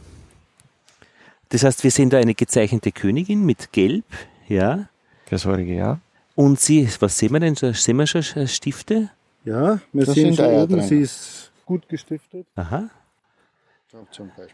[1.49, 4.05] Das heißt, wir sehen da eine gezeichnete Königin mit Gelb,
[4.49, 4.89] ja.
[5.31, 6.01] Das vorige ja.
[6.35, 7.55] Und sie, was sehen wir denn?
[7.55, 9.11] Sehen wir schon Stifte?
[9.45, 12.47] Ja, wir das sehen da oben, sie ist gut gestiftet.
[12.55, 12.91] Aha.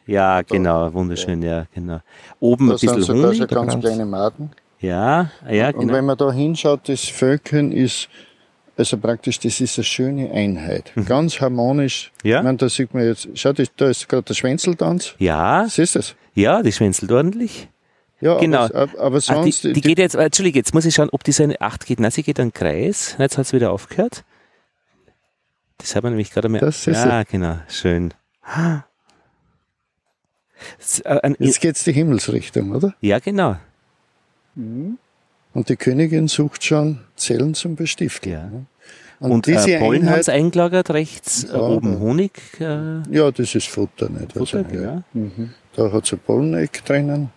[0.07, 2.01] Ja, genau, wunderschön, ja, ja genau.
[2.41, 3.73] Oben das ein bisschen sind sogar Honig.
[3.73, 4.51] ganz kleine Maden.
[4.81, 5.83] Ja, ja, genau.
[5.83, 8.09] Und wenn man da hinschaut, das Völkern ist
[8.77, 10.93] also praktisch, das ist eine schöne Einheit.
[11.07, 12.13] Ganz harmonisch.
[12.25, 12.39] Ja.
[12.39, 15.15] Ich meine, da sieht man jetzt, schau, da da ist gerade der Schwänzeltanz.
[15.19, 16.17] Ja, Siehst du das?
[16.35, 17.69] ja, die schwänzelt ordentlich.
[18.21, 18.65] Ja, Genau.
[18.65, 21.23] aber, aber Ah, sonst, die, die geht jetzt, äh, Entschuldige, jetzt muss ich schauen, ob
[21.25, 22.01] die so eine 8 geht.
[22.01, 23.17] Nein, sie geht einen Kreis.
[23.19, 24.25] Jetzt hat es wieder aufgehört.
[25.79, 26.59] Das haben wir nämlich gerade mal.
[26.59, 28.13] Das ist ja, genau, schön.
[31.05, 32.95] Äh, ein, jetzt geht's die Himmelsrichtung, oder?
[33.01, 33.57] ja, genau.
[34.57, 38.33] Und die Königin sucht schon Zellen zum Bestiften.
[38.33, 38.45] Ja.
[38.47, 38.67] ne?
[39.21, 42.33] Und, Und, äh, diese Pollen haben eingelagert, rechts äh, Ja, oben da- Honig.
[42.61, 44.33] Äh, ja, das ist Futter, nicht?
[44.33, 45.03] Futter, Also, ja.
[45.77, 47.31] Da hat ein Polleneck drinnen.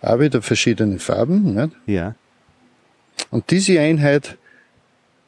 [0.00, 1.72] Auch wieder verschiedene Farben, nicht?
[1.86, 2.14] ja.
[3.30, 4.38] Und diese Einheit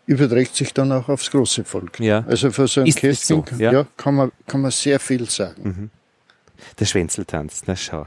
[0.07, 1.99] überträgt sich dann auch aufs große Volk.
[1.99, 2.25] Ja.
[2.27, 3.57] Also für so ein Kästchen so?
[3.57, 3.73] Ja.
[3.73, 3.87] ja.
[3.97, 5.91] kann, man, kann man sehr viel sagen.
[6.79, 8.07] Der Schwänzeltanz, na schau.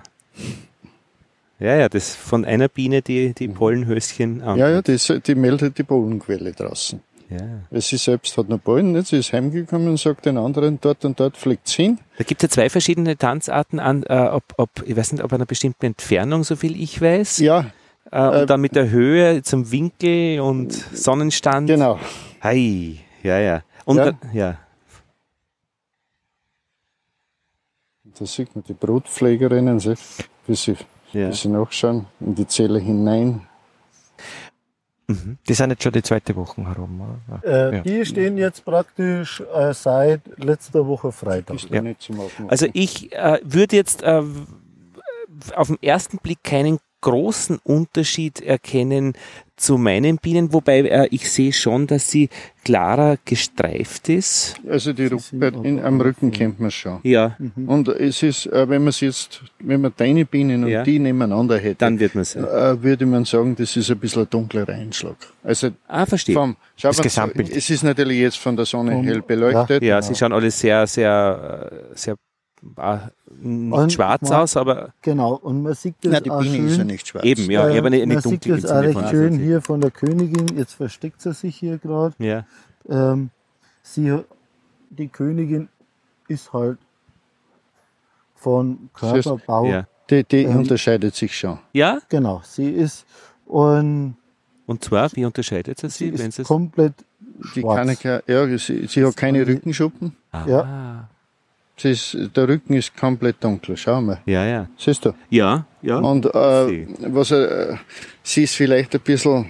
[1.60, 4.54] Ja, ja, das von einer Biene die, die Pollenhöschen an.
[4.56, 4.60] Mhm.
[4.60, 7.00] Ja, ja, das, die meldet die Pollenquelle draußen.
[7.30, 7.38] ja.
[7.70, 9.08] Weil sie selbst hat noch Pollen, nicht?
[9.08, 12.00] sie ist heimgekommen und sagt den anderen, dort und dort fliegt's hin.
[12.18, 15.32] Da gibt es ja zwei verschiedene Tanzarten an, äh, ob, ob, ich weiß nicht, ob
[15.32, 17.38] einer bestimmten Entfernung, so viel ich weiß.
[17.40, 17.68] Ja,
[18.12, 21.68] Äh, und äh, dann mit der Höhe zum Winkel und Sonnenstand.
[21.68, 22.00] genau.
[22.42, 23.62] Hi, ja, ja.
[23.86, 24.06] Und Ja.
[24.06, 24.58] dann- ja.
[28.20, 29.96] Da sieht man die Brutpflegerinnen, sie,
[30.48, 30.76] wie sie,
[31.12, 31.30] Ja.
[31.30, 33.48] wie sie nachschauen, in die Zelle hinein.
[35.48, 37.02] Die sind jetzt schon die zweite Woche herum.
[37.30, 37.44] Oder?
[37.44, 37.82] Äh, Ja.
[37.84, 41.58] Die stehen jetzt praktisch äh, seit letzter Woche Freitag.
[41.58, 42.50] Aufmachen.
[42.50, 44.22] Also ich äh, würde jetzt äh,
[45.56, 49.14] auf den ersten Blick keinen großen Unterschied erkennen
[49.56, 52.30] zu meinen Bienen, wobei äh, ich sehe schon, dass sie
[52.66, 54.56] klarer gestreift ist.
[54.68, 57.00] Also die Rücken, in, am Rücken kennt man schon.
[57.04, 60.84] Ja, Und es ist, äh, wenn man es jetzt, wenn man deine Bienen und Ja.
[60.84, 62.36] die nebeneinander hätte, dann wird man es.
[62.36, 65.18] äh, würde man sagen, das ist ein bisschen ein dunklerer Einschlag.
[65.44, 66.34] Also Ah, verstehe.
[66.36, 67.56] vom, schau Das mal, Gesamtbild.
[67.56, 69.84] es ist natürlich jetzt von der Sonne Um, hell beleuchtet.
[69.84, 72.16] Ja, sie schauen alle sehr, sehr, äh, sehr
[72.78, 72.98] äh,
[73.42, 76.56] nicht Und schwarz man- aus, aber Genau, und man sieht das Nein, die auch Biene
[76.58, 76.68] schön.
[76.68, 77.26] ist ja nicht schwarz.
[77.26, 78.62] eben, ja, äh, aber nicht, man nicht sieht dunkel.
[78.62, 80.58] das auch recht schön hier von der Königin.
[80.58, 82.16] Jetzt versteckt sie sich hier gerade.
[82.20, 82.46] Ja,
[82.90, 83.30] Ähm,
[83.82, 84.18] sie,
[84.90, 85.70] die Königin
[86.28, 86.78] ist halt
[88.36, 89.66] von Körperbau.
[89.66, 89.88] ja.
[90.10, 91.60] Die, die Ähm, unterscheidet sich schon.
[91.72, 93.06] Ja, Genau, sie ist
[93.46, 94.16] und
[94.66, 96.94] und zwar, wie unterscheidet sie sie sie, wenn ist komplett
[97.56, 97.78] Die schwarz.
[97.78, 100.16] kann ich ja, ja sie, sie hat keine Rückenschuppen.
[100.32, 100.52] Ah, Sie
[101.86, 103.76] ist, der Rücken ist komplett dunkel.
[103.78, 104.20] Schau mal.
[104.26, 104.68] ja, ja.
[104.78, 105.14] Siehst du?
[105.30, 105.98] Ja, ja.
[105.98, 106.30] Und Sie.
[106.30, 107.76] äh, was äh,
[108.24, 109.50] sie ist vielleicht ein bisschen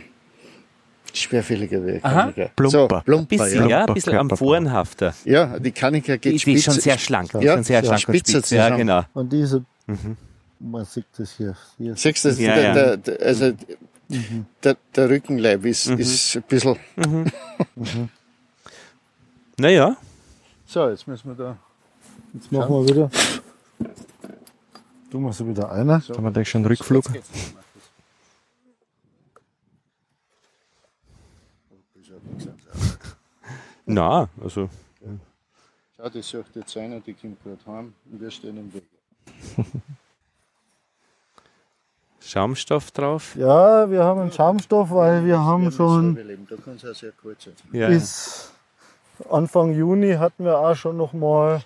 [1.13, 2.33] schwerfälliger wie Aha.
[2.55, 2.69] Plumper.
[2.69, 3.79] So, plumper, bisschen, ja.
[3.81, 4.35] ja, ein bisschen am Körperbau.
[4.47, 5.13] Forenhafter.
[5.25, 6.57] Ja, die Kanika geht Die, die spitz.
[6.59, 7.31] ist schon sehr schlank.
[7.31, 8.49] Die Ja, ist schon sehr schlank und spitz.
[8.49, 9.03] Ja, genau.
[9.13, 10.17] Und diese, Mhm.
[10.59, 11.55] man sieht das hier.
[11.77, 12.73] hier Siehst du, das- Ja, der, ja.
[12.73, 13.51] Der, der, also
[14.63, 15.97] der, der Rückenleib ist, Mhm.
[15.99, 16.77] ist ein bisschen.
[19.57, 19.95] Naja,
[20.65, 21.57] So, jetzt müssen wir da.
[22.33, 23.11] Jetzt machen wir wieder.
[25.11, 26.01] Du machst wieder einer.
[26.01, 27.05] Haben wir da schon einen Rückflug?
[33.85, 34.69] na, also
[36.03, 38.83] Schau, die sucht jetzt einer, die kommt gerade heim und wir stehen im Weg.
[42.19, 43.35] Schaumstoff drauf.
[43.35, 47.45] Ja, wir haben einen Schaumstoff, weil wir haben schon Da kann es auch sehr kurz
[47.45, 47.53] sein.
[47.71, 48.51] Ja, bis
[49.29, 51.61] Anfang Juni hatten wir auch schon noch mal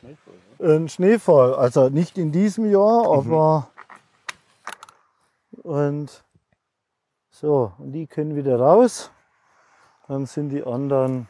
[0.60, 1.56] einen Schneefall.
[1.56, 3.70] Also nicht in diesem Jahr, aber
[5.64, 6.24] und
[7.30, 9.12] so, und die können wieder raus.
[10.08, 11.28] Dann sind die anderen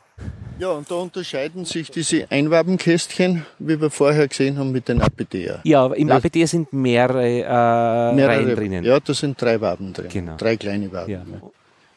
[0.60, 5.60] Ja, und da unterscheiden sich diese Einwabenkästchen, wie wir vorher gesehen haben, mit den Apidea.
[5.64, 8.84] ja aber im APD sind mehrere, äh, Reihen drinnen.
[8.84, 10.10] Ja, da sind drei Waben drin.
[10.10, 10.36] Genau.
[10.38, 11.12] Drei kleine Waben.
[11.12, 11.24] Ja.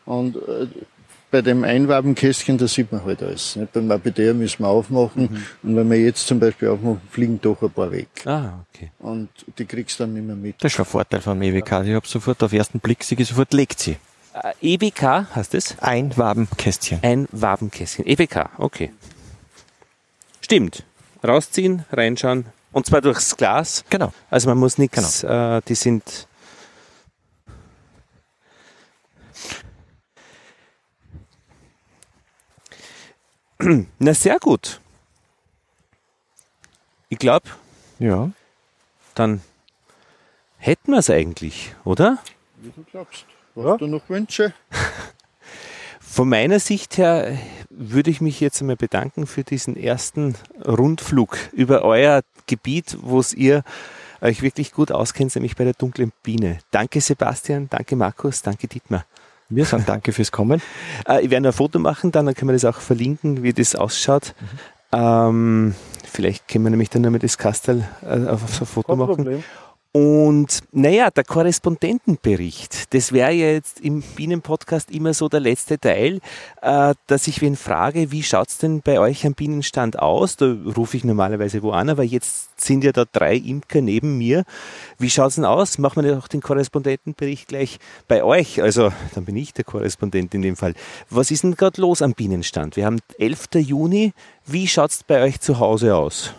[0.07, 0.66] Und äh,
[1.31, 3.57] bei dem Einwabenkästchen, da sieht man halt alles.
[3.57, 3.73] Nicht?
[3.73, 5.23] Beim Apidea müssen wir aufmachen.
[5.23, 5.69] Mhm.
[5.69, 8.09] Und wenn wir jetzt zum Beispiel aufmachen, fliegen doch ein paar weg.
[8.24, 8.90] Ah, okay.
[8.98, 9.28] Und
[9.59, 10.57] die kriegst du dann nicht mehr mit.
[10.59, 11.85] Das ist schon ein Vorteil vom EWK.
[11.85, 13.97] Ich habe sofort auf den ersten Blick, ich sofort legt sie.
[14.32, 15.77] Äh, EWK heißt es?
[15.81, 17.01] Ein Wabenkästchen.
[17.02, 18.07] Ein Wabenkästchen.
[18.07, 18.90] EWK, okay.
[20.40, 20.85] Stimmt.
[21.23, 22.47] Rausziehen, reinschauen.
[22.73, 23.85] Und zwar durchs Glas.
[23.90, 24.12] Genau.
[24.31, 26.27] Also man muss nichts, äh, die sind.
[33.99, 34.81] Na sehr gut.
[37.09, 37.49] Ich glaube,
[37.99, 38.31] Ja.
[39.15, 39.41] dann
[40.59, 42.19] hätten wir es eigentlich, oder?
[42.59, 43.24] Wie du glaubst.
[43.57, 44.55] Hast du noch Wünsche?
[46.01, 47.37] Von meiner Sicht her
[47.69, 50.35] würde ich mich jetzt einmal bedanken für diesen ersten
[50.66, 53.62] Rundflug über euer Gebiet, wo es ihr
[54.20, 56.59] euch wirklich gut auskennt, nämlich bei der dunklen Biene.
[56.73, 59.05] Danke Sebastian, danke Markus, danke Dietmar.
[59.51, 60.62] Wir sagen danke fürs Kommen.
[61.06, 63.74] Äh, ich werde ein Foto machen, dann, dann können wir das auch verlinken, wie das
[63.74, 64.35] ausschaut.
[64.40, 64.47] Mhm.
[64.93, 65.74] Ähm,
[66.10, 69.16] vielleicht können wir nämlich dann nochmal das Kastel äh, auf, auf ein Foto Kein machen.
[69.16, 69.44] Problem.
[69.93, 76.21] Und naja, der Korrespondentenbericht, das wäre ja jetzt im Bienenpodcast immer so der letzte Teil,
[76.62, 80.37] äh, dass ich wen frage, wie schaut's denn bei euch am Bienenstand aus?
[80.37, 84.45] Da rufe ich normalerweise wo an, aber jetzt sind ja da drei Imker neben mir.
[84.99, 85.79] Wie schaut's denn aus?
[85.79, 88.62] Machen wir doch den Korrespondentenbericht gleich bei euch.
[88.62, 90.75] Also, dann bin ich der Korrespondent in dem Fall.
[91.09, 92.77] Was ist denn gerade los am Bienenstand?
[92.77, 93.49] Wir haben 11.
[93.57, 94.12] Juni.
[94.47, 96.33] Wie schaut's bei euch zu Hause aus?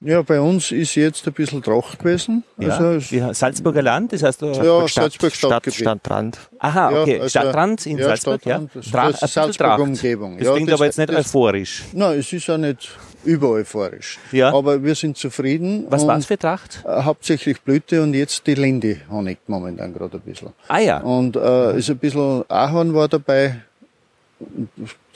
[0.00, 2.44] Ja, bei uns ist jetzt ein bisschen Tracht gewesen.
[2.56, 6.38] Ja, also ja, Salzburger Land, das heißt ja, Stadt, Salzburg Stadt, Stadtrand.
[6.60, 8.80] Aha, okay, ja, also, Stadtrand in ja, Salzburg, Stadtrand, ja.
[8.92, 10.38] Tra Salzburg Umgebung.
[10.38, 11.82] Das ja, klingt das, aber jetzt nicht das, euphorisch.
[11.92, 12.90] Nein, es ist auch nicht
[13.24, 14.20] übereuphorisch.
[14.30, 14.54] Ja.
[14.54, 15.86] Aber wir sind zufrieden.
[15.90, 16.84] Was war's für Tracht?
[16.86, 20.50] Äh, hauptsächlich Blüte und jetzt die Linde honigt momentan gerade ein bisschen.
[20.68, 21.00] Ah ja.
[21.00, 23.62] Und äh, ist ein bisschen Ahorn war dabei.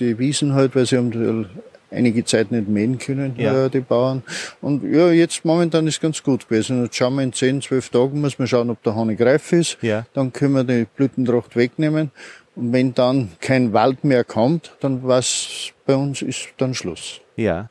[0.00, 1.48] Die Wiesen halt, weil sie haben
[1.92, 3.66] einige Zeit nicht mähen können, ja.
[3.66, 4.22] äh, die Bauern.
[4.60, 6.84] Und ja, jetzt momentan ist ganz gut gewesen.
[6.84, 9.78] Jetzt schauen wir in 10, 12 Tagen, muss man schauen, ob der Honig reif ist.
[9.82, 10.06] Ja.
[10.14, 12.10] Dann können wir die Blütentracht wegnehmen.
[12.54, 17.20] Und wenn dann kein Wald mehr kommt, dann was bei uns ist dann Schluss.
[17.36, 17.70] Ja.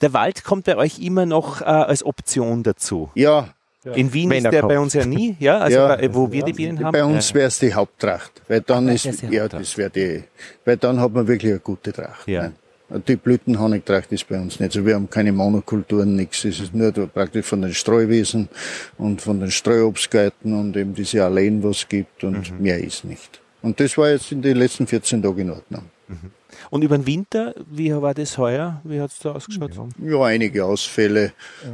[0.00, 3.10] Der Wald kommt bei euch immer noch äh, als Option dazu.
[3.14, 3.48] Ja,
[3.94, 4.72] in Wien Wenn ist der kommt.
[4.72, 6.92] bei uns ja nie, ja, also ja, bei, wo wir die Bienen haben.
[6.92, 10.24] Bei uns wäre es die Haupttracht, weil dann ist, ja, das wäre die,
[10.64, 12.26] weil dann hat man wirklich eine gute Tracht.
[12.26, 12.42] Ja.
[12.42, 12.56] Nein.
[13.06, 14.84] Die Blütenhonigtracht ist bei uns nicht so.
[14.86, 16.44] Wir haben keine Monokulturen, nichts.
[16.44, 18.48] Es ist nur praktisch von den Streuwiesen
[18.96, 22.62] und von den Streuobstgärten und eben diese Alleen, was es gibt und mhm.
[22.62, 23.40] mehr ist nicht.
[23.60, 25.82] Und das war jetzt in den letzten 14 Tagen in Ordnung.
[26.08, 26.30] Mhm.
[26.70, 28.80] Und über den Winter, wie war das heuer?
[28.84, 29.72] Wie hat es da ausgeschaut?
[30.02, 31.32] Ja, einige Ausfälle.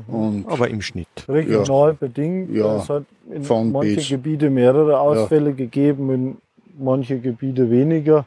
[0.08, 0.14] Mhm.
[0.14, 1.08] Und Aber im Schnitt.
[1.28, 1.96] Regional ja.
[1.98, 2.54] bedingt.
[2.54, 2.78] Ja.
[2.78, 5.56] Es hat in manche Gebiete mehrere Ausfälle ja.
[5.56, 6.36] gegeben, in
[6.78, 8.26] manche Gebiete weniger.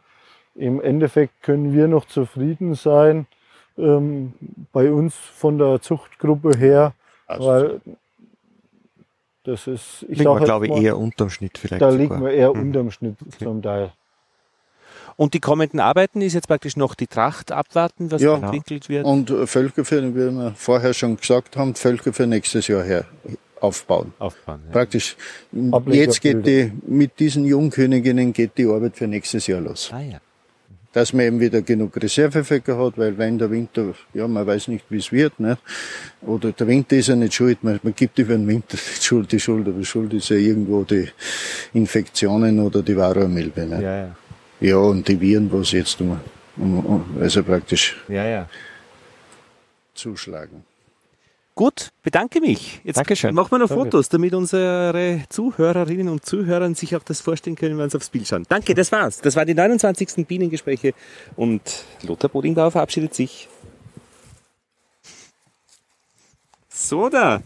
[0.58, 3.28] Im Endeffekt können wir noch zufrieden sein,
[3.78, 4.34] ähm,
[4.74, 6.94] bei uns von der Zuchtgruppe her,
[7.28, 7.82] also weil
[9.44, 11.82] das ist, ich liegen wir, glaube ich, eher unterm Schnitt vielleicht.
[11.82, 12.04] Da sogar.
[12.04, 12.62] liegen wir eher hm.
[12.62, 13.46] unterm Schnitt okay.
[13.46, 13.94] zum Teil.
[15.16, 19.06] Und die kommenden Arbeiten ist jetzt praktisch noch die Tracht abwarten, was ja, entwickelt wird.
[19.06, 23.06] Und Völker für, wie wir vorher schon gesagt haben, Völker für nächstes Jahr her
[23.62, 24.14] aufbauen.
[24.20, 24.74] aufbauen ja.
[24.74, 25.16] Praktisch.
[25.88, 29.92] Jetzt geht die, mit diesen Jungköniginnen geht die Arbeit für nächstes Jahr los.
[29.94, 30.20] Ah, ja
[30.94, 34.86] dass man eben wieder genug Reservefäcker hat, weil wenn der Winter, ja, man weiß nicht,
[34.90, 35.58] wie es wird, nicht?
[36.22, 39.32] oder der Winter ist ja nicht schuld, man, man gibt über den Winter nicht Schuld,
[39.32, 41.08] die Schuld, aber Schuld ist ja irgendwo die
[41.74, 43.66] Infektionen oder die Varroamilbe.
[43.66, 43.82] Nicht?
[43.82, 44.16] Ja, ja.
[44.60, 46.20] ja, und die Viren, was jetzt um,
[46.58, 48.50] um, um also praktisch ja, ja.
[49.94, 50.64] zuschlagen.
[51.58, 52.82] Gut, bedanke mich.
[52.84, 53.34] Jetzt Dankeschön.
[53.34, 53.86] machen wir noch Danke.
[53.86, 58.28] Fotos, damit unsere Zuhörerinnen und Zuhörer sich auch das vorstellen können, wenn sie aufs Bild
[58.28, 58.46] schauen.
[58.48, 59.22] Danke, das war's.
[59.22, 60.28] Das waren die 29.
[60.28, 60.94] Bienengespräche
[61.36, 61.62] und
[62.04, 63.50] Lothar Bodingdauer verabschiedet sich.
[66.70, 67.42] So da.